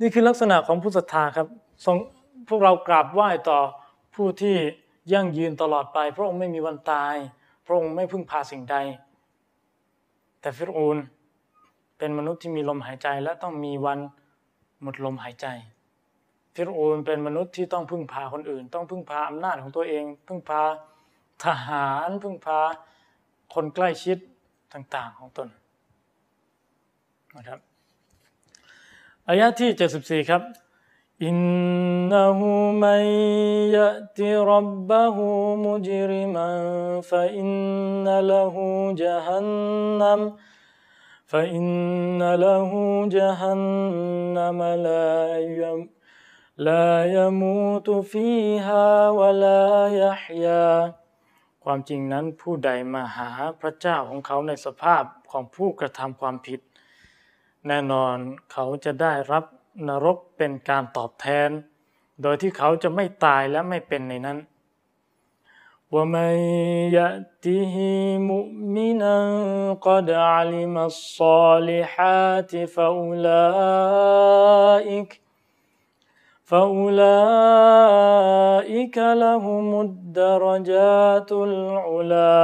[0.00, 1.46] นี่คือลักษณะของผู้ศรัทธาครับ
[1.84, 1.96] ทรง
[2.48, 3.60] พวกเรากราบไหว้ต่อ
[4.14, 4.56] ผู้ที่
[5.12, 7.14] ยั่งยืนตลอดไป พระองค์ไม่มีวันตาย
[7.66, 8.76] พระองค์ไม่พึ่งพาสิ่งใด
[10.40, 10.98] แต่ฟิรูน
[11.98, 13.98] เป็นมนุษย์ที่มีลมหายใจและต้องมีวัน
[14.82, 15.46] หมดลมหายใจ
[16.54, 20.62] ฟิรูนเป็นมนุษย์ที่ต้องพึ่งพาคนอื่น ต้องพึ่งพาอำนาจของตัวเอง พึ่งพา
[21.44, 22.60] ทหารพึ่งพา
[23.54, 24.18] คนใกล้ชิด
[24.72, 25.48] ต่างๆของตน
[27.36, 27.58] นะครับ
[29.28, 29.70] อายะที่
[30.24, 30.42] 74 ครับ
[31.21, 32.39] إنه
[32.71, 33.03] من
[33.77, 35.15] يأت ربه
[35.55, 36.49] مجرما
[37.01, 38.55] فإن له
[38.97, 40.21] جهنم
[41.25, 42.71] فإن له
[43.07, 45.89] جهنم لا يم
[46.57, 49.65] لا يموت فيها ولا
[50.03, 50.93] يحيا
[51.63, 53.29] ความจริงนั้นผู้ใดมาหา
[53.61, 56.59] พระเจ้าของเขาในสภาพของผู้กระทำความผิด
[57.67, 58.15] แน่นอน
[58.51, 59.43] เขาจะได้รับ
[59.87, 61.49] นรกเป็นการตอบแทน
[62.21, 64.37] โดยที่เขาจะไม่ตายและไม่เป็นในนั้น
[65.93, 66.27] ว่าไม่
[66.95, 67.09] ยะ
[67.43, 67.95] ติฮิ
[68.27, 68.39] มุ
[68.75, 69.27] มินัน
[69.85, 75.09] กดอัลิมัสซาลิฮัติฟะอุลาอิก
[76.51, 77.77] فأولئك
[79.23, 82.37] لهم الدرجات العلا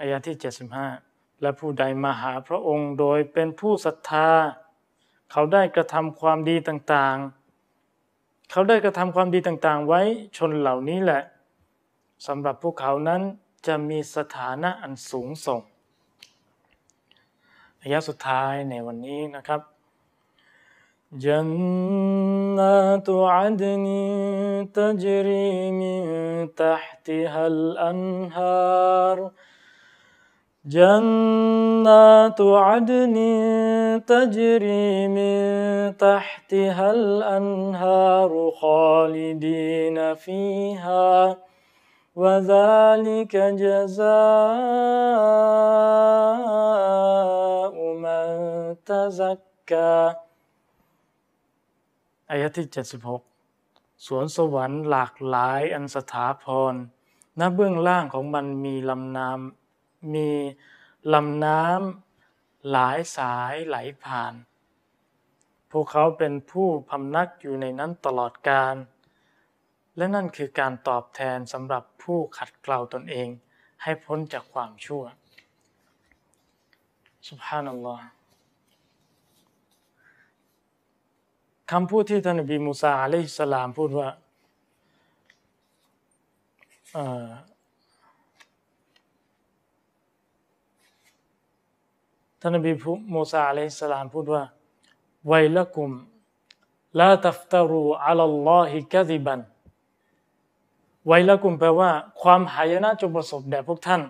[0.00, 0.36] อายะที่
[0.88, 4.30] 75 และผู้ใดมาหาพระองค์โดยเป็นผู้ศรัทธา
[5.30, 10.00] เขาได้กระทำความดีต่างๆ เขาได้กระทำความดีต่างๆ ไว้
[10.36, 11.22] ชนเหล่านี้แหละ
[12.26, 13.22] สำหรับพวกเขานั้น
[13.66, 15.60] จะมีสถานะอันสูงส่ง
[17.82, 19.60] ระยะสุดท้ายในวันนี้นะครับ
[21.20, 23.86] جنات عدن
[24.72, 26.00] تجري من
[26.54, 29.16] تحتها الأنهار
[30.66, 33.16] جنات عدن
[34.06, 35.36] تجري من
[35.96, 41.36] تحتها الأنهار خالدين فيها
[42.16, 44.06] وذلك جزاء
[48.04, 48.26] من
[48.86, 50.14] تزكى
[52.30, 52.66] อายะที่
[53.36, 56.74] 76 สวนสวรรค์หลากหลายอันสถาพร
[57.38, 59.55] ณเบื้องล่างของมันมีลำน้ำ
[60.13, 60.29] มี
[61.13, 64.33] ลำน้ำหลายสายไหลผ่าน
[65.71, 68.75] พวกเขาเป็นผู้พำนักอยู่ในนั้นตลอดกาล
[69.97, 73.27] และนั่นคือการตอบแทนสำหรับผู้ขัดเกลาตนเอง
[73.83, 75.03] ให้พ้นจากความชั่ว
[77.27, 77.99] Subhanallah
[81.71, 84.09] คำพูดที่ท่านนบีมูซาอะลัยฮิสสลามพูดว่า
[92.39, 92.71] ท่านนบี
[93.13, 94.43] มูซาอะลัยฮิสลามพูดว่า
[95.27, 95.91] ไวละกุม
[96.99, 99.39] ลาตัฟตารูอัลลอฮิกะซิบัน
[101.07, 101.91] ไวละกุมแปลว่า
[102.21, 104.01] ความหายนะจงประสบแด่พวกท่าน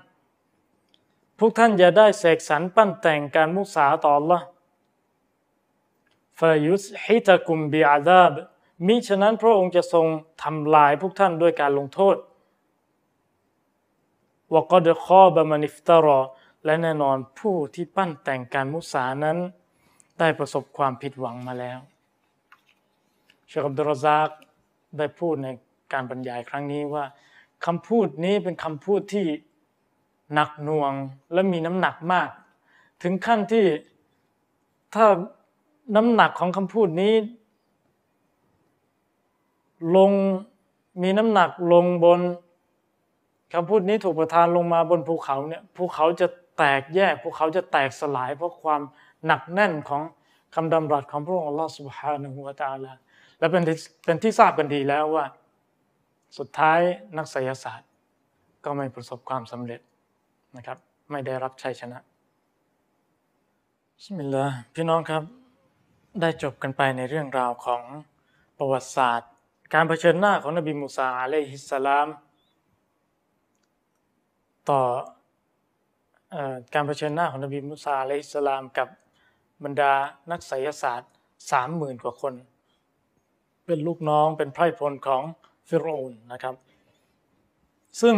[1.39, 4.41] พวกท่านอย่าได้เสกสรรปั้นแต่งการมุสาต่อ Allah
[6.39, 8.33] ฟายุสฮิตะกุมบิอาดาบ
[8.87, 10.05] มิฉะนั้นพระองค์จะทรง
[10.43, 12.15] ทำลายพวกท่านด้วยการลงโทษ
[14.53, 16.19] วกอดคอบามานิฟตารอ
[16.67, 19.37] และแน่นอนผู้ที่ปั้นแต่งการมุสานั้น
[20.19, 21.79] ได้ประสบความผิดหวังมาแล้ว
[23.47, 24.29] เชคอับดุลรซาก
[24.97, 25.47] ได้พูดใน
[25.93, 27.05] การบรรยายครั้งนี้ว่า
[27.65, 29.25] คำพูดนี้เป็นคำพูดที่
[30.33, 30.93] หนักหน่วง
[31.33, 32.29] และมีน้ำหนักมาก
[33.03, 33.65] ถึงขั้นที่
[34.95, 35.05] ถ้า
[35.95, 37.13] น้ำหนักของคำพูดนี้
[39.95, 40.11] ลง
[41.01, 42.19] มีน้ำหนักลงบน
[43.53, 46.27] คำพูดนี้ถูกประทานลงมาบนภูเขาเนี่ยภูเขาจะ
[46.57, 48.81] แตกแยก พวกเขาจะแตกสลายเพราะความ
[49.25, 50.01] หนักแน่นของ
[50.55, 52.93] คำดำรัสของพระองค์อัลลอฮฺสุบฮานะฮูวาตาลา
[53.39, 53.63] และเป็น
[54.05, 55.25] เป็นที่ทราบกันดีแล้วว่า
[56.37, 56.79] สุดท้าย
[57.17, 57.89] นักไสยศาสตร์
[58.65, 59.81] ก็ไม่ประสบความสำเร็จ
[60.57, 60.77] นะครับ
[61.11, 61.99] ไม่ได้รับชัยชนะ
[64.03, 65.23] สมิลลาพี่น้องครับ
[66.21, 67.83] ได้จบกันไปในเรื่องราวของ
[68.57, 69.31] ประวัติศาสตร์
[69.73, 72.07] การเผชิญหน้าของนบีมูซาอะลัยฮิสสลาม
[74.69, 74.81] ต่อ
[76.73, 78.87] การเผชิญหน้าของนบีมูซาอะลัยฮิสสลามกับ
[79.63, 79.91] บรรดา
[80.31, 81.11] นักไสยศาสตร์
[81.51, 82.33] สามหมื่นกว่าคน
[83.65, 85.23] เป็นลูกน้องเป็นไพร่พลของ
[85.67, 86.55] ฟิโรนนะครับ
[88.01, 88.15] ซึ่ง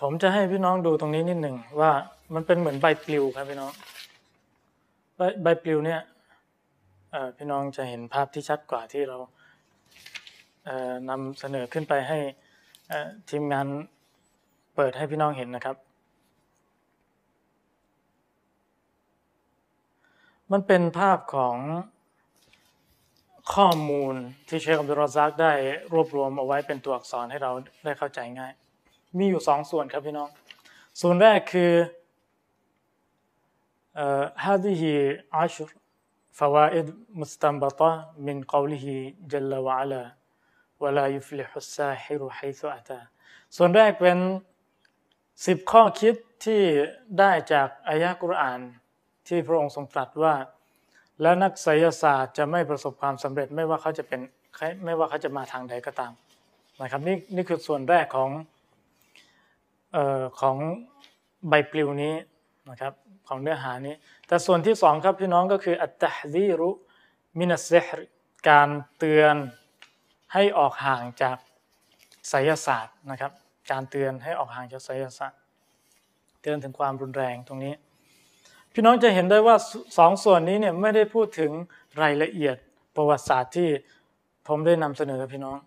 [0.00, 1.92] ผมจะให้พี่น้องดูตรงนี้นิดหนึ่งว่า
[2.34, 3.72] มันเป็นเหมือนใบปลิวครับพี่น้อง
[5.16, 6.00] ใบใบปลิวเนี่ย
[7.36, 9.18] พี่น้องจะเห็นภาพที่ชัดกว่าที่เรา
[11.10, 12.18] นำเสนอขึ้นไปให้
[13.30, 13.66] ทีมงาน
[14.76, 15.76] เปิดให้พี่น้องเห็นนะครับ
[20.52, 21.56] มันเป็นภาพของ
[23.54, 24.14] ข้อมูล
[24.48, 25.52] ที่เชคอับดุลรอซักได้
[25.92, 27.52] รวบรวมเอาไว้เป็นตัวอักษรให้เรา
[27.84, 28.52] ได้เข้าใจง่าย
[29.18, 30.28] มีอยู่สองส่วนครับพี่น้อง
[31.00, 31.72] ส่วนแรกคือ
[34.44, 34.92] ฮาดิฮี
[35.36, 35.68] อัชร
[36.38, 36.86] ฟาวาอิด
[37.20, 37.90] มุสตัมบะตะ
[38.26, 38.96] มินกาวลิฮี
[39.30, 40.02] จัลลวะลา
[40.82, 42.98] วะลายุฟลิฮุสซาฮิรุไฮซุอัตา
[43.56, 44.18] ส่วนแรกเป็น
[45.46, 46.14] สิบข้อคิด
[46.44, 46.62] ที่
[47.18, 48.60] ได้จากอายะกุรอาน
[49.28, 50.34] ที่พระองค์ทรงตรัสว่า
[51.22, 54.20] และนักไสยศาสตร์จะไม่ประสบความสำเร็จไม่ว่าเขาจะเป็น
[54.84, 56.12] ไม่ว่าเขาจะมาทางใดก็ตาม
[56.82, 58.30] นะครับนี่นี่คือส่วนแรกของ
[59.96, 60.56] ออของ
[61.48, 62.14] ใบปลิวนี้
[62.70, 62.92] นะครับ
[63.28, 63.94] ของเนื้อหานี้
[64.26, 66.70] แต่ส่วนที่สองครับพี่น้องก็คืออัตตะซีรุ
[67.38, 68.00] มินัสเซฮร
[68.48, 68.68] การ
[68.98, 69.36] เตือน
[70.32, 71.36] ให้ออกห่างจาก
[72.28, 73.32] ไสยศาสตร์นะครับ
[73.70, 75.40] การเตือนให้ออกห่างจากไสยศาสตร์
[76.42, 77.74] เตือนถึงความรุนแรงตรงนี้
[78.76, 79.56] พี่น้องจะเห็นได้ว่า
[79.98, 81.50] สองส่วนนี้เนี่ยไม่ได้พูดถึง
[82.02, 82.56] รายละเอียด
[82.96, 83.68] ประวัติศาสตร์ที่
[84.48, 85.58] ผมได้นำเสนอกับพี่น้อง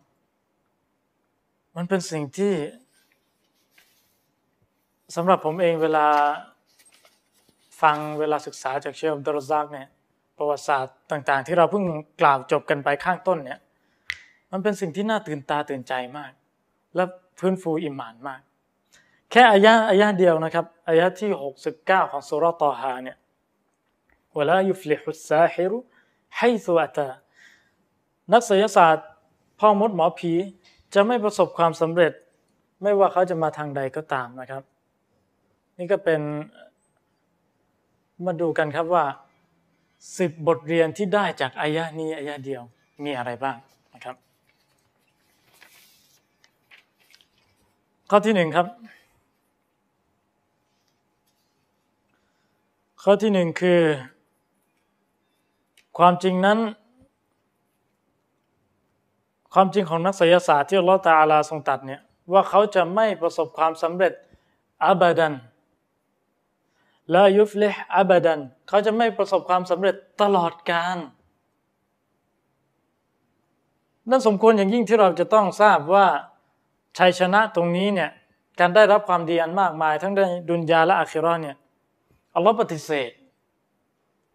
[1.75, 2.53] มันเป็นสิ่งที่
[5.15, 6.07] สำหรับผมเองเวลา
[7.81, 9.87] ฟังเวลาศึกษาจากเชลดรซักเนี่ย
[10.37, 11.85] ประวัติศาสตร์ต่าง ๆ ที่เราเพิ่ง
[12.21, 13.59] กล่าวจบกันไปข้างต้นเนี่ย
[14.51, 16.31] มันเป็นสิ่งที่น่าตื่นตาตื่นใจมาก
[16.95, 17.03] และ
[17.39, 18.41] พื้นฟูอิมานมาก
[19.31, 21.31] แค่อายะอายะเดียวนะครับอายะที่
[21.71, 23.17] 69 ของสุรตอฮาเนี่ย
[24.37, 25.77] วลายุฟลิฮุสซาฮิรุ
[26.37, 27.09] ไฮซุอัตา
[28.31, 29.07] นักศิลศาสตร์
[29.59, 30.33] พ่อมดหมอผี
[30.93, 32.13] จะไม่ประสบความสำเร็จ
[32.81, 34.63] ไม่ว่าเขาจะมาทางใดก็ตามนะครับ
[35.77, 36.21] นี่ก็เป็น
[38.25, 39.05] มาดูกันครับว่า
[40.17, 42.61] สิบบทเรียนที่ได้จากอายะนี้อายะเดียว
[43.03, 43.57] มีอะไรบ้าง
[43.93, 44.15] นะครับ
[48.09, 48.67] ข้อที่หนึ่งครับ
[53.09, 53.81] ข้อที่หนึ่งคือ
[55.97, 56.59] ความจริงนั้น
[59.53, 62.01] ความจริงของนักศิลศาสตร์ที่อัลลอฮฺตาอาลาทรงตัดเนี่ย
[62.31, 64.13] ว่าเขาจะไม่ประสบความสำเร็จ
[64.85, 65.33] อับดัน
[67.13, 70.97] ลายุฟเลิฮอับดันเขาจะไม่ประสบความสำเร็จตลอดกาล
[74.09, 76.05] นั่นสมควรอย่างยิ่งที่เราจะต้องทราบว่า
[76.97, 78.09] ชัยชนะตรงนี้เนี่ย
[78.59, 80.19] การได้รับความดีอันมากมาย ทั้งใน
[80.49, 81.57] ดุนยาและอาคิรอนเนี่ย
[82.37, 83.11] อัลลอฮ์ปฏิเสธ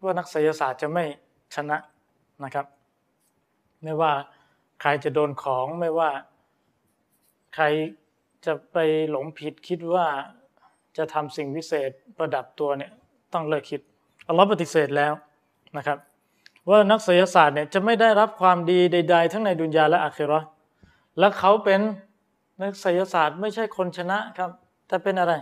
[0.03, 1.05] ว่านักศิลศาสตร์จะไม่
[1.55, 1.77] ชนะ
[2.43, 2.65] นะครับ
[3.83, 4.11] ไม่ว่า
[4.81, 6.09] ใครจะโดนของไม่ว่า
[7.55, 7.65] ใคร
[8.45, 8.77] จะไป
[9.11, 10.07] หลงผิดคิดว่า
[10.97, 12.91] จะทำสิ่งวิเศษประดับตัวเนี่ย
[13.33, 13.81] ต้องเลิกคิด
[14.27, 15.13] อัลลอฮ์ปฏิเสธแล้ว
[15.77, 15.97] นะครับ
[16.69, 20.39] ว่านักศิลศาสตร์เนี่ยจะไม่ได้รับความดีใด ๆ ทั้งในดุนยาและอาคิรอ
[21.19, 21.81] และเขาเป็น
[22.61, 24.51] นักศิลศาสตร์ไม่ใช่คนชนะครับ
[24.87, 25.33] แต่เป็นอะไร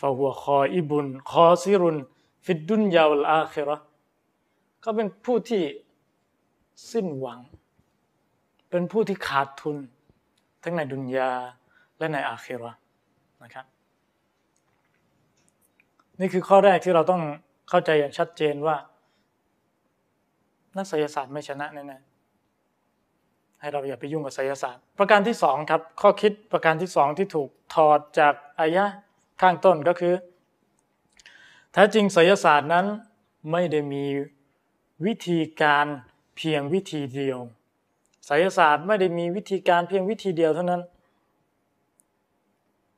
[0.00, 1.96] ฟาหัวคออิบุนคอซิรุน
[2.44, 3.76] ฟิดดุนยาลอาคิรอ
[4.80, 5.62] เขาเป็นผู้ที่
[6.90, 7.40] สิ้นหวัง
[8.70, 9.76] เป็นผู้ที่ขาดทุน
[10.62, 11.30] ทั้งในดุนยา
[11.98, 12.70] และในอาคิรอ
[13.42, 13.66] นะครับ
[16.20, 17.22] นี่คือข้อแรกที่เราต้อง
[17.68, 18.76] เข้าใจอย่างชัดเจนว่า
[20.76, 28.84] นักศิลศาสตร์ไม่ชนะแน่ๆให้เราอย่าไปยุ่งกับศิลศาสตร์ ประการที่สองครับ ข้อคิดประการที่สองที่ถูกถอดจากอายะ
[29.40, 30.14] ข้างต้นก็คือ
[31.72, 32.86] แท้จริงศิลศาสตร์นั้น
[33.52, 34.04] ไม่ได้มี
[35.06, 35.86] วิธีการ
[36.36, 37.38] เพียงวิธีเดียว
[38.28, 40.82] ศิลศาสตร์ไม่ได้มีวิธีการเพียงวิธีเดียวเท่านั้น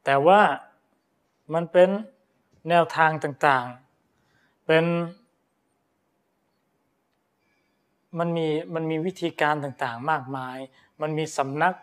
[0.04, 0.40] แต่ว่า
[1.54, 1.88] มันเป็น
[2.68, 4.84] แนวทางต่างๆ เป็น
[8.18, 10.56] มันมีมันมีวิธีการต่างๆ มากมาย
[11.00, 11.74] มันมีสำนัก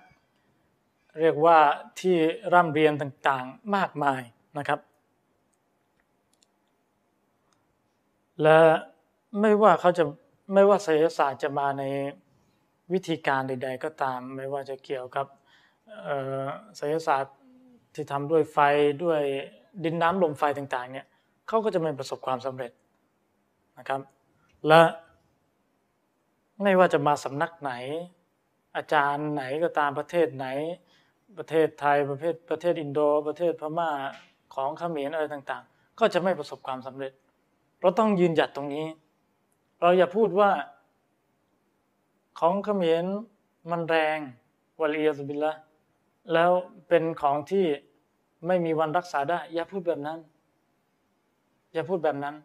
[1.19, 1.57] เรียกว่า
[1.99, 2.15] ที่
[2.53, 4.21] ร่ำเรียนต่างๆ มากมาย
[4.57, 4.79] นะครับ
[8.41, 8.59] และ
[9.41, 10.03] ไม่ว่าเขาจะ
[10.53, 11.83] ไม่ว่าศิลศาสตร์จะมาใน
[12.93, 15.25] วิธีการใด ๆ ก็ตาม ไม่ว่าจะเกี่ยวกับ
[16.79, 17.35] ศิลศาสตร์
[17.95, 18.57] ที่ทำด้วยไฟ
[19.03, 19.21] ด้วย
[19.83, 21.07] ดินน้ำลมไฟต่างๆเนี่ย
[21.47, 22.71] เขาก็จะไม่ประสบความสำเร็จ
[23.77, 24.01] นะครับ
[24.67, 24.81] และ
[26.63, 27.73] ไม่ว่าจะมาสำนักไหน
[28.75, 30.47] อาจารย์ไหนก็ตามประเทศไหน
[31.37, 33.91] ประเทศไทยประเทศประเทศอินโด ประเทศพม่า
[34.53, 37.11] ของเขมรอะไรต่างๆ ก็จะไม่ประสบความสำเร็จ
[37.81, 38.85] เราต้องยืนหยัดตรงนี้
[39.81, 40.49] เราอย่าพูดว่า
[42.39, 43.05] ของเขมร
[43.71, 44.19] มันแรง
[44.79, 45.53] วลียสุบิลละ
[46.33, 46.51] แล้ว
[46.87, 47.65] เป็นของที่
[48.47, 50.19] ไม่มีวันรักษาได้ อย่าพูดแบบนั้น
[51.73, 52.35] อย่าพูดแบบนั้น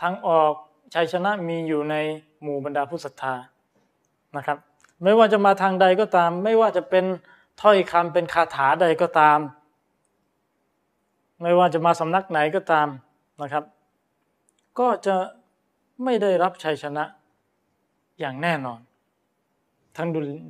[0.00, 0.52] ทางออก
[0.94, 1.94] ชัยชนะมีอยู่ใน
[2.42, 3.34] หมู่บรรดาผู้ศรัทธา
[4.36, 4.58] นะครับ
[5.02, 7.04] ไม่ว่าจะมาทางใดก็ตาม ไม่ว่าจะเป็น
[7.62, 9.38] ถ้อยคำเป็นคาถาใดก็ตาม
[11.42, 12.88] ไม่ว่าจะมาสำนักไหนก็ตาม
[13.42, 13.64] นะครับ
[14.78, 15.16] ก็จะ
[16.04, 17.04] ไม่ได้รับชัยชนะ
[18.20, 18.80] อย่างแน่นอน
[19.96, 20.08] ทั้ง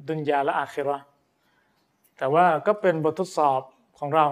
[0.09, 0.99] ดุนยาและอาคิรอ
[2.19, 3.61] แต่ว่าก็เป็นบททดสอบ
[3.99, 4.27] ของเรา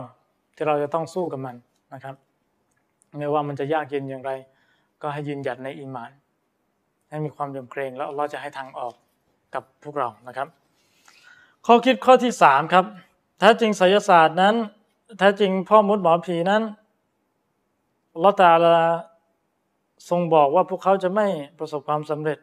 [0.54, 1.56] ที่เราจะต้องสู้กับมัน
[1.94, 2.14] นะครับ
[3.18, 4.32] ไม่ว่ามันจะยากเย็นอย่างไร
[5.02, 6.10] ก็ให้ยืนหยัดในอีมาน
[7.08, 8.94] ให้มีความยำเกรงแล้วเราจะให้ทางออก
[9.54, 10.48] กับพวกเรานะครับ
[11.66, 12.84] ข้อคิดข้อที่สามครับ
[13.38, 14.54] แท้จริงไสยศาสตร์นั้น
[15.18, 16.62] แท้จริงพ่อมดหมอผีนั้น
[18.22, 18.86] ลอตาลา
[20.08, 21.26] ทรงบอกว่าพวกเขาจะไม่
[21.58, 22.38] ประสบความสำเร็จ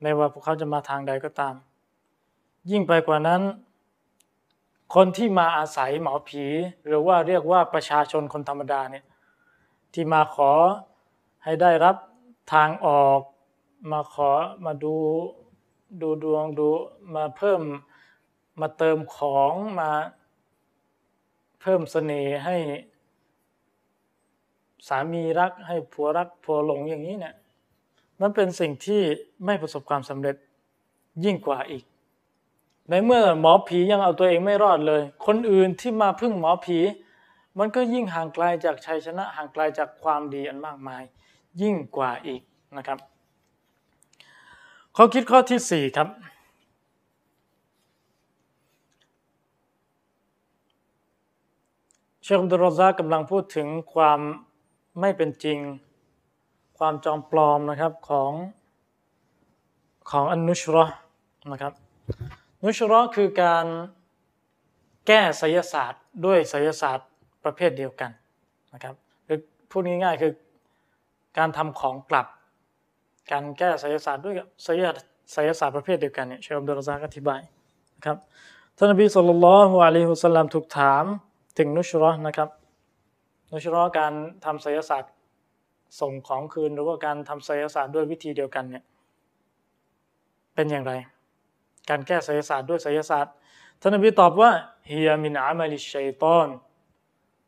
[0.00, 1.54] ไม่ว่าพวกเขาจะมาทางใดก็ตาม
[2.70, 3.42] ยิ่งไปกว่านั้น
[4.94, 6.44] คนที่มาอาศัยหมอผี
[6.86, 9.04] หรือว่าเรียกว่าประชาชนคนธรรมดาเนี่ย
[9.92, 10.52] ที่มาขอ
[11.44, 11.96] ให้ได้รับ
[12.52, 13.20] ทางออก
[13.92, 14.30] มาขอ
[14.64, 14.94] มาดู
[16.02, 16.68] ดูดวงดู
[17.14, 17.60] มาเพิ่ม
[18.60, 19.90] มาเติมของมา
[21.60, 22.56] เพิ่มเสน่ห์ให้
[24.88, 27.34] สามีรักให้ผัวรักผัวหลงอย่างนี้เนี่ย
[28.20, 29.02] มันเป็นสิ่งที่
[29.44, 30.36] ไม่ประสบความสำเร็จ
[31.24, 31.84] ยิ่งกว่าอีก
[32.90, 36.78] ในเมื่อหมอผียังเอาตัวเองไม่รอดเลย คนอื่นที่มาพึ่งหมอผี
[37.58, 41.02] มันก็ยิ่งห่างไกลจากชัยชนะ ห่างไกลจากความดีอันมากมาย
[41.62, 42.40] ยิ่งกว่าอีก
[42.76, 42.98] นะครับ
[44.96, 46.08] ข้อคิดข้อที่สี่ครับ
[52.30, 54.20] ชคอับดุลรซากำลังพูดถึงความ
[55.00, 55.58] ไม่เป็นจริง
[56.78, 58.32] ความจอมปลอมนะครับของ
[60.10, 60.84] ของอนุชรอ
[61.52, 61.72] นะครับ
[62.64, 63.64] นุชรอคือการ
[65.06, 67.08] แก้ไสยศาสตร์ด้วยไสยศาสตร์
[67.44, 68.10] ประเภทเดียวกัน
[68.74, 68.94] นะครับ
[69.26, 69.38] คือ
[69.70, 70.32] พูดง่ายๆคือ
[71.38, 72.26] การทำของกลับ
[73.30, 74.34] การแก้ไสยศาสตร์ด้วย
[74.64, 74.82] ไสย
[75.32, 77.40] ไสยศาสตร์ประเภทเดียวกันเนี่ยเชคอับดุลรซากอธิบาย
[77.96, 78.16] นะครับ
[78.76, 81.04] ท่านนบีสุลต่านละฮ์อะลัยฮุสสลามถูกถาม
[81.58, 82.48] ถึงนุชรอนะครับ
[83.52, 84.12] นุชรอการ
[84.44, 85.12] ทำไสยศาสตร์
[86.00, 88.84] ส่งของคืนหรือว่าการทำไสยศาสตร์ด้วยวิธีเดียวกันเนี่ย
[90.54, 90.92] เป็นอย่างไร
[91.90, 93.34] การแก้ไสยศาสตร์ด้วยไสยศาสตร์
[93.80, 94.50] ท่านนบีตอบว่า
[94.86, 96.48] เฮียมินอามาลิชัยตอน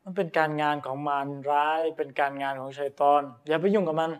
[0.03, 4.11] มันเป็นการงานของมารร้าย เป็นการงานของชัยตอน อย่าไปยุ่งกับมัน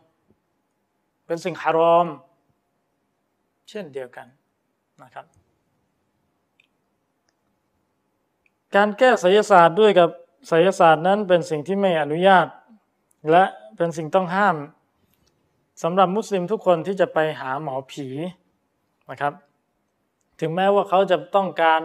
[1.26, 2.08] เป็นสิ่งฮารอม
[3.70, 4.28] เช่นเดียวกัน
[5.02, 5.41] นะครับ
[8.76, 10.10] การแก้ไสยศาสตร์ด้วยกับ
[10.48, 12.48] ไสยศาสตร์นั้นเป็นสิ่งที่ไม่อนุญาต
[13.32, 13.44] และ
[13.78, 14.56] เป็นสิ่งต้องห้าม
[15.84, 18.08] สำหรับมุสลิมทุกคนที่จะไปหาหมอผี
[19.10, 19.34] นะครับ
[20.40, 21.82] ถึงแม้ว่าเขาจะต้องการ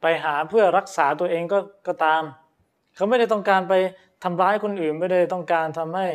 [0.00, 2.22] ไปหาเพื่อรักษาตัวเองก็ก็ตาม
[2.94, 3.74] เขาไม่ได้ต้องการไป
[4.24, 6.06] ทำร้ายคนอื่น ไม่ได้ต้องการทำให้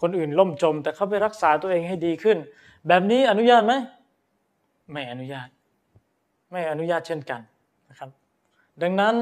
[0.00, 2.38] คนอื่นล่มจม แต่เขาไปรักษาตัวเองให้ดีขึ้น
[2.88, 3.72] แบบนี้อนุญาตไหม
[4.90, 5.48] ไม่อนุญาต
[6.50, 7.40] ไม่อนุญาตเช่นกัน
[7.90, 8.10] นะครับ
[8.82, 9.14] ดังนั้น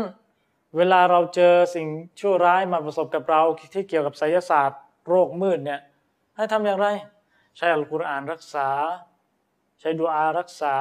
[0.76, 1.88] เวลาเราเจอสิ่ง
[2.20, 3.42] ชั่วร้ายมาประสบกับเรา
[3.74, 5.80] ที่เกี่ยวกับไสยศาสตร์ โรคมืดเนี่ย
[6.36, 6.86] ให้ทำอย่างไร
[7.56, 8.68] ใช้อัลกุรอานรักษา
[9.80, 10.74] ใช้ดูอารักษา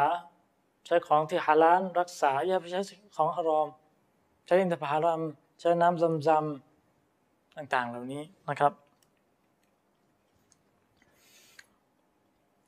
[0.86, 2.80] ใช้ของที่ฮาลาลรักษาอย่าไปใช้
[3.16, 3.68] ของฮารอม
[4.46, 5.22] ใช้อินทผลัม
[5.60, 8.74] ใช้น้ำซำซำต่างๆ เหล่านี้นะครับ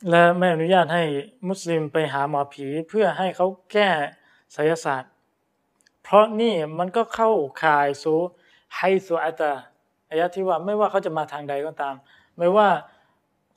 [0.10, 1.04] และไม่อนุญาตให้
[1.50, 3.90] มุสลิมไปหาหมอผีเพื่อให้เขาแก้
[4.54, 5.12] ไสยศาสตร์
[6.10, 7.32] เพราะนี่มันก็เข้า
[7.64, 8.14] ข่ายสู
[8.76, 9.54] ไฮสูอัตา
[10.10, 11.96] อายะที่ว่าไม่ว่าเขาจะมาทางใดก็ตาม
[12.38, 12.68] ไม่ว่า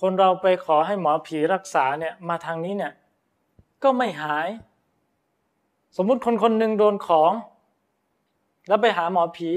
[0.01, 2.93] คนเราไปขอให้หมอผีรักษาเนี่ยมาทางนี้เนี่ย
[3.83, 4.49] ก็ไม่หาย
[5.97, 7.33] สมมุติคนคนหนึ่งโดนของ
[8.69, 9.51] แล้วไปหาหมอผี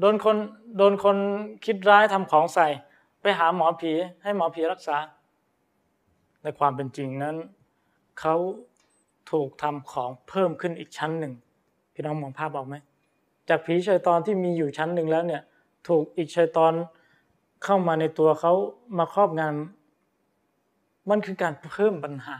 [0.00, 0.36] โดนคน
[0.76, 1.16] โดนคน
[1.64, 2.68] คิดร้ายทำของใส่
[3.22, 3.92] ไปหาหมอผี
[4.22, 4.96] ให้หมอผีรักษา
[6.42, 7.36] ในความเป็นจริงนั้น
[8.20, 8.34] เขา
[9.32, 11.32] ถูกทำของเพิ่มขึ้นอีกชั้นหนึ่ง
[11.94, 12.76] พี่น้องมองภาพออกไหม
[13.48, 15.42] จากผีชัยตอนที่มีอยู่ชั้นหนึ่งแล้วเนี่ย
[15.88, 16.72] ถูกอีกชัยตอน
[17.64, 18.52] เข้ามาในตัวเขา
[18.98, 22.38] มาครอบงำมันคือการเพิ่มปัญหา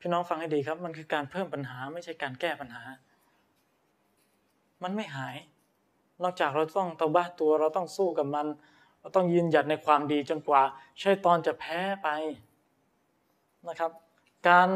[0.00, 2.82] พี่น้องฟังให้ดีครับ มันคือการเพิ่มปัญหาไม่ใช่การแก้ปัญหา
[4.82, 5.36] มันไม่หาย
[6.22, 8.46] นอกจากเราต้องตบ้าตัวเราต้องสู้กับมัน
[9.00, 10.62] เราต้องยืนหยัดในความดีจนกว่า
[11.02, 12.08] ชัยตอนจะแพ้ไป
[13.68, 13.90] นะครับ
[14.48, 14.68] การ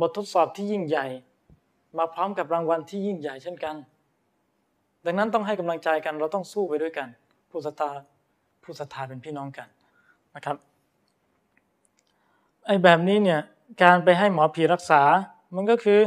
[0.00, 1.06] บททดสอบที่ยิ่งใหญ่
[1.98, 3.74] มาพร้อมกับรางวัลที่ยิ่งใหญ่เช่นกัน
[5.04, 7.08] ดังนั้นต้องให้กำลังใจกันเราต้องสู้ไปด้วยกัน
[7.50, 7.90] ผู้ศรัทธา
[8.62, 9.68] ผู้ศรัทธาเป็นพี่น้องกัน
[10.34, 10.56] นะครับ
[12.66, 13.40] ไอ้แบบนี้เนี่ย
[13.82, 15.02] การไปให้หมอผีรักษา
[15.54, 16.00] มันก็คือ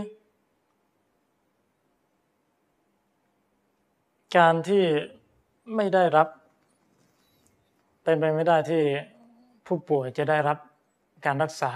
[4.37, 4.83] การที่
[5.75, 6.27] ไม่ได้รับ
[8.03, 8.83] เป็นไปไม่ได้ที่
[9.65, 10.57] ผู้ป่วยจะได้รับ
[11.25, 11.73] การรักษา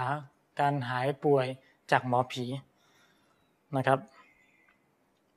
[0.60, 1.46] การหายป่วย
[1.90, 2.44] จากหมอผี
[3.76, 3.98] นะครับ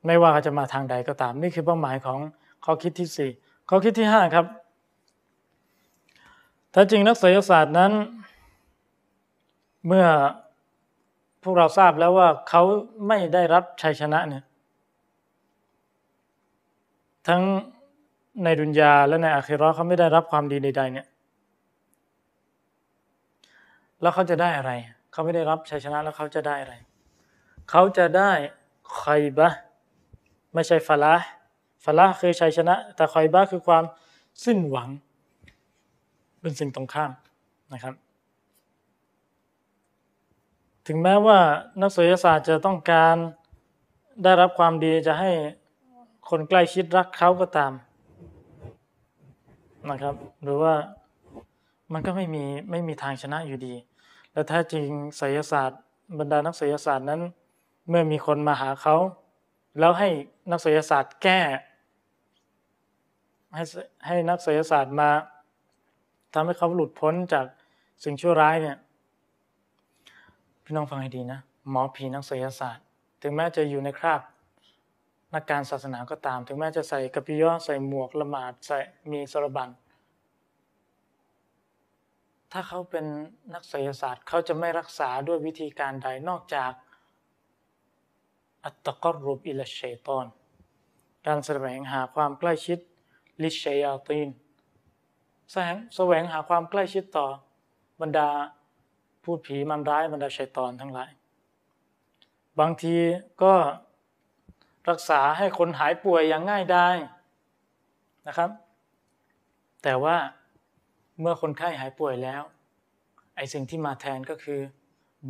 [0.06, 2.18] ไม่ว่าเขาจะมาทางใดก็ตาม นี่คือเป้าหมายของ
[2.64, 3.30] ข้อคิดที่สี่
[3.68, 4.46] ข้อคิดที่ห้าครับ
[6.74, 7.92] ถ้าจริงนักไสยศาสตร์นั้น
[9.86, 10.06] เมื่อ
[11.42, 12.62] พวกเราทราบแล้วว่าเขา
[13.08, 14.44] ไม่ได้รับชัยชนะเนี่ย
[17.28, 17.42] ทั้ง
[18.44, 21.06] ในดุนยาและในอาคิรอเขาไม่ได้รับความดีใดๆเนี่ย
[24.00, 26.74] แล้วเขาจะได้อะไรเขาไม่ได้รับชัยชนะแล้วเขาจะได้อะไร
[27.70, 28.32] เขาจะได้
[29.00, 29.04] ค
[29.38, 29.48] บะ
[30.54, 31.14] ไม่ใช่ฟาละ
[31.84, 33.84] ฟาละคือชัยชนะ แต่คบะคือความ
[34.44, 34.88] สิ้นหวัง
[36.40, 37.10] เป็นสิ่งตรงข้าม
[37.72, 37.94] นะครับ
[40.86, 41.38] ถึงแม้ว่า
[41.80, 43.16] นักศิลศาสตร์จะต้องการ
[44.22, 45.30] ได้รับความดีจะให้
[46.28, 47.72] คนใกล้ชิดรักเขาก็ตาม
[49.90, 50.74] นะครับ หรือว่า
[51.92, 53.74] มันก็ไม่มีไม่มีทางชนะอยู่ดี
[54.36, 54.88] และแท้จริง
[55.20, 55.80] ศิลศาสตร์
[56.18, 57.20] บรรดานักศิลศาสตร์นั้น
[57.88, 58.96] เมื่อมีคนมาหาเขา
[59.78, 60.08] แล้วให้
[60.50, 61.40] นักศิลศาสตร์แก้
[63.54, 63.62] ให้
[64.06, 65.10] ให้นักศิลศาสตร์มา
[66.34, 67.46] ทำให้เขาหลุดพ้นจาก
[68.04, 68.76] สิ่งชั่วร้ายเนี่ย
[70.64, 71.40] พี่น้องฟังให้ดีนะ
[71.70, 72.84] หมอผีนักศิลศาสตร์
[73.22, 74.20] ถึงแม้จะอยู่ในคราบ
[75.34, 78.78] นักการศาสนาก็ตาม ถึงแม้จะใส่กระพิยอใส่หมวกละหมาดใส่
[79.10, 79.68] มีสรบัน
[82.58, 83.06] ถ้าเขาเป็น
[83.54, 86.72] นักศิลศาสตร์เขาจะไม่รักษาด้วยวิธีการใดนอกจาก
[88.64, 90.26] อัตตกรุบอิลเชตอน
[91.26, 92.78] การแสวงหาความใกล้ชิด
[93.42, 94.28] ลิเชยาตีน
[95.50, 97.26] แสวงแสวงหาความใกล้ชิดต่อ
[98.00, 98.28] บรรดา
[99.22, 101.10] พูดผีมันร้ายบรรดาชัยตอนทั้งหลาย
[102.60, 102.96] บางที
[103.42, 103.54] ก็
[104.88, 106.88] รักษาให้คนหายป่วยอย่างง่ายได้
[108.26, 108.50] นะครับ
[109.82, 110.16] แต่ว่า
[111.19, 112.41] เมื่อคนไข้หายป่วยแล้ว
[113.35, 114.59] ไอสิ่งที่มาแทนก็คือ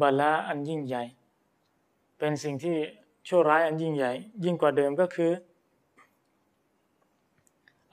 [0.02, 1.04] บาลาอันยิ่งใหญ่
[2.18, 2.76] เป็นสิ่งที่
[3.28, 4.12] ชั่วร้ายอันยิ่งใหญ่
[4.44, 5.32] ยิ่งกว่าเดิมก็คือ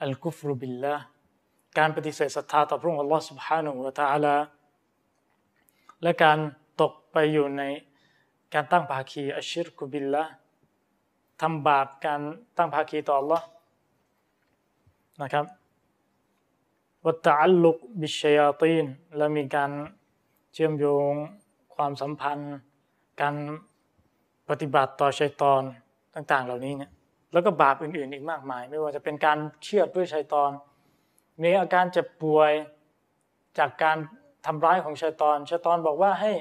[0.01, 0.95] อัลกุฟรุบิลละ
[1.77, 4.35] การปฏิเสธศรัทธาต่อพระองค์ Allah سبحانه และ تعالى
[6.03, 6.37] และการ
[6.81, 7.63] ตกไปอยู่ใน
[8.53, 10.23] การตั้งภาคีอัชชิรกุบิลละ
[11.41, 12.21] ทำบาปการ
[12.57, 13.41] ตั้งภาคีต่อ Allah
[15.21, 15.45] นะครับ
[17.06, 18.86] วัตอัลลุกบิชยาตีน
[19.16, 19.70] และมีการ
[20.52, 21.12] เชื่อมโยง
[21.74, 22.54] ความสัมพันธ์
[23.20, 23.34] การ
[24.48, 25.62] ปฏิบัติต่อชัยตอน
[26.14, 26.90] ต่าง ๆ เหล่านี้เนี่ย
[27.32, 30.50] แล้วก็บาปอื่น ๆ อีกมากมาย ไม่ว่าจะเป็นการเชื่อด้วยชัยตอน
[31.42, 32.52] มีอาการเจ็บป่วย
[33.58, 33.96] จากการ
[34.46, 36.32] ทำร้ายของชัยตอนชัยตอนบอกว่าให้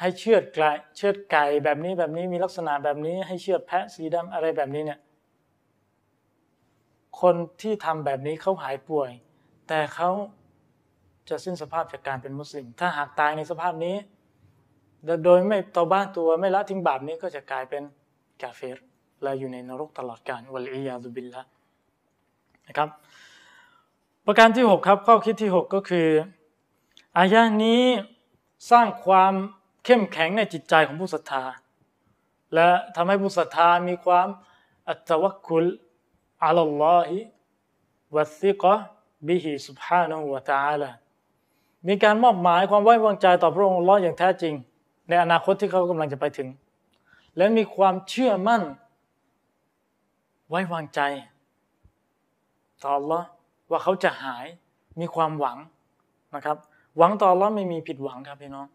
[0.00, 5.00] ให้เชือดไก่เชือดไก่แบบนี้แบบนี้มีลักษณะแบบนี้ ให้เชือดแพะสีดำอะไรแบบนี้เนี่ย
[7.20, 9.10] คนที่ทำแบบนี้เขาหายป่วย
[9.68, 10.10] แต่เขา
[11.28, 13.96] จะสิ้นสภาพจากการเป็นมุสลิม ถ้าหากตายในสภาพนี้
[15.24, 17.82] โดยไม่ตอบ้านตัวไม่ละทิ้งบาปนี้ก็จะกลายเป็น
[18.42, 18.78] กาเฟร
[19.22, 21.42] และอยู่ในนรกตลอดกาลวัลอียาซุบิลละ
[22.66, 22.88] นะครับ
[24.26, 26.08] ประการที่ 6 ครับข้อคิดที่ 6 ก็คือ
[27.18, 27.82] อายะนี้
[28.70, 29.32] สร้างความ
[29.84, 31.44] เข้มแข็งในจิตใจของผู้ศรัทธา
[32.54, 34.28] และทำให้ผู้ศรัทธามีความ
[34.88, 35.64] อัตวัคคุล
[36.44, 37.18] อัลลอฮิ
[38.14, 38.74] วัซิกะ
[39.26, 40.92] บิฮิสุภาโนหัวตาละ
[41.88, 44.54] มีการมอบหมายความไว้วางใจต่อพระองค์ล้ออย่างแท้จริง
[45.08, 46.48] ในอนาคตที่เขากำลังจะไปถึง
[47.36, 48.62] และมีความเชื่อมั่น
[50.48, 51.00] ไว้วางใจ
[52.84, 53.20] ต่อล้อ
[53.70, 54.46] ว่าเขาจะหาย
[55.00, 55.58] มีความหวัง
[56.34, 56.56] นะครับ
[56.98, 58.66] หวังต่อล้อไม่มีผิดหวังครับพี่น้อง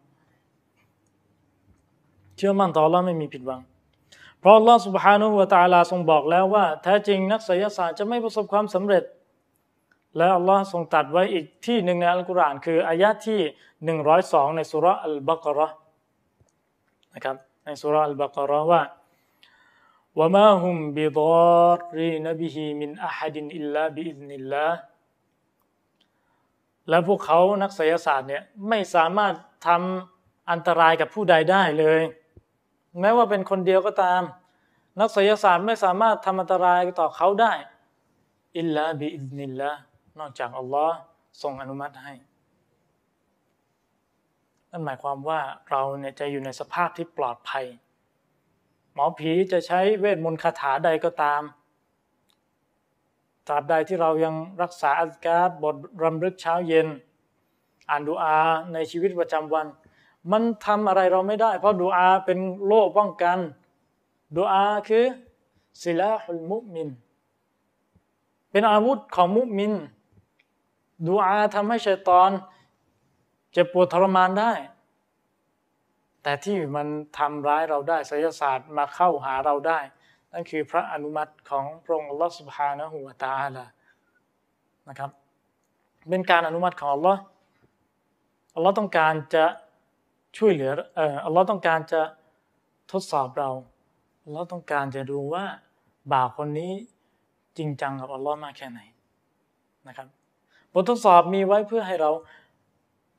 [2.36, 3.60] เชื่อมั่นต่ออัลลอฮ์ไม่มีผิดหวัง
[4.40, 9.02] เพราะอัลลอฮ์ سبحانه وتعالىทรงบอกแล้วว่าแท้จริงนักไสยศาสตร์จะไม่ประสบความสำเร็จ
[10.16, 13.40] และอัลลอฮ์ทรงตรัสไว้อีกที่หนึ่งในอัลกุรอานคืออายะที่
[13.84, 15.76] หนึ่งร้อยสองในสุรอัลบากรห์
[17.14, 18.82] นะครับในสุรอัลบากรห์ว่า
[20.18, 24.66] وما هم بضارين به من أحد إلا بإذن الله
[26.88, 29.34] และพวกเขานักไสยศาสตร์เนี่ยไม่สามารถ
[29.66, 32.00] ทำอันตรายกับผู้ใดได้เลย
[33.00, 34.22] แม้ว่าเป็นคนเดียวก็ตาม
[35.00, 37.52] นักไสยศาสตร์ไม่สามารถทำอันตรายต่อเขาได้
[38.58, 39.72] إلا بإذن الله
[40.18, 40.96] นอกจากอัลลอฮ์
[41.42, 42.14] ทรงอนุมัติให้
[44.70, 45.40] นั่นหมายความว่า
[45.70, 47.66] เราเนี่ยจะอยู่ในสภาพที่ปลอดภัย
[48.94, 51.42] หมอผีจะใช้เวทมนต์คาถาใดก็ตาม
[53.46, 56.88] ตราบใดที่เรายังรักษาอัลกาดบทรำลึกเช้าเย็น
[57.88, 58.36] อ่านดูอา
[58.72, 59.66] ในชีวิตประจำวัน
[60.32, 63.38] มันทำอะไรเราไม่ได้ เพราะดูอาเป็นโล่ป้องกัน
[64.36, 65.04] ดูอาคือ
[65.82, 66.88] ศิลาฮุลมุมิน
[68.50, 69.72] เป็นอาวุธของมุมิน
[71.06, 72.30] ดูอาทำให้ชัยตอน
[73.52, 74.52] เจ็บปวดทรมานได้
[76.22, 76.86] แต่ที่มัน
[77.18, 79.78] ทำร้ายเราได้ศิลศาสตร์มาเข้าหาเราได้
[80.32, 83.64] นั่นคือพระอนุมัติของพระองค์อัลลอฮฺสุบฮานะฮูวาตาละ
[84.88, 85.10] นะครับ
[86.08, 87.20] เป็นการอนุมัติของอัลลอฮ์
[88.54, 89.44] อัลลอฮ์ต้องการจะ
[90.38, 92.02] ช่วยเหลือเอ่ออัลลอฮ์ต้องการจะ
[92.92, 93.50] ทดสอบเรา
[94.24, 95.44] อัลลอฮ์ต้องการจะดูว่า
[96.12, 96.72] บ่าวคนนี้
[97.58, 98.80] จริงจังกับอัลลอฮ์มากแค่ไหน
[99.88, 100.08] นะครับ
[100.74, 102.10] บททดสอบมีไว้เพื่อให้เรา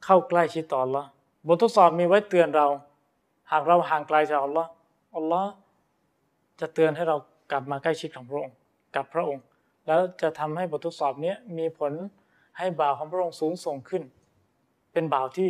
[0.05, 1.07] เข้าใกล้ชิดต่ออัลลอฮ์
[1.47, 2.67] บททดสอบมีไว้เตือนเรา
[3.51, 4.69] หากเราห่างไกลจากอัลลอฮ์
[5.15, 5.51] อัลลอฮ์
[6.59, 7.17] จะเตือนให้เรา
[7.51, 8.55] กลับมาใกล้ชิดของพระองค์
[8.95, 9.43] กับพระองค์
[9.88, 11.91] แล้วจะทำให้บททดสอบนี้มีผล
[12.57, 14.03] ให้บ่าวของพระองค์สูงส่งขึ้น
[14.93, 15.49] เป็นบ่าวที่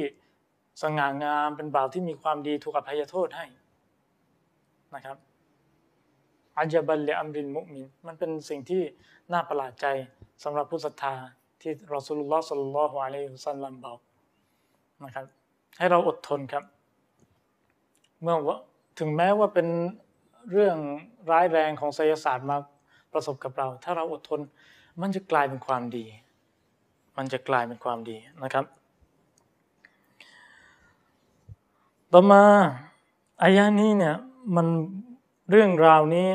[0.81, 3.45] สง่างาม เป็นบ่าวที่มีความดีถูกอภัยโทษให้
[4.95, 5.17] นะครับ
[6.57, 8.81] อัจบัลเลอัมรินมุมิน มันเป็นสิ่งที่
[9.31, 9.85] น่าประหลาดใจ
[10.43, 11.15] สำหรับผู้ศรัทธา
[11.63, 13.99] ที่รอสุลลอฮ์สัลลัลลอฮุอะลัยฮิสัลลัมบอก
[15.03, 15.25] นะครับ
[15.77, 16.63] ให้เราอดทนครับ
[18.21, 18.57] เมื่อว่า
[18.99, 19.67] ถึงแม้ว่าเป็น
[20.51, 20.77] เรื่อง
[21.31, 22.57] ร้ายแรงของไสยศาสตร์มา
[23.13, 24.39] ประสบกับเรา ถ้าเราอดทน
[25.01, 26.05] มันจะกลายเป็นความดี
[27.17, 28.65] มันจะกลายเป็นความดีนะครับ
[32.11, 32.43] ต่อมา
[33.43, 34.15] อายะนี้เนี่ย
[34.55, 34.67] มัน
[35.49, 36.27] เรื่องราวนี้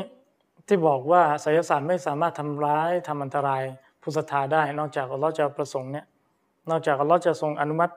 [0.67, 3.63] ที่บอกว่าไสยศาสตร์ไม่สามารถทำร้ายทำอันตราย
[4.01, 6.05] ผู้ศรัทธาได้ นอกจากอัลลอฮ์จะประสงค์เนี่ย
[6.69, 7.93] นอกจากอัลลอฮ์จะทรงอนุมัติ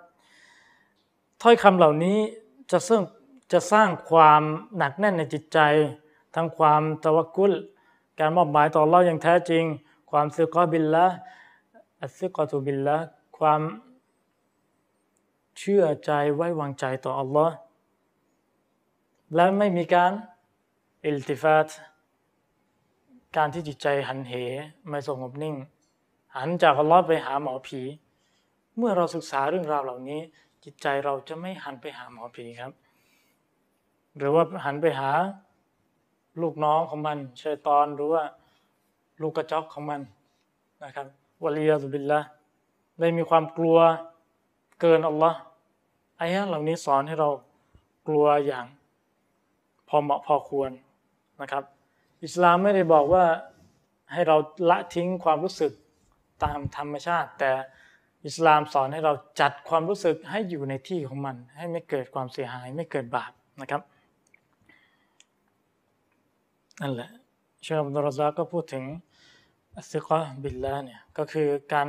[1.43, 2.19] ถ้อยคำเหล่านี้
[2.71, 3.03] จะซึ่ง
[3.53, 4.43] จะสร้างความ
[4.77, 5.59] หนักแน่นในจิตใจ
[6.35, 7.53] ทั้งความตะวกุล
[8.21, 9.65] การมอบหมายต่อเราอย่างแท้จริง
[10.11, 11.07] ความซึกอบิลละ
[12.03, 12.97] อัซึกอตุบิลละ
[13.39, 13.61] ความ
[15.59, 17.55] เชื่อใจไว้วางใจต่ออัลลอฮ์
[19.35, 20.13] และไม่มีการ
[21.07, 21.69] อิลติฟาต
[23.37, 24.33] การที่จิตใจหันเห
[24.89, 25.55] ไม่สงบนิ่ง
[26.37, 27.81] หันจากอัลลอฮ์ไปหาหมอผี
[28.77, 30.21] เมื่อเราศึกษาเรื่องราวเหล่านี้
[30.65, 32.73] จิตใจเราจะไม่หันไปหาหมอผีครับ
[34.17, 35.11] หรือว่าหันไปหา
[36.41, 38.23] ลูกน้องของมันเชยตอนหรือว่า
[39.21, 40.01] ลูกกระจอกของมัน
[40.85, 41.07] นะครับ
[41.43, 42.21] วลียาตุบิลละ
[43.01, 43.79] ได้มีความกลัว
[44.81, 45.39] เกินอัลลอฮ์
[46.21, 47.31] อายะเหล่านี้สอนให้เรา
[48.09, 48.67] กลัวอย่าง
[49.89, 50.71] พอเหมาะพอควร
[51.41, 51.65] นะครับ
[52.25, 53.25] อิสลามไม่ได้บอกว่า
[54.13, 54.37] ให้เรา
[54.71, 55.73] ละทิ้งความรู้สึก
[56.45, 57.51] ตามธรรมชาติ แต่
[58.27, 63.83] อิสลามสอนให้เราจัดความรู้สึกให้อยู่ในที่ของมัน ให้ไม่เกิดความเสียหายไม่เกิดบาปนะครับ
[66.81, 67.11] นั่นแหละ
[67.63, 68.85] เชคอับดุลรซาก็พูดถึง
[69.77, 71.89] อัสซิกะบิลลาเนี่ยก็คือการ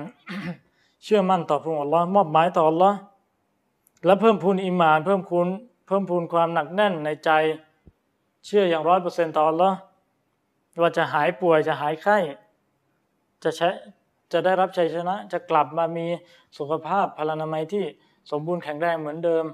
[1.03, 2.97] เชื่อมั่นต่อพระองค์อัลลอฮ์มอบหมายต่ออัลลอฮ์
[4.05, 5.47] และเพิ่มพูนอิมาน เพิ่มพูน
[5.87, 7.29] เพิ่มพูนความหนักแน่นในใจ
[8.45, 9.77] เชื่ออย่างร้อยเปอร์เซ็นต์ต่ออัลลอฮ์
[10.81, 12.17] ว่าจะหายป่วยจะหายไข้
[13.43, 13.69] จะใช้
[14.33, 16.05] จะได้รับชัยชนะ จะกลับมามี
[16.57, 17.85] สุขภาพพลานามัยที่
[18.31, 19.45] สมบูรณ์แข็งแรงเหมือนเดิม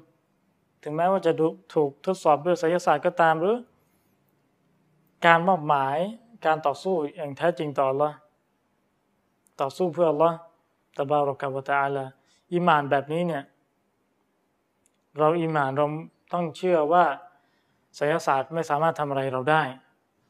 [0.84, 1.32] ถึงแม้ว่าจะ
[1.74, 3.58] ถูกทดสอบด้วยไสยศาสตร์ก็ตามหรือ
[5.26, 5.98] การมอบหมาย
[6.46, 8.14] การต่อสู้อย่างแท้จริงต่อ Allah
[9.62, 10.34] ต่อสู้เพื่อ Allah
[10.98, 12.06] ตบารอกะวตะอาลา
[12.52, 13.44] อิมานแบบนี้เนี่ย
[15.18, 15.86] เราอิมานเรา
[16.34, 17.06] ต้องเชื่อว่า
[17.96, 19.64] ไสยศาสตร์ไม่สามารถทำอะไรเราได้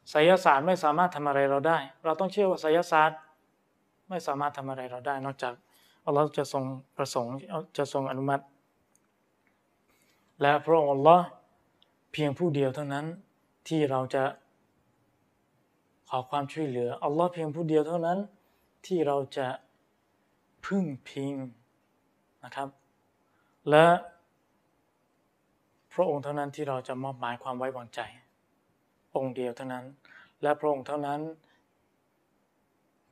[0.10, 3.18] ไสยศาสตร์ไม่สามารถทำอะไรเราได้ เราต้องเชื่อว่าไสยศาสตร์
[4.10, 5.54] ไม่สามารถทำอะไรเราได้ นอกจาก
[6.06, 6.64] อัลลอฮ์จะทรง
[6.98, 7.34] ประสงค์
[7.78, 8.44] จะทรงอนุมัติ
[10.42, 11.26] และพระองค์อัลลอฮ์
[12.14, 13.06] เพียงผู้เดียวเท่านั้น
[13.68, 14.24] ที่เราจะ
[16.10, 18.20] ขอความช่วยเหลืออัลลอฮ์เพียงผู้เดียวเท่านั้น
[18.86, 19.48] ที่เราจะ
[20.66, 21.34] พึ่งพิง
[22.44, 22.70] นะครับ
[23.70, 23.88] และ
[25.94, 28.00] พระองค์เท่านั้นที่เราจะมอบหมายความไว้วางใจ
[29.16, 29.86] องค์เดียวเท่านั้น
[30.42, 31.20] และพระองค์เท่านั้น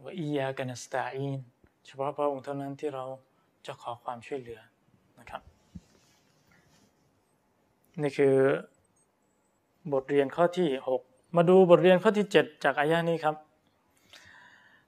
[0.04, 1.40] ว่าอียากันสตาอิน
[1.86, 3.06] เฉพาะพระองค์เท่านั้นที่เรา
[3.66, 4.60] จะขอความช่วยเหลือ
[5.20, 5.42] นะครับ
[8.02, 8.36] นี่คือ
[9.94, 10.70] บทเรียนข้อที่
[11.04, 13.36] 6 มาดูบทเรียนข้อที่ 7 จากอายะนี้ครับ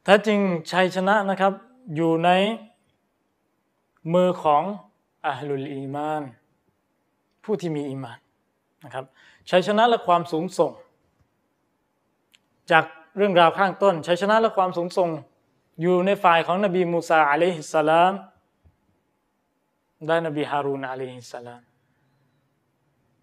[0.04, 0.40] แท้จริง
[0.72, 1.54] ชัยชนะนะครับ
[1.96, 2.30] อยู่ใน
[4.14, 4.64] มือของ
[5.26, 6.24] อัลลุลอีมาน
[7.44, 8.20] ผู้ที่มีอีมาน
[8.86, 9.06] นะครับ
[9.50, 10.72] ชัยชนะและความสูงส่ง
[12.72, 12.86] จาก
[13.20, 15.10] เรื่องราวข้างต้นชัยชนะและความสูงส่ง
[15.82, 18.14] อยู่ในฝ่ายของนบีมูซาอะลัยฮิสสลาม
[20.06, 21.62] และนบีฮารูนอะลัยฮิสสลาม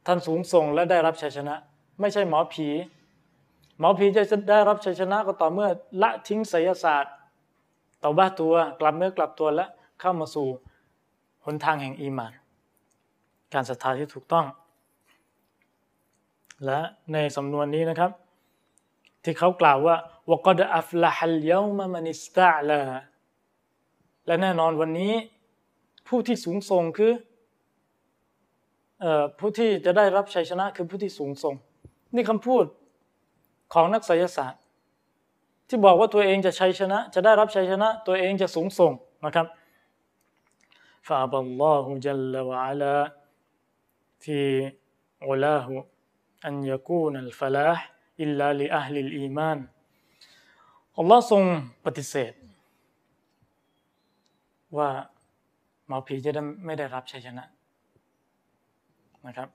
[0.07, 1.55] ท่านสูงส่งและได้รับชัยชนะ
[2.01, 2.69] ไม่ใช่หมอผี
[3.79, 5.69] หมอผีจะได้รับชัยชนะก็ต่อเมื่อ
[6.03, 7.15] ละทิ้งไสยศาสตร์
[8.03, 9.67] ต่อบ้าตัวกลับเนื้อกลับตัวและ
[10.01, 10.49] เข้ามาสู่
[11.45, 12.33] หนทางแห่งอีมาน
[13.55, 14.47] การศรัทธาที่ถูกต้อง
[16.65, 16.81] และ
[17.13, 18.13] ในสำนวนนี้นะครับ
[19.27, 19.97] ที่เขากล่าวว่า
[20.31, 22.81] วกดอัฟละฮัลยามามันิสตาลา
[24.27, 25.15] และแน่นอนวันนี้
[26.09, 27.13] ผู้ที่สูงส่งคือ
[29.39, 31.55] ผู้ที่จะได้รับชัยชนะคือผู้ที่สูงส่ง
[32.15, 32.65] นี่คำพูด
[33.75, 34.61] ของนักไสยศาสตร์
[35.69, 38.93] ที่บอกว่าตัวเองจะชัยชนะ จะได้รับชัยชนะ ตัวเองจะสูงส่ง
[39.25, 39.47] นะครับ
[41.09, 42.97] ฟาบัลลอฮุจัลลวะอัลา
[44.25, 44.45] ที่
[45.29, 45.75] อุลาหุ
[46.47, 49.59] อันยกูนัลฟลาห์ อิลลาลิอัลลิลอีมาน
[50.99, 51.43] อัลลอฮ์ทรง
[51.85, 52.33] ปฏิเสธ
[54.77, 54.89] ว่า
[55.87, 56.31] หมอผีจะ
[56.65, 57.45] ไม่ได้รับชัยชนะ
[59.27, 59.49] นะครับ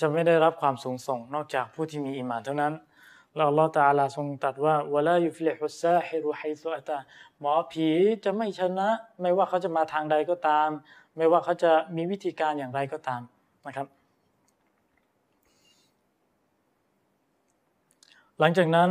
[0.00, 2.74] จะไม่ได้รับความสูงส่งนอกจากผู้ที่มีอิมานเท่านั้น
[3.34, 6.96] แล้วอัลลอฮฺตาลาทรงตรัสว่าวะลายุฟลิฮุสซาฮิรุไฮซุอัตา
[7.40, 7.88] หมอผี
[8.24, 8.88] จะไม่ชนะ
[9.20, 10.68] ไม่ว่าเขาจะมาทางใดก็ตาม
[11.16, 13.22] ไม่ว่าเขาจะมีวิธีการอย่างไรก็ตาม
[13.66, 13.86] นะครับ
[18.40, 18.90] หลังจากนั้น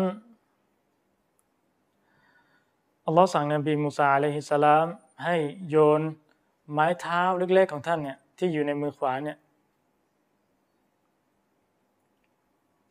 [3.06, 4.86] อัลลอฮ์สั่งนบีมูซาอะลัยฮิสสลาม
[5.24, 5.36] ให้
[5.70, 6.02] โยน
[6.72, 9.38] ไม้เท้าเล็กๆของท่านเนี่ยที่อยู่ในมือขวาเนี่ย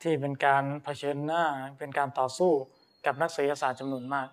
[0.02, 1.44] ที่เป็นการเผชิญหน้า
[1.78, 2.52] เป็นการต่อสู้
[3.06, 4.28] กับนักศิลศาสตร์จำนวนมาก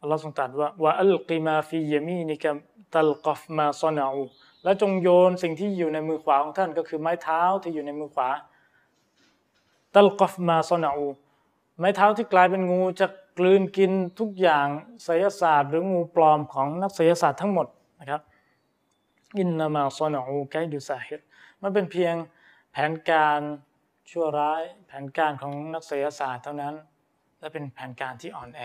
[0.00, 2.44] อัลลอฮ์ทรงตรัสว่าว่าอัลกิมาฟียามีนิก
[2.92, 4.22] ตัลกอฟมาซอนาอู
[4.64, 8.28] และจงโยนสิ่งที่อยู่ในมือขวาของท่านก็คือไม้เท้าที่อยู่ในมือขวา
[9.94, 11.06] ตัลกอฟมาซอนาอู
[11.78, 13.06] ไม้เท้าที่กลายเป็นงูจะ
[13.38, 14.66] กลืนกินทุกอย่าง
[15.06, 17.66] ศิลศาสตร์ หรืองูปลอมของนักศิลศาสตร์ทั้งหมด
[18.00, 18.20] นะครับ
[19.38, 21.20] อินนามาซอนาอูไกดูซาฮิร
[21.62, 22.14] มันเป็นเพียง
[22.72, 23.40] แผนการ
[24.10, 26.74] ชั่วร้ายแผนการของนักศิลศาสตร์เท่านั้น
[27.40, 28.60] และเป็นแผนการที่อ่อนแอ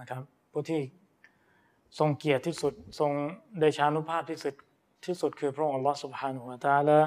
[0.00, 0.22] นะครับ
[0.52, 0.80] ผู้ที่
[1.98, 3.12] ทรงเกียรติที่สุดทรง
[3.58, 4.54] เดชานุภาพที่สุด
[5.06, 6.98] ที่สุดคือพระองค์อัลลอฮฺสุบฮานุวะตาละ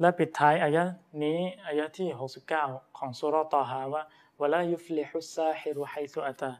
[0.00, 0.84] และปิดท้ายอายะ
[1.22, 2.08] นี้อายะที่
[2.52, 4.02] 69 ของสุรตอฮาว่า
[4.40, 6.50] วลายุฟลิฮุซาฮิรุไฮซุอัตา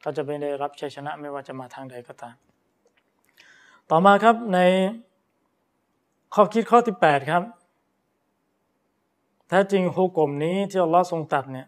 [0.00, 2.34] เขาจะไม่ได้รับชัยชนะไม่ว่าจะมาทางใดก็ตาม
[3.90, 4.58] ต่อมาครับใน
[6.34, 7.42] ข้อคิดข้อที่ 8 ครับ
[9.48, 11.66] แท้จริงฮุกกลมนี้ที่อัลลอฮ์ทรงตัดเนี่ย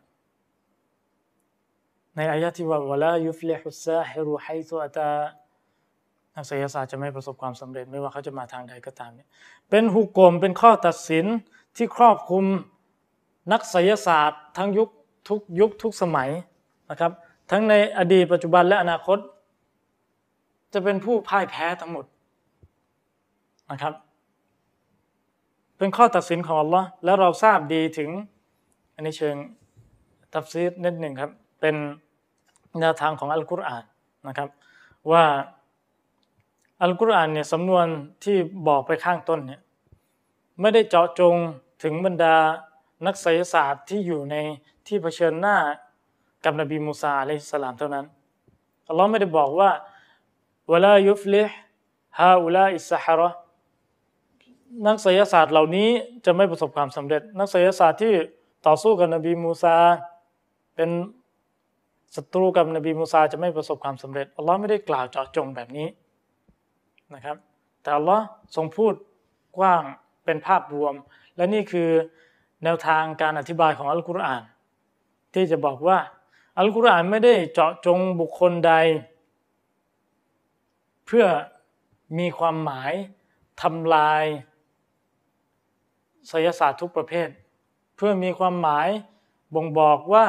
[2.16, 5.10] ในอายะที่ว่าวลายุฟลิฮุซาฮิรุไฮซุอัตา
[6.36, 9.28] นักไสยศาสตร์จะไม่ประสบความสำเร็จไม่ว่าเขาจะมาทางใดก็ตามเนี่ย
[9.70, 11.26] เป็นحكمเป็นข้อตัดสิน
[11.76, 12.44] ที่ครอบคลุม
[13.52, 14.88] นักไสยศาสตร์ ทั้งยุค
[15.28, 16.30] ทุกยุคทุกสมัย
[16.90, 17.12] นะครับ
[17.50, 19.18] ทั้งในอดีตปัจจุบันและอนาคต
[20.72, 22.04] จะเป็นผู้พ่ายแพ้ทั้งหมด
[23.70, 23.94] นะครับ
[25.78, 28.10] เป็นข้อตัดสินของอัลลอฮ์แล้วเราทราบดีถึง
[28.94, 29.36] อันนี้เชิง
[30.32, 31.30] تفسيرนิดหนึ่งครับ
[31.60, 31.76] เป็น
[32.80, 33.84] แนวทางของอัลกุรอาน
[34.28, 34.48] นะครับ
[35.10, 35.24] ว่า
[36.82, 37.86] อัลกุรอานเนี่ยสำนวน
[38.24, 38.36] ที่
[38.68, 39.60] บอกไปข้างต้นเนี่ย
[40.60, 41.34] ไม่ได้เจาะจง
[41.82, 42.36] ถึงบรรดา
[43.06, 44.36] นักไสยศาสตร์ที่อยู่ใน
[44.86, 45.56] ที่เผชิญหน้า
[46.44, 48.06] กับนบีมูซาอะลัยฮิสลามเท่านั้น
[48.88, 49.70] อัลลอฮ์ไม่ได้บอกว่า
[50.72, 51.48] วลายุฟลิฮ
[52.18, 53.30] ฮาอุลาอิสฮาระ
[54.86, 55.88] นักไสยศาสตร์เหล่านี้
[56.24, 58.12] จะไม่ประสบความสำเร็จ นักไสยศาสตร์ที่
[58.66, 59.76] ต่อสู้กับนบีมูซา
[60.76, 60.90] เป็น
[62.16, 65.88] ศัตรูกับนบีมูซาจะไม่ประสบความสำเร็จอัลลอฮ์ไม่ได้กล่าวเจาะจงแบบนี้
[67.14, 67.36] นะครับ
[67.82, 68.24] แต่อัลลอฮ์
[68.56, 68.94] ทรงพูด
[69.58, 69.82] กว้าง
[70.24, 70.94] เป็นภาพรวม
[71.36, 71.90] และนี่คือ
[72.64, 74.42] แนวทางการอธิบายของอัลกุรอาน
[75.34, 75.98] ที่จะบอกว่า
[76.58, 78.72] อัลกุรอานไม่ได้เจาะจงบุคคลใด
[81.06, 81.26] เพื่อ
[82.18, 82.92] มีความหมาย
[83.62, 84.24] ทำลาย
[86.28, 87.28] ไสยศาสตร์ทุกประเภท
[87.96, 88.88] เพื่อมีความหมาย
[89.54, 90.26] บ่งบอกว่า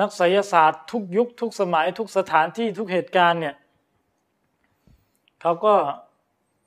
[0.00, 3.54] นักไสยศาสตร์ทุกยุคทุกสมัยทุกสถานที่ทุกเหตุการณ์เนี่ย
[5.40, 5.74] เขาก็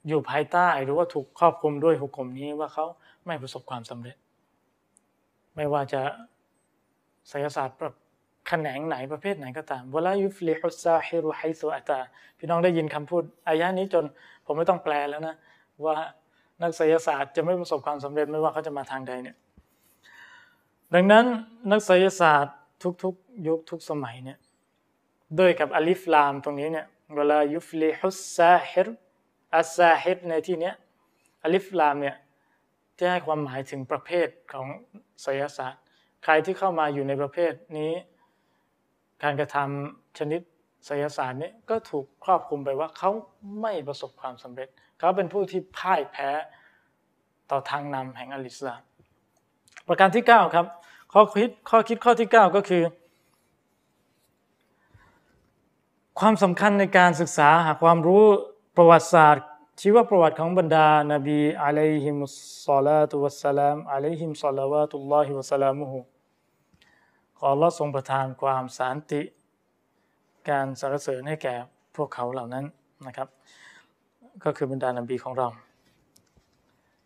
[0.08, 2.86] อยู่ภายใต้หรือว่าถูกครอบคลุมด้วยหุกกลมนี้ว่าเขา
[3.26, 4.16] ไม่ประสบความสำเร็จ
[5.56, 6.02] ไม่ว่าจะ
[7.30, 7.96] ไสยศาสตร์แบบ
[8.48, 12.00] แขนงไหนประเภทไหนก็ตามเวลายุฟลิฮุซาฮิรุไฮโซอัตา
[12.38, 14.06] พี่น้องได้ยินคำพูดอายะนี้จน
[14.46, 15.36] ผมไม่ต้องแปลแล้วนะ
[15.86, 15.96] ว่า
[16.62, 19.36] นักไสยศาสตร์จะไม่ประสบความสำเร็จไม่ว่าเขาจะมาทางใดเนี่ย
[20.94, 21.26] ดังนั้น
[21.72, 22.56] นักไสยศาสตร์
[23.04, 24.38] ทุกๆยุคทุกสมัยเนี่ย
[25.40, 30.72] ด้วยกับألف لامตรงนี้เนี่ยولا يفلح الساحر الساحر ในที่นี้
[31.44, 32.16] ألف لامเนี่ย
[32.98, 34.68] ที่ให้ความหมายถึงประเภทของ
[35.22, 35.82] ไสยศาสตร์
[36.24, 37.94] ใครที่เข้ามาอยู่ในประเภทนี้
[39.24, 40.42] การกระทำชนิด
[40.86, 43.12] ไสยศาสตร์นี้ก็ถูกครอบคลุมไปว่าเขา
[43.62, 46.30] ไม่ประสบความสำเร็จ เขาเป็นผู้ที่พ่ายแพ้
[47.52, 48.82] ต่อทางนำแห่งอัลิสลาม
[49.88, 50.66] ประการที่ 9 ครับ
[51.14, 52.84] ข้อคิดข้อคิดข้อที่ 9 ก็คือ
[56.20, 58.26] ความสำคัญในการศึกษาหาความรู้
[58.82, 59.46] ประวัติศาสตร์
[59.82, 62.38] ชีวประวัติของบรรดานบีอะลัยฮิมุส
[62.68, 66.00] ซาลาตุวัสสลามอะลัยฮิมซอลาวาตุลลอฮิวะสลามุฮุ
[67.38, 69.22] ขออัลอทรงประทานความสันติ
[70.50, 71.56] การสรรเสริญให้แก่
[71.96, 72.66] พวกเขาเหล่านั้น
[73.08, 73.28] นะครับ
[74.44, 75.48] ก็คือบรรดานบีของเรา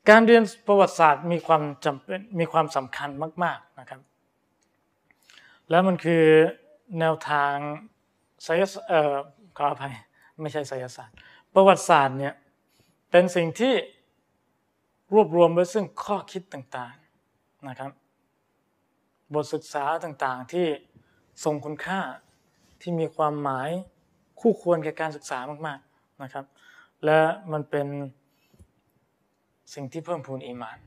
[0.09, 3.09] การเรียนประวัติศาสตร์มีความจำเป็นมีความสำคัญ
[3.43, 4.01] มาก ๆนะครับ
[5.69, 6.23] แล้วมันคือ
[6.99, 7.55] แนวทาง
[8.43, 9.15] ไสยศเอ่อ
[9.57, 9.93] ขออภัย
[10.41, 11.17] ไม่ใช่ไสยศาสตร์
[11.53, 12.33] ประวัติศาสตร์เนี่ย
[13.11, 13.73] เป็นสิ่งที่
[15.13, 17.91] รวบรวมไว้ซึ่งข้อคิดต่างๆนะครับ
[19.33, 20.67] บทศึกษาต่างๆที่
[21.43, 21.99] ทรงคุณค่า
[22.81, 23.69] ที่มีความหมาย
[24.39, 26.45] คู่ควรแก่การศึกษามากๆนะครับ
[27.05, 27.19] และ
[27.51, 27.87] มันเป็น
[29.73, 30.77] สิ่งที่เพิ่มพูนอีมาน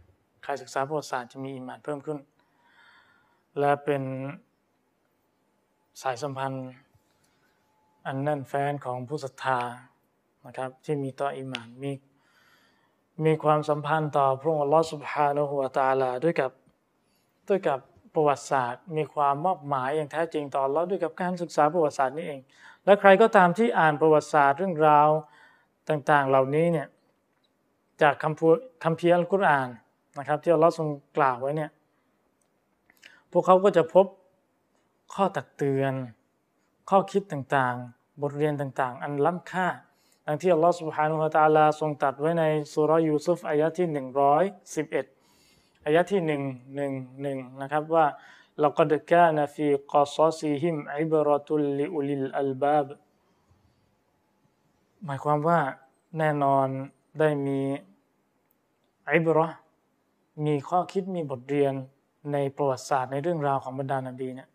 [0.42, 2.18] ใครศึกษาประวัติศาสตร์จะมีอีมานเพิ่มขึ้น
[3.58, 4.02] และเป็น
[6.02, 6.68] สายสัมพันธ์
[8.06, 9.60] อันแน่นแฟ้นของผู้ศรัทธา
[10.46, 11.92] นะครับ ที่มีต่ออีมานมี
[13.24, 16.50] มีความสัมพันธ์ต่อพระองค์อัลลอฮฺสุบฮานะฮูวะตาลาด้วยกับ
[17.48, 17.78] ด้วยกับ
[18.14, 22.40] ประวัติศาสตร์ มีความมอบหมายอย่างแท้จริงต่อเราด้วยกับการศึกษาประวัติศาสตร์นี่เอง
[22.84, 25.08] และใครก็ตามที่อ่านประวัติศาสตร์เรื่องราว
[25.88, 26.88] ต่างๆ เหล่านี้เนี่ย
[28.02, 28.48] จากคำพู
[28.84, 29.68] คำเพียอัลกุรอาน
[30.18, 31.70] นะครับที่อัลลอฮฺทรงกล่าวไว้เนี่ย
[33.30, 34.06] พวกเขาก็จะพบ
[35.14, 35.92] ข้อตักเตือน
[36.90, 39.66] ข้อคิดต่างๆ บทเรียนต่างๆ อันล้ำค่า
[40.28, 44.44] ดังที่อัลลอฮฺسبحانه وتعالىทรงตรัสไว้ในสุรยูซุฟอายะที่หนึ่งร้อย
[44.74, 45.06] สิบเอ็ด
[45.86, 46.42] อายะที่หนึ่ง
[46.74, 46.92] หนึ่ง
[47.22, 48.06] หนึ่งนะครับว่า
[48.60, 52.86] لقد كان في قصصهم عبرة لأولي الألباب
[55.04, 55.58] หมายความว่า
[56.18, 56.66] แน่นอน
[57.18, 57.60] ได้มี
[59.10, 59.46] عبرة
[60.44, 61.72] มีข้อคิดมีบทเรียน
[62.32, 64.48] ในประวัติศาสตร์ในเรื่องราวของบรรดานบีเนี่ย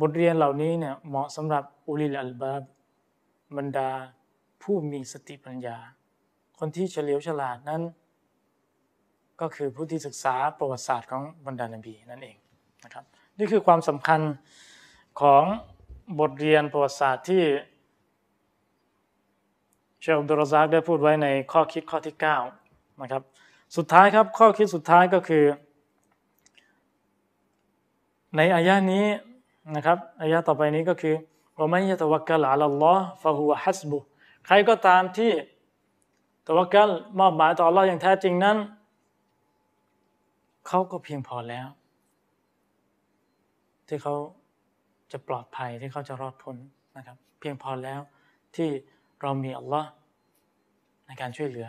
[0.00, 2.62] บทเรียนเหล่านี้เนี่ยเหมาะสำหรับอุลิลอัลบาบ
[3.56, 3.90] บรรดา
[4.64, 5.78] ผู้มีสติปัญญา
[6.58, 7.82] คนที่เฉลียวฉลาดนั้น
[9.40, 12.36] ก็คือผู้ที่ศึกษาประวัติศาสตร์ของบรรดานบีนั่นเอง
[12.84, 13.04] นะครับ
[13.38, 14.20] นี่คือความสำคัญ
[15.20, 15.44] ของ
[16.20, 17.42] บทเรียนประวัติศาสตร์ที่
[20.00, 22.16] เชคอับดุรซากได้พูดไว้ในข้อคิดข้อที่
[22.58, 23.22] 9นะครับ
[23.76, 25.44] สุดท้ายครับข้อคิดสุดท้ายก็คือ
[28.36, 29.06] ในอายะนี้
[29.76, 31.14] นะครับอายะต่อไปนี้ก็คือ
[31.56, 33.98] ว่าไม่ยะตวักกะลอัลลอฮ์ฟะฮุวะฮัสบุ
[34.46, 35.32] ใครก็ตามที่
[36.46, 38.56] ตวักกะลมอบหมายต่อ Allah อย่างแท้จริงนั้น
[40.68, 41.68] เขาก็เพียงพอแล้ว
[43.88, 44.14] ที่เขา
[45.12, 46.56] จะปลอดภัยที่เขาจะรอดพ้น
[46.96, 48.00] นะครับ เพียงพอแล้ว
[48.56, 48.68] ที่
[49.22, 49.88] เรามีอัลลอฮ์
[51.06, 51.68] ในการช่วยเหลือ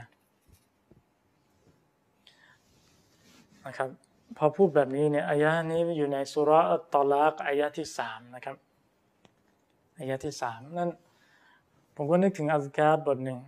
[3.65, 3.89] นะครับ
[4.37, 8.55] พอพูดแบบนี้เนี่ยอายะนี้อยู่ในสุราอัตตอลากอายะที่สามนะครับ
[9.99, 10.89] อายะที่สามนั่น
[11.97, 13.39] ผมก็นึกถึงอัลกาดบทหนึ่ง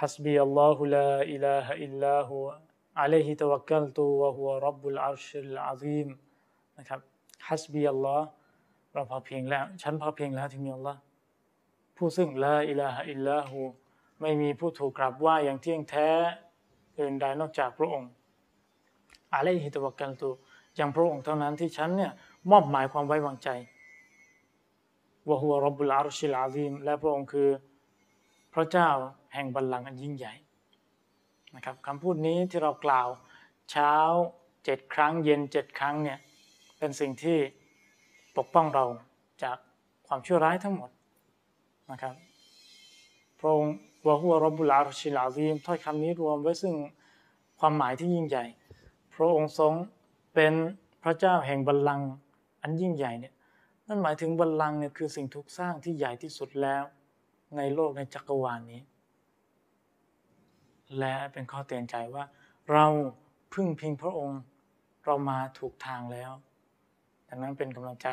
[0.00, 2.36] ฮัสบีอัลลอฮุลาอิลาฮะอิลลาฮุ
[3.00, 6.02] อะลัยฮิตะวักกัลตุวะฮุวะรับบุลอาชิ
[6.78, 7.00] นะครับ
[7.48, 8.26] ฮัสบีอัลลอฮ์
[8.92, 10.98] เราพอเพียงแล้ว ฉันพอเพียงแล้วที่มีอัลลอฮ์
[11.96, 13.60] ผู้ซึ่งละอิลาฮะอิลลาฮู
[14.20, 16.08] ไม่มีผู้ถูกกราบไหว้อย่างเที่ยงแท้
[16.98, 18.10] อื่นใดนอกจากพระองค์
[19.34, 20.28] อะไรยฮิตะวักกันตุ
[20.76, 22.12] อย่างพระองค์เท่านั้นที่ฉันเนี่ย
[22.50, 23.48] มอบหมายความไว้วางใจ
[25.28, 27.48] วะฮัวรบบุลอารุชิลอาซีมและพระองค์คือ
[28.54, 28.88] พระเจ้า
[29.34, 30.34] แห่งบัลลังก์อันยิ่งใหญ่
[31.54, 33.08] นะครับคำพูดนี้ที่เรากล่าว
[33.70, 33.94] เช้า
[34.64, 36.18] เจ็ดครั้ง เย็นเจ็ดครั้งเนี่ย
[36.78, 37.38] เป็นสิ่งที่
[38.36, 38.84] ปกป้องเรา
[39.42, 39.56] จาก
[40.06, 40.90] ความชั่วร้ายทั้งหมด
[41.90, 42.14] นะครับ
[43.40, 43.74] พระองค์
[44.06, 46.74] วะฮัวรบบุลอารุชิลอาซีมถ้อยคำนี้รวมไว้ซึ่ง
[47.60, 48.44] ความหมายที่ยิ่งใหญ่
[49.14, 49.72] พระองค์ทรง
[50.34, 50.52] เป็น
[51.02, 52.08] พระเจ้าแห่งบัลลังก์
[52.62, 53.34] อันยิ่งใหญ่เนี่ย
[53.92, 56.82] นั่นหมายถึงบัลลังก์เนี่ยคือสิ่งถูกสร้างที่ใหญ่ที่สุดแล้ว
[57.56, 58.82] ในโลกในจักรวาลนี้
[60.98, 62.24] และเป็นข้อเตือนใจว่า
[62.72, 62.86] เรา
[63.54, 64.40] พึ่งพิงพระองค์
[65.04, 66.32] เรามาถูกทางแล้ว
[67.28, 68.08] ดังนั้นเป็นกำลังใจ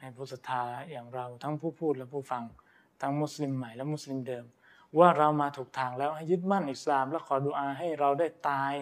[0.00, 2.44] ให้ผู้ศรัทธาอย่างเราทั้งผู้พูดและผู้ฟัง
[3.00, 4.44] ทั้งมุสลิมใหม่และมุสลิมเดิม
[4.98, 8.72] ว่าเรามาถูกทางแล้วให้ยึดมั่นอิสลาม และขอดุอาให้เราได้ตาย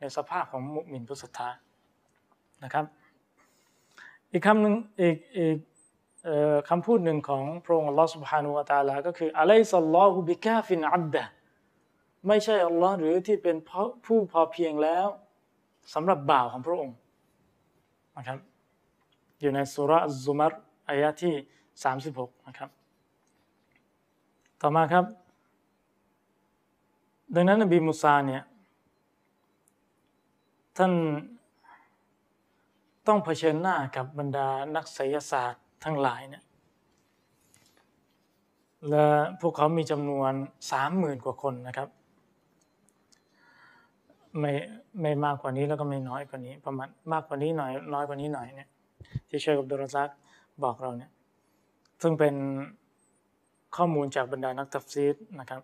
[0.00, 1.50] ในสภาพของมุมินผู้ศรัทธา
[2.64, 2.86] นะครับ
[4.32, 5.58] อีกคำหนึ่งอีกอีก
[6.68, 11.24] คำพูดหนึ่งของพระองค์ อัลลอฮ์ سبحانه وتعالى ก็คือأليس الله بكاف عبده
[12.28, 13.56] ไม่ใช่ Allah หรือที่เป็น
[14.06, 15.06] ผู้พอเพียงแล้ว
[15.94, 16.96] สำหรับบ่าวของพระองค์
[18.16, 18.38] นะครับ
[19.40, 19.92] อยู่ในสุร
[20.24, 20.52] ซุมาร
[20.88, 21.34] อายะที่
[21.90, 22.70] 36 นะครับ
[24.60, 25.04] ต่อมาครับ
[27.34, 28.42] ดังนั้นนบีมูซาเนี่ย
[30.76, 30.92] ท่าน
[33.10, 36.44] ต้องเผชิญหน้ากับบรรดานักไสยศาสตร์ทั้งหลายเนี่ย
[38.88, 39.06] และ
[39.40, 40.32] พวกเขามีจำนวน
[40.72, 41.88] สามหมื่นกว่าคนนะครับ
[44.38, 44.52] ไม่
[45.00, 48.68] ไม่มากกว่านี้แล้วก็ไม่น้อยกว่านี้ ประมาณมากกว่านี้หน่อยน้อยกว่านี้หน่อยเนี่ย
[49.28, 50.10] ที่เชคกับดุรซัก
[50.62, 51.10] บอกเราเนี่ย
[52.02, 52.34] ซึ่งเป็น
[53.76, 55.62] ข้อมูลจากบรรดานักตัฟซีดนะครับ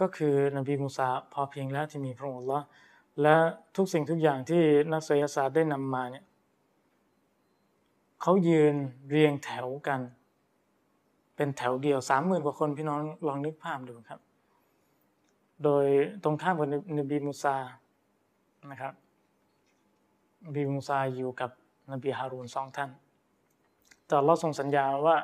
[0.00, 2.60] ก็คือนบีมูซาพอเพียงแล้วที่มีพระองค์ละ
[3.20, 3.36] และ
[3.76, 4.62] ทุกสิ่งทุกอย่างที่
[4.92, 6.24] นักศิลศาสตร์ได้นำมาเนี่ย
[8.22, 8.74] เขายืน
[9.08, 10.00] เรียงแถวกัน
[11.36, 14.20] เป็นแถวเดียวสามหมื่นกว่าคนพี่น้องลองนึกภาพดูครับ
[15.64, 15.84] โดย
[16.22, 16.68] ตรงข้ามกับ
[16.98, 17.56] นบีมูซา
[18.70, 18.94] นะครับ
[20.46, 21.50] นบีมูซาอยู่กับ
[21.92, 22.90] นบีฮารูนสองท่าน
[24.06, 25.16] แต่อัลลอฮ์ทรงสัญญาว่า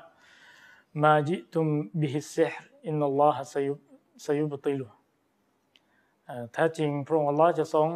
[1.03, 1.67] ما جئتم
[2.01, 3.79] به السحر إن الله سيب
[4.25, 4.87] سيبطله
[6.53, 7.89] แท้จริงพระองค์อัลลอฮ์จะทรง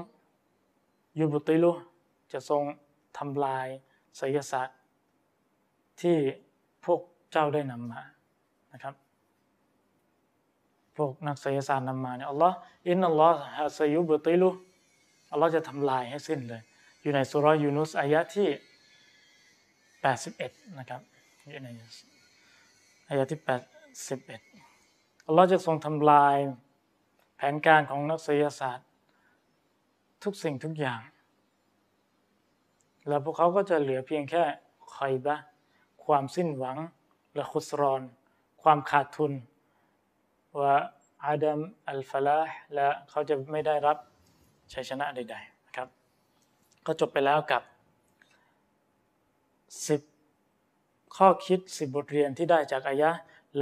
[1.21, 1.73] ยุบติลุ
[2.33, 2.63] จะทรง
[3.19, 3.67] ทำลาย
[4.19, 4.79] ไสยศาสตร์
[6.01, 6.17] ที่
[6.85, 7.01] พวก
[7.33, 8.03] เจ้าได้นำมา
[8.73, 8.95] นะครับ
[10.97, 12.57] พวกนักไสยศาสตร์นำมาเนี่ยอัลลอฮ์
[12.89, 14.49] อินนัลลอฮ์ฮะสยุบติลุ
[15.33, 16.63] อัลลอฮ์จะทำลายให้สิ้นเลย
[17.03, 18.49] อยู่ในสุรยูนุสอายะที่
[20.03, 21.01] 81 นะครับ
[21.51, 21.69] อยู่ใน
[23.09, 23.41] อายะที่
[24.55, 26.37] 81อัลลอฮ์จะทรงทำลาย
[27.43, 28.89] ผนการของนักศิลศาสตร์
[30.23, 31.01] ทุกสิ่งทุกอย่าง
[33.09, 34.43] แล้วพวกเขาก็จะเหลือเพียงแค่
[34.95, 35.37] คอยบะ
[36.05, 36.79] ความสิ้นหวัง
[37.35, 38.03] และคุสรอน
[38.63, 39.33] ความขาดทุน
[40.61, 40.75] ว่า
[41.25, 43.97] อาดัมอัลฟลาห์และเขาจะไม่ได้รับ
[44.73, 45.89] ชัยชนะใดๆนะครับ
[46.87, 47.63] ก็จบไปแล้วกับ
[49.87, 50.01] สิบ
[51.17, 53.11] ข้อคิดสิบบทเรียนที่ได้จากอายะ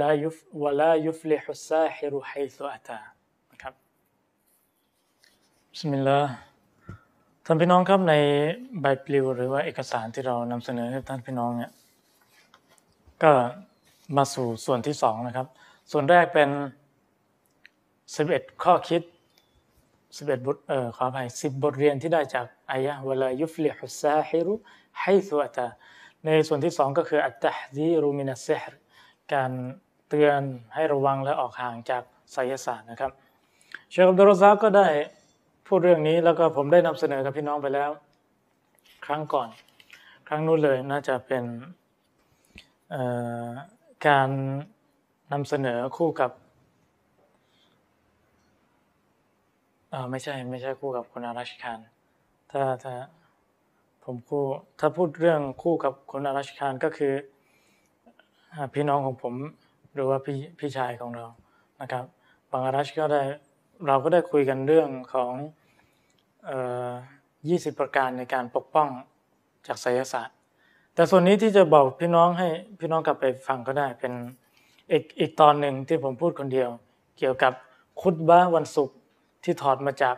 [0.01, 3.20] ลายุฟวะลายุฟลิฮุซาฮิรุไฮซุอัตา
[5.79, 6.19] สมิลลา
[7.45, 8.13] ท่านพี่น้องครับใน
[8.81, 11.71] ใบปลิวหรือว่าเอกสารที่เรานำเสนอให้ท่านพี่น้องเนี่ย
[13.23, 13.31] ก็
[14.17, 15.47] มาสู่ส่วนที่สองนะครับ
[15.91, 16.49] ส่วนแรกเป็น
[17.75, 19.01] 11 ข้อคิด
[19.77, 24.53] 11 บทเอ่อขออภัย10 บทเรียนที่ได้จากอายะวลายุฟลิฮุสซาฮิรุ
[24.99, 25.67] ไฮซุอะตา
[26.25, 28.73] ในส่วนที่สองก็คืออัตตะซีรุมินัสซิฮร
[29.33, 29.51] การ
[30.09, 30.41] เตือน
[30.73, 32.03] ให้ระวังและออกห่างจาก
[32.33, 33.11] ไสยศาสตร์นะครับ
[33.89, 34.87] เชคอับดุลรซาก็ได้
[35.73, 37.89] พูดเรื่องนี้แล้วก็ผมได้นำเสนอกับพี่น้องไปแล้ว
[39.05, 39.49] ครั้งก่อน
[40.27, 41.43] ครั้งนู้นเลยน่าจะเป็น
[44.07, 44.29] การ
[45.31, 46.31] นำเสนอคู่กับ
[50.11, 51.79] ไม่ใช่ไม่ใช่คู่กับคุณอารัชคาร
[52.51, 52.93] ถ้าถ้า
[54.03, 54.43] ผมคู่
[54.79, 57.13] ถ้าพูดเรื่องคู่กับคุณอารัชคารก็คือ
[58.73, 59.33] พี่น้องของผม
[59.93, 61.25] หรือว่าพี่พี่ชายของเรา
[61.81, 62.05] นะครับ
[62.51, 63.21] บางอารัชก็ได้
[63.87, 65.33] เราก็ได้คุยกันเรื่องของ
[66.49, 68.87] 20 ประการในการปกป้อง
[69.67, 70.35] จากไสยศาสตร์
[70.93, 72.47] แต่ส่วนนี้ที่จะบอกพี่น้องให้
[72.79, 74.13] พี่น้องกลับไปฟังก็ได้เป็น
[74.91, 76.69] อีกอีกตอนหนึ่งที่ผมพูดคนเดียว
[77.17, 77.53] เกี่ยวกับ
[78.01, 78.97] คุตบะห์วันศุกร์
[79.43, 80.15] ที่ถอดมาจาก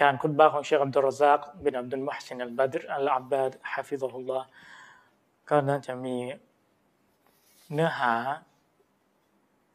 [0.00, 4.46] การคุตบะห์ของเชคอับดุลรซักบินอับดุลมุฮซินอัลบัดรอัลอับบาดحفظه الله
[5.48, 6.16] ก็น่าจะมี
[7.72, 8.12] เนื้อหา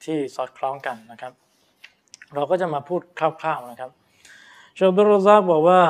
[0.04, 1.34] ที่สอดคล้องกันนะครับ
[2.34, 3.92] เราก็จะมาพูดคร่าวๆนะครับ
[4.78, 5.82] เชคอับดุลรซักบอกว่า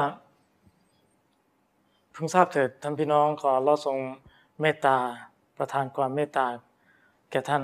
[2.11, 3.97] เพิ่งทราบเถิดท่านพี่น้องขออัลลอฮ์ทรง
[4.61, 4.97] เมตตา
[5.57, 6.47] ประทานความเมตตา
[7.31, 7.64] แก่ท่าน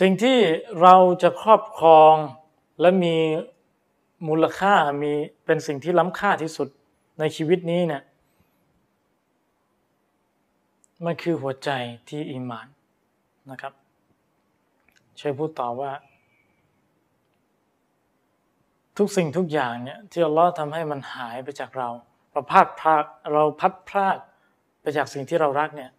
[0.00, 0.38] สิ่งที่
[0.82, 2.14] เราจะครอบครอง
[2.80, 3.16] และมี
[4.28, 5.12] มูลค่ามี
[5.44, 6.68] เป็นสิ่งที่ล้ำค่าที่สุด
[7.18, 8.02] ในชีวิตนี้เนี่ย
[11.04, 11.70] มันคือหัวใจ
[12.08, 12.66] ที่อีหมาน
[13.50, 13.72] นะครับ
[15.16, 15.90] เชยพูดต่อว่า
[18.98, 21.88] ทุกสิ่งทุกอย่างเนี่ยที่อัลลอฮ์ทำให้มันหายไปจากเรา
[22.32, 24.18] เราพลาดพลาดเราพัดพลาด
[24.80, 25.90] ไปจากสิ่งที่เรารักเนี่ย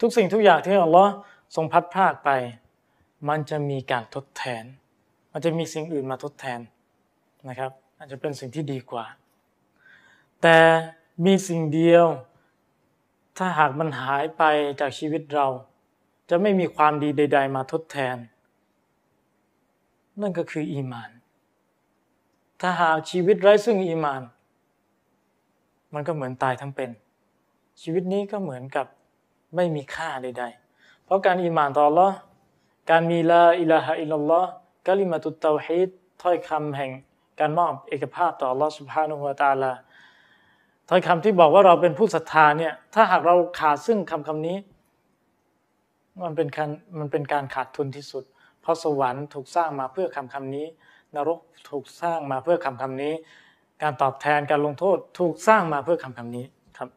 [0.00, 1.12] ทุกสิ่งทุกอย่างที่อัลลอฮ์
[1.56, 2.30] ทรงพัดพลาดไป
[3.28, 4.64] มันจะมีการทดแทน
[5.32, 6.60] มันจะมีสิ่งอื่นมาทดแทน
[7.48, 9.04] นะครับ อาจจะเป็นสิ่งที่ดีกว่า
[10.42, 10.58] แต่
[11.26, 12.06] มีสิ่งเดียว
[13.38, 14.42] ถ้าหากมันหายไป
[14.80, 15.46] จากชีวิตเรา
[16.30, 18.16] จะไม่มีความดีใด ๆ มาทดแทน
[20.20, 21.10] นั่นก็คืออีมาน
[22.61, 24.21] ถ้าหากชีวิตไร้ซึ่งอีมาน
[25.93, 26.89] มันก็เหมือนตายทั้งเป็น
[27.81, 28.87] ชีวิตนี้ก็เหมือนกับ
[29.55, 32.11] ไม่มีค่าใด ๆ เพราะการอีหมานต่อ Allah
[32.89, 34.49] การมีลาอิลาฮะอิลลัลลอฮ์
[34.87, 35.89] กะลิมาตุตเตาฮีด
[36.21, 36.91] ถ้อยคำแห่ง
[37.39, 39.73] การมอบเอกภาพต่อ Allah سبحانه และ تعالى
[40.89, 44.57] ถ้อยคำที่บอกว่าเราเป็นผู้ศรัทธาเนี่ย ถ้าหากเราขาดซึ่งคำคำนี้
[46.23, 46.69] มันเป็นการ
[46.99, 48.23] มันเป็นการขาดทุนที่สุด
[48.61, 50.65] เพราะสวรรค์ถูกสร้างมาเพื่อคำคำนี้
[51.16, 51.38] นรก
[51.70, 53.14] ถูกสร้างมาเพื่อคำคำนี้
[53.82, 56.46] การตอบแทนการลงโทษถูกสร้างมาเพื่อคำคำนี้
[56.78, 56.88] ครับ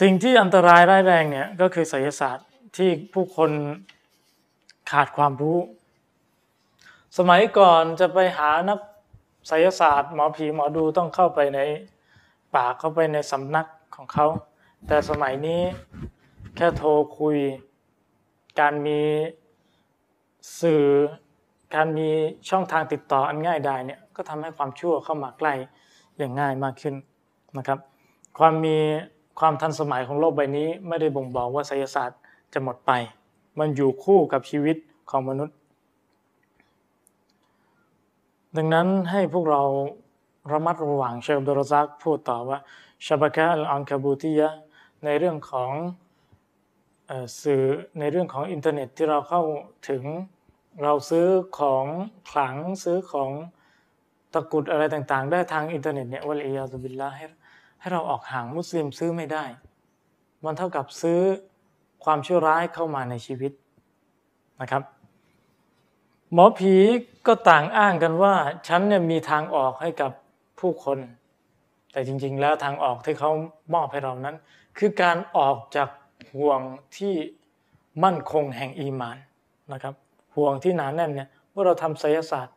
[0.00, 3.50] สิ่งที่อันตรายร้ายแรงเนี่ยก็คือไสยศาสตร์ที่ผู้คน
[4.90, 5.58] ขาดความรู้
[7.18, 8.78] สมัยก่อนจะไปหานัก
[9.48, 11.60] ไสยศาสตร์ หมอผีหมอดูต้องเข้าไปใน
[12.54, 14.26] ป่าเข้าไปในสำนักของเขา
[14.86, 15.62] แต่สมัยนี้
[16.56, 17.36] แค่โทรคุย
[18.60, 19.00] การมี
[20.60, 20.84] สื่อ
[21.74, 22.08] การมี
[22.48, 25.54] ช่องทางติดต่ออันง่ายดายเนี่ยก็ทำให้ความชั่วเข้ามาใกล้
[26.18, 26.94] อย่างง่ายมากขึ้น
[27.58, 27.78] นะครับ
[28.38, 28.76] ความมี
[29.40, 32.20] ความทันสมัยของโลกใบนี้ ไม่ได้บ่งบอกว่าไสยศาสตร์
[32.52, 32.92] จะหมดไป
[33.58, 34.76] มันอยู่คู่กับชีวิต
[35.10, 35.56] ของมนุษย์
[38.56, 39.62] ดังนั้นให้พวกเรา
[40.52, 42.58] ระมัดระวังเชคอับดุลรซักพูดต่อว่า
[43.06, 44.48] شبكة العنكبوتية
[45.04, 45.70] ในเรื่องของ
[47.10, 47.62] ออสื่อ
[47.98, 49.42] ในเรื่องของอินเทอร์เน็ตที่เราเข้า
[49.88, 50.02] ถึง
[50.82, 51.26] เราซื้อ
[51.58, 51.86] ของ
[52.30, 53.30] ขลังซื้อของ
[54.34, 57.26] ตะกรุดอะไรต่างๆ ได้ทางอินเทอร์เน็ตเนี่ยوالعياذ باللهให้
[57.80, 59.44] ให้เราออกห่างมุสลิมซื้อไม่ได้
[60.44, 61.20] มันเท่ากับซื้อ
[62.04, 63.52] ความชั่วร้ายเข้ามาในชีวิต
[64.60, 64.82] นะครับ
[66.32, 66.74] หมอผี
[67.26, 68.34] ก็ต่างอ้างกันว่า
[68.68, 70.12] ฉันเนี่ยมีทางออกให้กับ
[70.60, 70.98] ผู้คน
[71.92, 73.30] แต่จริง ๆ แล้วทางออกที่เขา
[73.74, 74.36] มอบให้เรานั้น
[74.78, 75.88] คือการออกจาก
[76.34, 76.60] ห่วง
[76.96, 77.14] ที่
[78.04, 79.16] มั่นคงแห่งอีมาน
[79.72, 79.94] นะครับ
[80.40, 82.54] ห่วงที่หนาแน่นเนี่ยว่าเราทำไสยศาสตร์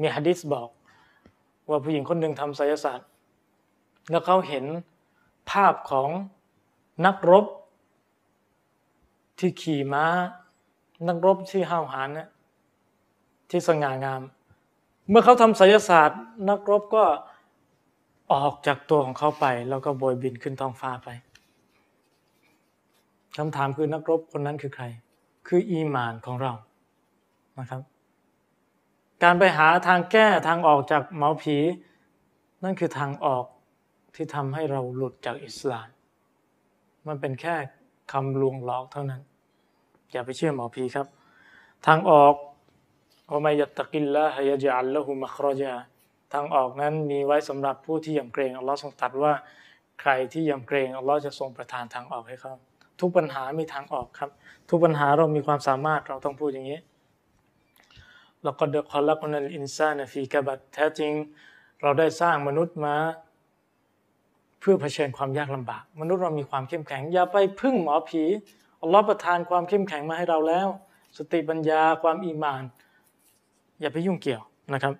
[0.00, 0.68] มีฮะดิษบอก
[1.68, 3.06] ว่าผู้หญิงคนหนึ่งทำไสยศาสตร์
[4.10, 4.64] แล้วเขาเห็น
[5.50, 6.08] ภาพของ
[7.06, 7.46] นักรบ
[9.38, 10.04] ที่ขี่ม้า
[11.08, 12.28] นักรบที่ห้าวหาญเนี่ย
[13.50, 14.22] ที่สง่างาม
[15.08, 17.04] เมื่อเขาทำไสยศาสตร์ นักรบก็
[18.32, 21.08] ออกจากตัวของเขาไป แล้วก็โบยบินขึ้นท้องฟ้าไป
[23.36, 24.84] คำถามคือนักรบคนนั้นคือใคร
[25.48, 26.52] คืออีมานของเรา
[27.58, 27.82] นะครับ
[29.22, 31.56] การไปหาทางแก้ทางออกจากหมอผี
[32.64, 33.44] นั่นคือทางออก
[34.14, 35.88] ที่ทำให้เราหลุดจากอิสลาม
[37.06, 37.54] มันเป็นแค่
[38.12, 39.22] คำลวงหลอกเท่านั้น
[40.12, 41.06] อย่าไปเชื่อหมอผีครับ
[41.86, 42.34] ทางออก
[43.30, 45.74] ومن يتق الله يجعل له مخرجا
[46.32, 49.32] ทางออกนั้นมีไว้สำหรับผู้ที่ยำเกรงอัลลอฮ์ทรงตรัสว่า
[50.00, 52.54] ใครที่ยำเกรงอัลลอฮ์จะทรงประทานทางออกให้เขา
[53.00, 54.30] ทุกปัญหามีทางออกครับ
[54.70, 56.78] ทุกปัญหาเรามีความสามารถเราต้องพูดอย่างนี้
[58.42, 61.12] لقد خلقنا الإنسان في كبد แท้จริง
[61.82, 62.96] เราได้สร้างมนุษย์มา
[64.60, 68.22] เพื่อเผชิญความยากลำบาก มนุษย์เรามีความเข้มแข็ง อย่าไปพึ่งหมอผี
[68.80, 70.68] อัลลอฮ์ประทานความเข้มแข็งมาให้เราแล้ว
[71.16, 72.62] สติปัญญาความอีมาน
[73.80, 74.42] อย่าไปยุ่งเกี่ยว
[74.72, 74.94] นะครับ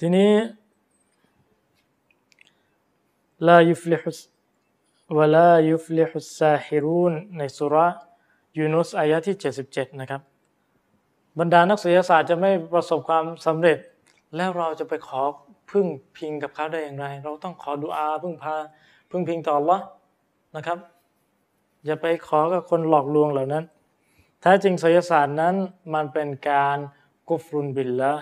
[0.00, 0.32] ทีนี้
[3.48, 4.18] ลายุฟลิฮุส
[5.18, 7.88] วลายุฟลิฮุสซาฮิรูนในสุรา
[8.58, 9.36] ยูนุสอายะที่
[9.68, 10.22] 77 นะครับ
[11.39, 13.77] บรรดานักศิลศาสตร์จะไม่ประสบความสำเร็จ
[14.35, 15.21] แล้วเราจะไปขอ
[15.71, 15.87] พึ่ง
[16.17, 18.55] พิงกับเขาได้อย่างไร เราต้องขอดุอาพึ่งพา
[19.11, 19.79] พึ่งพิงต่อ Allah
[20.55, 20.77] นะครับ
[21.85, 23.63] อย่าไปขอกับคนหลอกลวงเหล่านั้น
[24.41, 25.55] แท้จริงศิลศาสตร์นั้น
[25.93, 26.77] มันเป็นการ
[27.27, 28.13] กุฟรุนบิลละ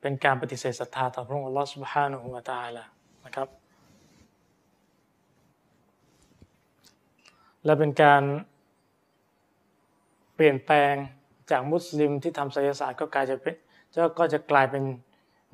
[0.00, 2.84] เป็นการปฏิเสธศรัทธาต่อพระองค์ Allah سبحانه และ تعالى
[3.24, 3.48] นะครับ
[7.64, 8.22] และเป็นการ
[10.34, 10.94] เปลี่ยนแปลง
[11.51, 13.55] จากมุสลิมที่ทำไสยศาสตร์ก็กลายจะเป็น
[14.17, 14.83] ก็จะกลายเป็น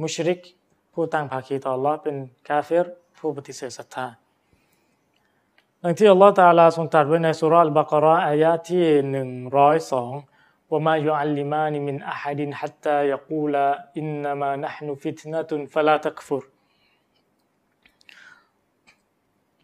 [0.01, 0.39] มุชริก
[0.93, 2.15] ผู้ตั้งภาคีต่อ Allah เป็น
[2.47, 2.87] กาเฟร
[3.17, 4.07] ผู้ปฏิเสธศรัทธา
[5.83, 10.11] ดังที่อัลลอฮฺตาลาทรงตรัสไว้ในสุรอัลบากราอายะที่หนึ่งร้อยสอง
[10.69, 13.65] ว่ามายุอัลลิมานิมินอะฮัดินฮัตตายกูลา
[13.97, 16.43] อินนามานะฮนุฟิตนะตุนฟลาตักฟุร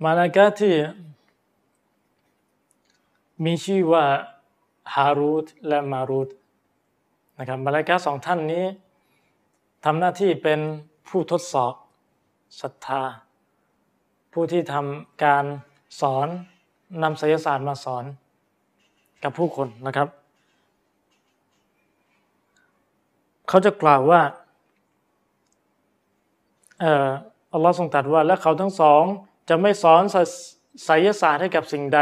[0.04, 0.76] มาลากาที่
[3.46, 4.06] มีชื่อว่า
[4.96, 6.30] ฮารูตและมารูต
[7.40, 8.66] นะครับมาลากาสองท่านนี้
[9.86, 10.60] ทำหน้าที่เป็น
[11.08, 11.74] ผู้ทดสอบ
[12.62, 13.04] ศรัทธา
[14.34, 15.46] ผู้ที่ทำการ
[16.02, 16.28] สอน
[17.04, 18.04] นำไสยศาสตร์มาสอน
[19.24, 20.08] กับผู้คนนะครับ
[23.48, 24.22] เขาจะกล่าวว่า
[26.80, 27.10] เอ่อ
[27.54, 29.04] อัลลอฮ์ทรงตรัสว่าและเขาทั้งสอง
[29.50, 30.02] จะไม่สอน
[30.86, 32.00] ไสยศาสตร์ให้กับสิ่งใด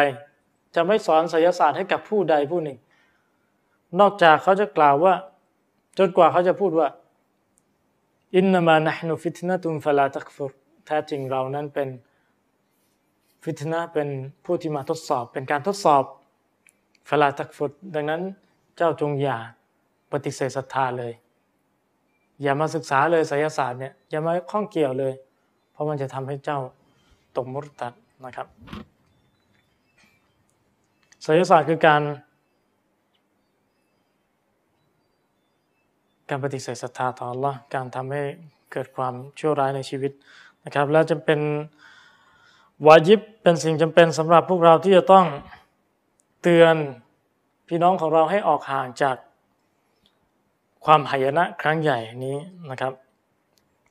[0.77, 2.77] จะไม่สอนไสยศาสตร์ให้กับผู้ใดผู้หนึ่ง
[3.99, 5.13] นอกจากเขาจะกล่าวว่า
[5.97, 6.87] จนกว่าเขาจะพูดว่า
[8.35, 10.51] อินนามานะฮนุฟิตนะตุมฟลาตักฟุร
[10.85, 11.89] แท้จริงเรานั้นเป็น
[13.43, 14.07] ฟิตนะเป็น
[14.45, 16.03] ผู้ที่มาทดสอบ เป็นการทดสอบ
[17.09, 18.21] ฟลาตักฟุรดังนั้น
[18.77, 19.37] เจ้าจงอย่า
[20.11, 21.13] ปฏิเสธศรัทธาเลย
[22.41, 25.13] อย่ามาศึกษาเลยไสยศาสตร์เนี่ยอย่ามาข้องเกี่ยวเลย
[25.71, 26.59] เพราะมันจะทำให้เจ้า
[27.35, 27.93] ตกมุรตัด
[28.25, 28.47] นะครับ
[31.23, 32.01] ไสยศาสตร์คือการ
[36.29, 38.23] การปฏิเสธศรัทธาต่อ Allah การทำให้
[38.71, 40.11] เกิดความชั่วร้ายในชีวิต
[40.65, 41.39] นะครับ แล้วจะเป็น
[42.87, 45.25] วาจิบเป็นสิ่งจำเป็นสำหรับพวกเราที่จะต้อง
[46.41, 46.75] เตือน
[47.67, 49.15] พี่น้องของเราให้ออกห่างจาก
[50.85, 52.37] ความหายนะครั้งใหญ่นี้
[52.69, 52.93] นะครับ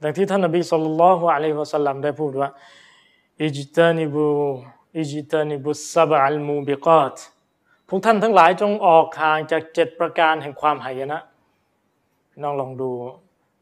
[0.02, 2.48] ดังที่ท่านนบีสุลต่านละฮ์อะลัยฮิวะสัลลัมได้พูดว่า
[3.42, 4.28] อิจตานิบู
[4.98, 7.16] อิจตานิบุสบอัลมูบิกาต
[7.88, 11.18] พวกท่านทั้งหลายจงออกห่างจากเจ็ดประการแห่งความหายนะ
[12.42, 12.90] น้องลองดู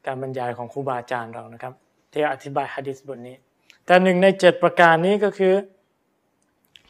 [0.07, 1.73] การบรรยายของครูบาอาจารย์เรานะครับ
[2.13, 3.37] ที่อธิบายฮะดิษบทนี้
[3.87, 5.55] แต่หนึ่งในเจ็ดประการนี้ก็คือ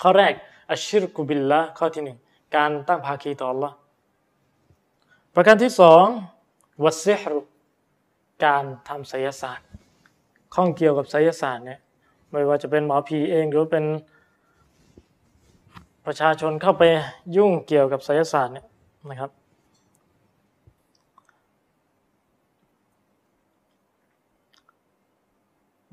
[0.02, 0.32] ข้อแรก
[0.70, 2.18] อัชชิรกุบิลละข้อที่หนึ่ง
[2.56, 3.72] การตั้งภาคีต่อ Allah
[5.34, 6.04] ประการที่สอง
[6.84, 7.40] วัสซิฮรุ
[8.44, 9.68] การทำไสยศาสตร์
[10.54, 11.80] ข้องเกี่ยวกับไสยศาสตร์เนี่ย
[12.30, 13.84] ไม่ว่าจะเป็นหมอผีเองหรือเป็น
[16.06, 16.82] ประชาชนเข้าไป
[17.36, 18.66] ยุ่งเกี่ยวกับไสยศาสตร์เนี่ย
[19.10, 19.30] นะครับ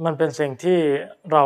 [0.06, 0.80] มันเป็นสิ่งที่
[1.32, 1.44] เรา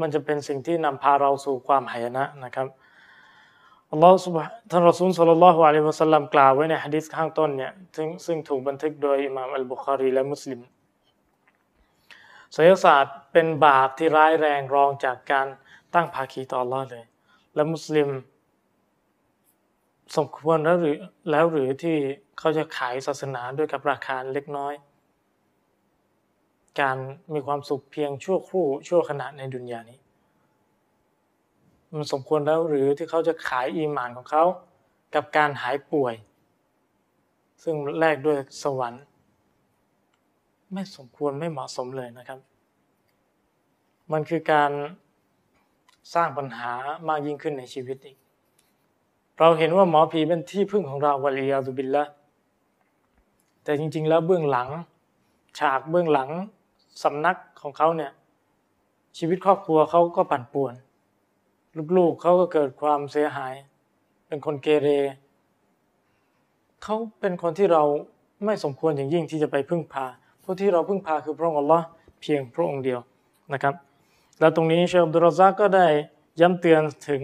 [0.00, 2.68] มันจะเป็นสิ่งที่นำพาเราสู่ความหายนะนะครับ
[3.90, 10.60] อัลลอฮฺสุบฮ์ท่านรอซูลสัลลัลลอฮุอะลัยฮิวะสัลลัมกล่าวไว้ในฮะดีษข้างต้นเนี่ยซึ่งซึ่งถูกบันทึกโดยอิหม่ามอัลบุคารีและมุสลิม
[12.54, 15.46] ไสยศาสตร์เป็นบาปที่ร้ายแรงรองจากการ
[15.94, 17.04] ตั้งภาคีต่อ Allah เลย
[17.54, 18.08] และมุสลิม
[20.16, 20.96] สมควรแล้วหรือ
[21.30, 21.96] แล้วหรือที่
[22.38, 24.74] เขาจะขายศาสนาด้วยกับราคาเล็กน้อย
[26.80, 26.96] การ
[27.34, 29.98] มีความสุขเพียงชั่วครู่ชั่วขณะในดุนยานี้
[31.94, 34.44] มันสมควรแล้วหรือที่เขาจะขายอีหมานของเขา
[35.14, 36.14] กับการหายป่วย
[37.62, 39.04] ซึ่งแลกด้วยสวรรค์
[40.72, 42.38] ไม่สมควรไม่เหมาะสมเลยนะครับ
[44.12, 44.70] มันคือการ
[46.14, 46.72] สร้างปัญหา
[47.08, 48.16] มากยิ่งขึ้นในชีวิตอีก
[49.38, 52.04] เราเห็นว่าหมอผีเป็นที่พึ่งของเราวลียาตุบิลละ
[53.64, 54.68] แต่จริง ๆ แล้วเบื้องหลัง
[55.58, 56.30] ฉากเบื้องหลัง
[57.02, 58.12] สำนักของเขาเนี่ย
[59.18, 60.74] ชีวิตครอบครัวเขาก็ปั่นป่วน
[61.96, 63.54] ลูกๆเขาก็เกิดความเสียหาย
[64.26, 64.88] เป็นคนเกเร
[66.82, 67.82] เขาเป็นคนที่เรา
[68.44, 70.06] ไม่สมควรอย่างยิ่งที่จะไปพึ่งพา
[70.42, 71.86] ผู้ที่เราพึ่งพาคือพระองค์อัลลอฮ์
[72.20, 73.00] เพียงพระองค์เดียว
[73.52, 73.74] นะครับ
[74.40, 75.86] แล้วตรงนี้เชอับดุลรซักก็ได้
[76.40, 77.22] ย้ำเตือนถึง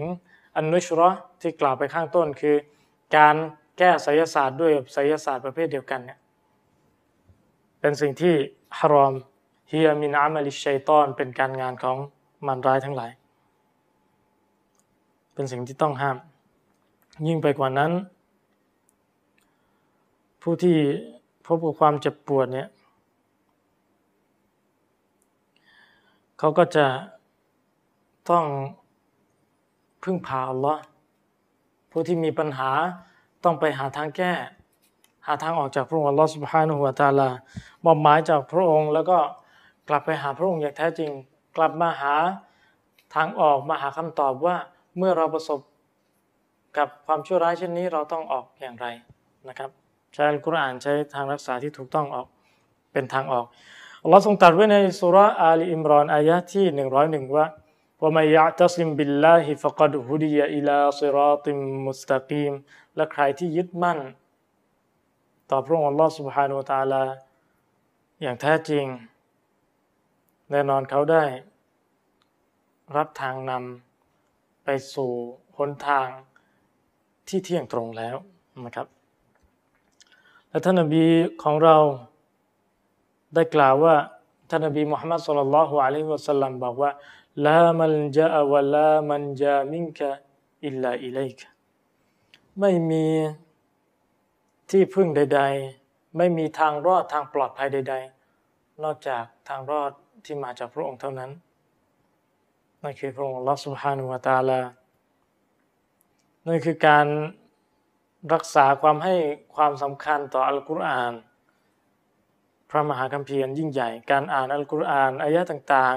[0.55, 1.09] อันนุชรอ
[1.41, 2.55] ที่กล่าวไปข้างต้นคือ
[3.15, 3.35] การ
[3.77, 6.19] แก้ไสยศาสตร์ด้วยไสยศาสตร์ประเภทเดียวกันเนี่ย
[7.79, 8.35] เป็นสิ่งที่
[8.77, 9.13] ฮารอม
[9.69, 11.97] เฮียมินอามลิชัยตอนเป็นการงานของ
[12.47, 13.11] มันร้ายทั้งหลาย
[15.33, 16.17] เป็นสิ่งที่ต้องห้าม
[17.27, 17.91] ยิ่งไปกว่านั้น
[20.41, 20.77] ผู้ที่
[21.45, 22.67] พบกับความเจ็บปวดเนี่ย
[26.39, 26.85] เขาก็จะ
[28.29, 28.45] ต้อง
[30.03, 30.81] พึ่งพาอัลลอฮ์
[31.91, 32.71] ผู้ที่มีปัญหา
[33.43, 34.33] ต้องไปหาทางแก้
[35.25, 37.29] หาทางออกจากพระองค์อัลลอฮ์สุบฮานะหัวตาลา
[37.85, 39.17] มอบหมายจากพระองค์ แล้วก็
[39.89, 41.11] กลับไปหาพระองค์อย่างแท้จริง
[41.57, 42.15] กลับมาหา
[43.15, 44.55] ทางออกมาหาคำตอบว่า
[44.97, 45.59] เมื่อเราประสบ
[46.77, 48.87] กับความชั่วร้ายเช่นนี้เราต้องออกอย่างไร
[49.47, 49.69] นะครับ
[50.13, 52.27] ใช้กุรอานใช้ทางรักษาที่ถูกต้องออก
[52.91, 53.45] เป็นทางออก
[54.02, 57.46] อัลลอฮ์ทรงตรัสไว้ในสุราอาลีอิมรอนอายะที่หนึ่งร้อยหนึ่งว่า
[58.00, 62.52] ว่าไม่ยะตัสลิมบิลลาฮิฟะกัดฮุดียะอิลาซิรอติมมุสตะกีม
[62.96, 63.98] และใครที่ยึดมั่น
[65.50, 67.04] ต่อพระองค์อัลลอฮ์ سبحانه และ تعالى
[68.22, 68.84] อย่างแท้จริง
[70.50, 71.24] แน่นอนเขาได้
[72.96, 75.12] รับทางนำไปสู่
[75.56, 76.08] หนทาง
[77.28, 78.16] ที่เที่ยงตรงแล้ว
[78.64, 78.86] นะครับ
[80.48, 81.04] และท่านนบี
[81.42, 81.76] ของเรา
[83.37, 83.95] ได้กล่าวว่า
[84.49, 86.91] ท่านนบีมุฮัมมัดสุลลัลลอฮุอะลัยฮิวะสัลลัมบอกว่า
[87.45, 90.09] ลามันจาอะวะลามันจามินกะ
[90.65, 91.47] อิลลาอิลัยกะ
[92.59, 93.05] ไม่มี
[94.69, 95.41] ที่พึ่งใด
[95.79, 97.95] ๆ ไม่มีทางรอดทางปลอดภัยใด
[98.39, 99.91] ๆ นอกจากทางรอด
[100.25, 101.31] ที่มาจากพระองค์เท่านั้น
[102.81, 104.59] นั่นคือพระองค์ลอสุฮานุวาตาลา
[106.47, 107.07] นั่นคือการ
[108.33, 109.15] รักษาความให้
[109.55, 111.13] ความสำคัญต่ออัลกุรอาน
[112.69, 115.95] พระมหาคัมภีร์ยิ่งใหญ่ การอ่านอัลกุรอานอายะต่าง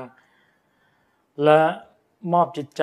[0.70, 1.60] ๆ และ
[2.32, 2.82] มอบจิตใจ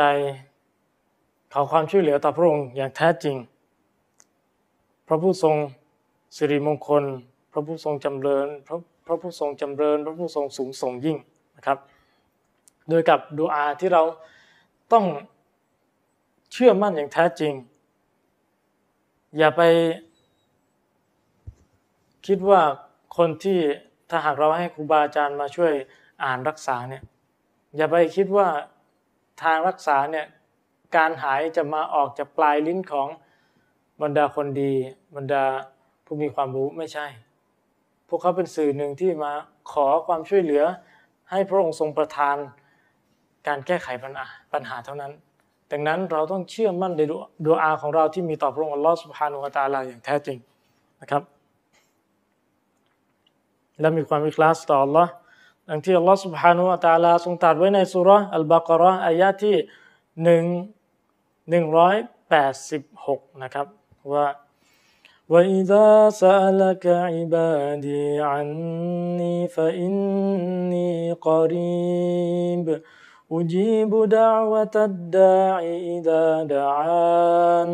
[1.53, 3.35] ขอความช่วยเหลือต่อพระองค์อย่างแท้จริง
[5.07, 5.55] พระผู้ทรง
[6.37, 7.03] สิริมงคล
[7.51, 8.77] พระผู้ทรงจำเริญพระ
[9.07, 11.17] พระผู้ทรงจำเริญ พระผู้ทรงสูงส่งยิ่ง
[11.57, 11.77] นะครับ
[12.89, 14.03] โดยกับดูอาที่เรา
[14.91, 15.05] ต้อง
[16.51, 17.53] เชื่อมั่นอย่างแท้จริง
[19.37, 19.61] อย่าไป
[22.27, 22.61] คิดว่า
[23.17, 23.59] คนที่
[24.09, 25.73] ถ้าหากเราให้ครูบาอาจารย์มาช่วย
[26.23, 27.03] อ่านรักษาเนี่ย
[27.75, 28.47] อย่าไปคิดว่า
[29.43, 30.25] ทางรักษาเนี่ย
[30.95, 33.07] การหายจะมาออกจากปลายลิ้นของ
[34.01, 34.73] บรรดาคนดี
[35.15, 35.43] บรรดา
[36.05, 37.05] ผู้มีความรู้ไม่ใช่
[38.07, 39.31] พวกเขาเป็นสื่อหนึ่งที่มา
[39.71, 40.63] ขอความช่วยเหลือ
[41.31, 42.35] ให้พระองค์ทรงประทาน
[43.47, 45.11] การแก้ไขปัญหาปัญหาเท่านั้น
[45.71, 47.01] ดังนั้นเราต้องเชื่อมั่นใน
[47.45, 50.37] ดูอาของเราที่มีต่อพระองค์อัลลอฮฺสุบฮานุวะตาลาอย่างแท้จริง
[51.01, 51.21] นะครับ
[53.80, 55.08] และมีความอิคลาสต่อ Allah
[55.68, 59.56] ดังที่อัลลอฮฺ سبحانه และ تعالى ทรงตรัสไว้ในสุราอัลบากรออายะที่
[60.24, 60.44] หนึ่ง
[61.50, 61.96] หนึ่งร้อย
[62.28, 63.66] แปดสิบหกนะครับ
[64.12, 64.26] ว่า
[65.32, 72.66] وإذا سألك عبادي عني فإني قريب
[73.32, 75.58] أجيب دعوة الداع
[75.94, 76.24] إذا
[76.54, 77.70] دعان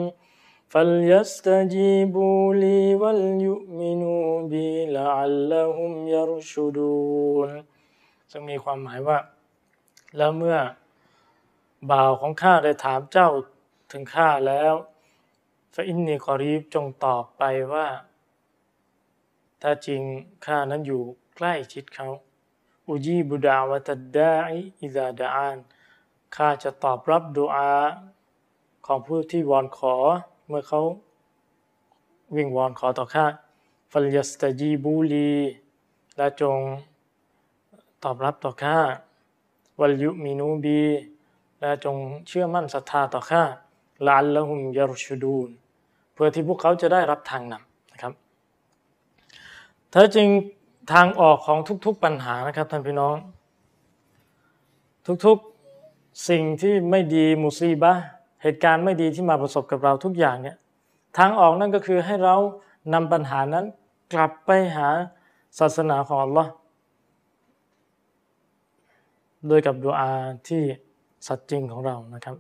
[0.73, 7.51] فليستجيبوا لي وليؤمنوا بي لعلهم يرشدون
[8.31, 9.19] ซึ่งมีความหมายว่า
[10.17, 10.59] แล้วเมื่อ
[11.91, 13.31] บ่าวของข้าได้ถามเจ้า
[13.93, 14.75] ถึงข้าแล้ว
[15.75, 17.43] ฟอินนีกอรีบจงตอบไป
[17.73, 17.89] ว่า
[19.63, 20.03] ถ้าจริง
[20.47, 21.03] ข้านั้นอยู่
[21.37, 22.09] ใกล้ชิดเขา
[22.87, 25.59] อุจีบุดาวะตัดดาอิอิดาดาอาน
[26.37, 27.73] ข้าจะตอบรับดุอา
[28.87, 29.97] ของผู้ที่วอนขอ
[30.48, 30.82] เมื่อเขา
[32.36, 33.26] วิ่งวอนขอต่อข้า
[33.92, 35.32] ฟัลยัสตจีบูลี
[36.18, 36.58] และจง
[38.04, 38.78] ตอบรับต่อข้า
[39.80, 40.82] วัลยุมินูบี
[41.62, 41.98] และจง
[42.28, 43.44] เชื่อมั่นศรัทธาต่อข้า
[44.08, 45.50] ลานละหุมยารุชูดูน
[46.14, 48.14] เพื่อที่พวกเขาจะได้รับทางนำนะครับ
[49.94, 50.30] ถ้าจริง
[50.92, 53.16] ทางออกของทุกๆปัญหานะครับท่านพี่น้อง
[55.26, 57.94] ทุกๆสิ่งที่ไม่ดีมุซีบะ
[58.43, 60.57] เหตุการณ์ไม่ดีที่มาประสบกับเราทุกอย่างเนี่ย
[61.19, 62.37] ทางออกนั่นก็คือให้เรา
[62.95, 63.65] นำปัญหานั้น
[64.13, 64.89] กลับไปหา
[65.59, 66.47] ศาสนาของ Allah
[69.47, 70.11] โดยกับดูอา
[70.49, 70.63] ที่
[71.27, 72.37] สัตย์จริงของเรานะครับ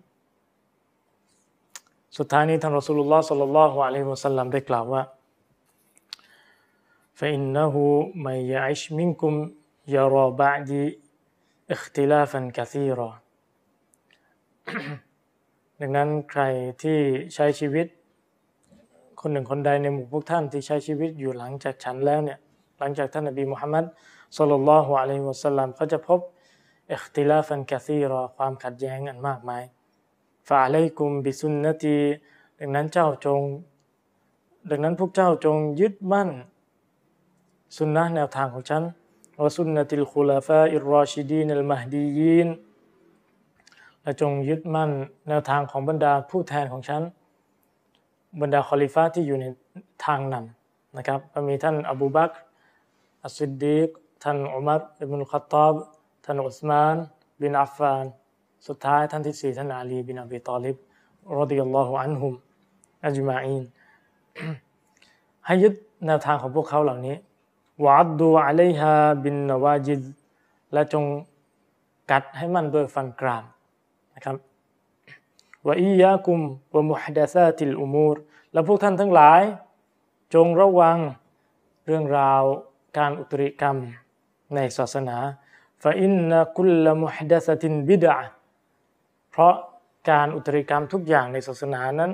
[2.16, 5.02] สุดท้ายนี้ท่านรอสูลุลลอฮ์สัลลัลลอฮุอะลัยฮิวะสัลลัมได้กล่าวว่า
[7.18, 7.74] فإنه
[8.26, 9.32] من يعش منكم
[9.96, 10.70] يرى بعد
[11.74, 13.10] اختلافا كثيرا
[15.85, 16.43] ดังนั้นใคร
[16.81, 16.97] ที่
[17.35, 17.87] ใช้ชีวิต
[19.21, 22.39] คนหนึ่งคนใดในหมู่พวกท่านที่ใช้ชีวิตอยู่หลังจากฉันแล้วเนี่ย
[22.79, 23.85] หลังจากท่านนบีมุฮัมมัด
[24.37, 26.19] สุลลัลลอฮุอะลัยฮิวะสัลลัมเขาจะพบ
[26.93, 29.63] อิคติลาฟันกะซีรอความขัดแย้งอันมากมาย
[30.47, 31.97] ฟาไลกุมบิสุนนตี
[32.59, 33.41] ดังนั้นเจ้าจง
[34.69, 36.29] ดังนั้นพวกเจ้าจงยึดมั่น
[37.77, 38.83] สุนนะแนวทางของฉัน
[39.43, 42.49] วสุนนติลคุลาฟาอิรรอชิดีนัลมหดียีน
[44.03, 44.91] และจงยึดมั่น
[45.27, 47.01] แนวทางของบรรดาผู้แทนของฉัน
[48.41, 49.45] บรรดาคอลิฟ้าที่อยู่ใน
[50.05, 52.35] ทางนำนะครับก็มีท่านอบูบักร
[53.23, 53.89] อัสซิดดีก
[54.23, 55.73] ท่านอุมัรอิบนุลขัตตอบ
[56.25, 56.95] ท่านอุสมาน
[57.41, 58.03] บินอัฟฟาน
[58.67, 60.77] สุดท้ายท่านที่สี่ท่านอาลี บินอบีตอลิบ
[61.39, 62.33] رضي الله عنهم
[63.05, 63.63] أجمعين
[65.45, 65.73] ให้ยึด
[66.05, 67.15] แนวทางของพวกเขาเหล่านี้
[67.85, 68.93] عضوا عليها
[69.23, 70.01] บินนวาจิด
[70.73, 71.03] และจง
[72.11, 73.43] กัดให้มันด้วยฟันกราม
[74.23, 74.37] นะครับ
[75.67, 76.39] วะอียากุม
[76.75, 78.17] วะมุฮดะซาติลอุมูร
[78.53, 79.41] และพวกท่านทั้งหลาย
[80.33, 80.97] จงระวัง
[81.85, 82.41] เรื่องราว
[82.97, 83.77] การอุตริกรรม
[84.55, 85.17] ในศาสนา
[85.83, 88.17] ฟาอินนักุลมุฮดะซาตินบิดะ
[89.31, 89.55] เพราะ
[90.09, 92.11] การอุตริกรรมทุกอย่างในศาสนานั้น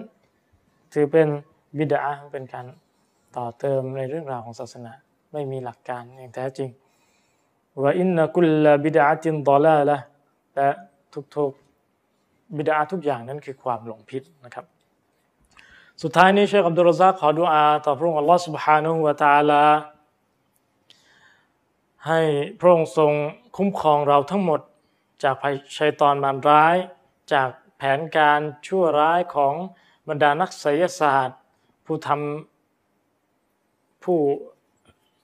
[0.94, 1.28] ถือเป็น
[1.78, 2.66] บิดาเป็นการ
[3.36, 4.92] ต่อเติมในเรื่องราวของศาสนา
[5.34, 6.70] ไม่มีหลักการอย่างแท้จริง
[7.82, 9.98] ว่าอินนักุลบิดาจินดอลาละ
[10.56, 10.70] และ
[11.36, 11.69] ทุกๆ
[12.57, 14.67] บิดาทุกอย่างนั้นคือความหลงผิดนะครับ
[16.03, 19.65] สุดท้ายนี้เชคอับดุลรซักขอดุอาต่อพระองค์อัลลอฮฺ سبحانه และ تعالى
[22.07, 22.21] ให้
[22.61, 23.13] พระองค์ทรง
[23.57, 24.61] คุ้มครองเราทั้งหมด
[25.23, 26.77] จากภัยชัยตอนมารร้าย
[27.33, 29.55] จากแผนการชั่วร้ายของ
[30.09, 31.41] บรรดานักไสยศาสตร์
[31.87, 34.19] ผู้ทำผู้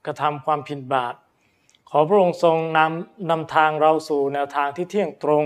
[0.06, 1.14] กระทำความผิดบาป
[1.90, 5.44] ขอพระองค์ทรงนำนำทางเราสู่แนวทางที่เที่ยงตรง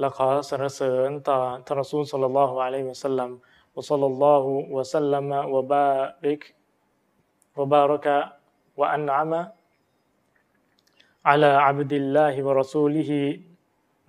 [0.00, 3.30] และขอสรรเสริญต่อท่านรอซูลสัลลัลลอฮุอะลัยฮิวะสัลลัม
[3.76, 5.24] วะสัลลัลลอฮุวะสัลลัม
[5.54, 5.90] วะบา
[6.26, 6.42] ริก
[7.58, 8.16] วะบารักะ
[8.80, 9.40] วะอันอะมะ
[11.30, 13.10] على عبد الله ورسوله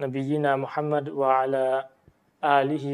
[0.04, 1.66] نبينا محمد وعلى
[2.60, 2.88] آله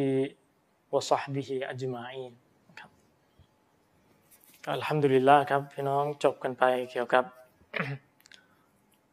[0.94, 2.32] وصحبه أجمعين
[2.80, 2.92] ครับ
[4.74, 7.24] อัลฮัมดุลิลลาห์ครับ พี่น้องจบกันไปเกี่ยวกับ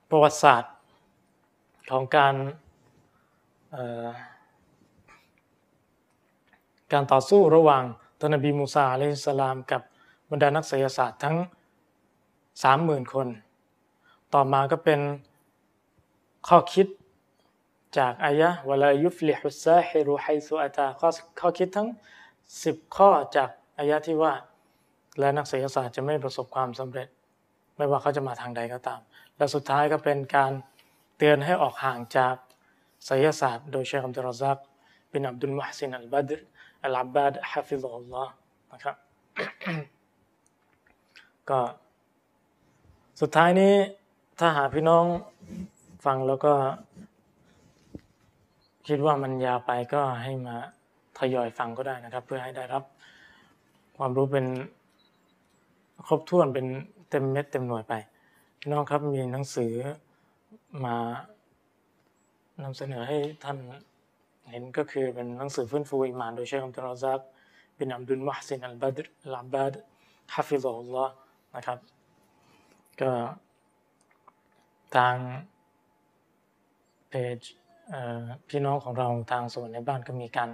[0.08, 0.74] ประวัติศาสตร์
[1.90, 2.34] ของการ
[6.93, 7.83] การต่อสู้ระหว่าง
[8.19, 9.81] ท่านนบีมูซาอะลัยฮิสสลาม กับ
[10.31, 11.35] บรรดานักไสยศาสตร์ทั้ง
[12.63, 13.27] สามหมื่นคน
[14.33, 14.99] ต่อมาก็เป็น
[16.47, 16.87] ข้อคิด
[17.97, 21.87] จากอายะวลายุฟลิฮุซาฮิรุไฮซุอาตาข้อข้อคิดทั้ง
[22.63, 24.33] สิบข้อจากอายะที่ว่า
[25.19, 27.07] และนักไสยศาสตร์จะไม่ประสบความสำเร็จ
[27.77, 28.99] ไม่ว่าเขาจะมาทางใดก็ตาม
[29.37, 30.51] และสุดท้ายก็เป็นการ
[31.17, 32.35] เตือนให้ออกห่างจาก
[33.05, 34.57] ไสยศาสตร์โดยเชคอับดุลรซัก
[35.11, 36.39] บินอับดุลมุฮซินอัลบัดร
[36.83, 38.33] อัลอับบาดฮะฟิซุลลอฮ์
[38.71, 38.95] นะครับ
[41.49, 41.59] ก็
[43.21, 43.73] สุดท้ายนี้
[44.39, 45.05] ถ้าหาพี่น้อง
[46.05, 46.53] ฟังแล้วก็
[48.87, 50.55] คิดว่ามันยาวไปก็ให้มา
[51.17, 52.83] ทยอยฟังก็ได้นะครับ เพื่อให้ได้รับ
[53.97, 54.45] ความรู้เป็น
[56.07, 56.65] ครบถ้วนเป็น
[57.09, 57.93] เต็มเม็ดเต็มหน่วยไป
[58.59, 59.73] พี่น้องครับมีหนังสือ
[60.85, 60.95] มา
[62.63, 63.57] นำเสนอให้ท่าน
[64.49, 67.19] เห็นก็คือเป็นหนังสือฟื้นฟูอิมาน โดยเชคอัมตุลรซัก
[67.77, 69.73] บินอับดุลมุฮซินอัลบัดรลอับบาด
[70.35, 71.13] ฮะฟิซุลลอฮ์
[71.55, 71.79] นะครับ
[73.01, 73.11] ก็
[74.95, 75.15] ทาง
[77.09, 77.39] เพจ
[78.49, 80.49] พี่น้องของเราทางส่วนในบ้านก็มีการ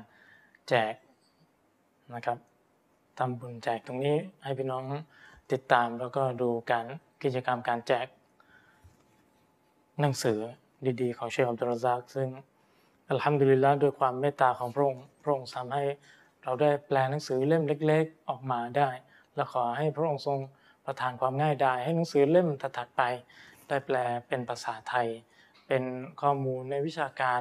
[0.69, 0.93] แจก
[2.15, 2.37] นะครับ
[3.17, 4.83] ทำบุญแจกตรงนี้ให้พี่น้อง
[5.51, 6.85] ติดตามแล้วก็ดูการ
[7.23, 8.07] กิจกรรมการแจก
[10.01, 10.39] หนังสือ
[11.01, 12.29] ดีๆ ของเชคอับดุลซักซึ่ง
[13.09, 15.83] อัลฮัมดุลิลละด้วยความเมตตาของพระองค์พระองค์ทำให้
[16.43, 18.89] เราได้แปลหนังสือเล่มเล็ก ๆ ออกมาได้
[19.35, 20.39] และขอให้พระองค์ทรง
[20.85, 23.01] ประทานความง่ายดายให้หนังสือเล่มถัดๆไป
[23.67, 23.95] ได้แปล
[24.27, 25.07] เป็นภาษาไทย
[25.67, 25.83] เป็น
[26.21, 27.39] ข้อมูลในวิชาการ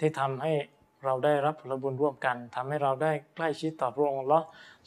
[0.00, 0.52] ที่ทำให้
[1.04, 4.40] เราได้รับผลบุญร่วมกันทำให้เราได้ใกล้ชิดต่อพระองค์ละ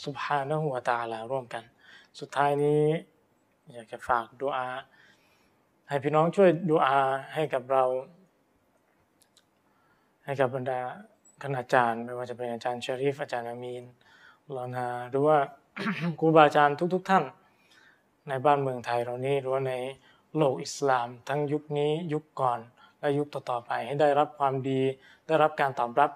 [0.04, 1.64] สุภาณหัวตาลาร่วมกัน
[2.20, 2.84] สุดท้ายนี้
[3.74, 4.68] อยากจะฝากดูอา
[5.90, 7.00] ให้พี่น้องช่วยดูอา
[7.34, 7.84] ให้กับเรา
[10.26, 10.80] ให้กับบรรดา
[11.44, 13.84] คณาจารย์ ไม่ว่าจะเป็นอาจารย์ชริฟอาจารย์อามีน
[14.56, 15.38] ลอนาหรือว่า
[16.20, 17.24] ครูบาอาจารย์ทุก ๆ ท่าน
[18.28, 19.74] ในบ้านเมืองไทยเรานี้หรือว่าใน
[20.36, 22.60] โลกอิสลาม ทั้งยุคนี้ยุคก่อน
[23.00, 24.82] และยุคต่อๆไปให้ได้รับความดี
[25.28, 26.12] ได้รับการตอบรับ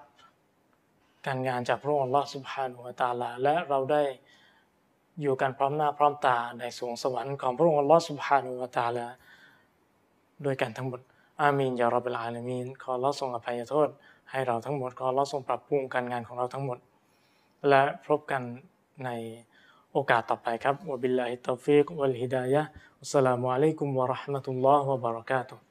[1.26, 4.02] การงานจากพระองค์ลอสุภานุวตาลา และเราได้
[5.20, 9.08] อยู่กันพร้อมหน้าพร้อมตาในสวงสวรรค์ของพระองค์ลอสุภานุวตาลา
[10.44, 11.00] ด้วยกันทั้งหมด
[11.40, 13.88] อามีนยารับลอาลามีนขอรับทรงอภัยโทษ
[14.30, 16.78] ให้เราทั้งหมด ขอรับทรงปรับปรุงการงานของเราทั้งหมด
[17.68, 18.42] และพบกัน
[19.04, 19.10] ใน
[19.92, 22.62] โอกาสต่อไปครับวบิลลาฮิตตฟิกวัลฮิดายะ
[23.00, 25.62] อัสสลามุอะลัยกุมวะราะห์มะตุลลอฮ์วะบะเราะกาตุฮ์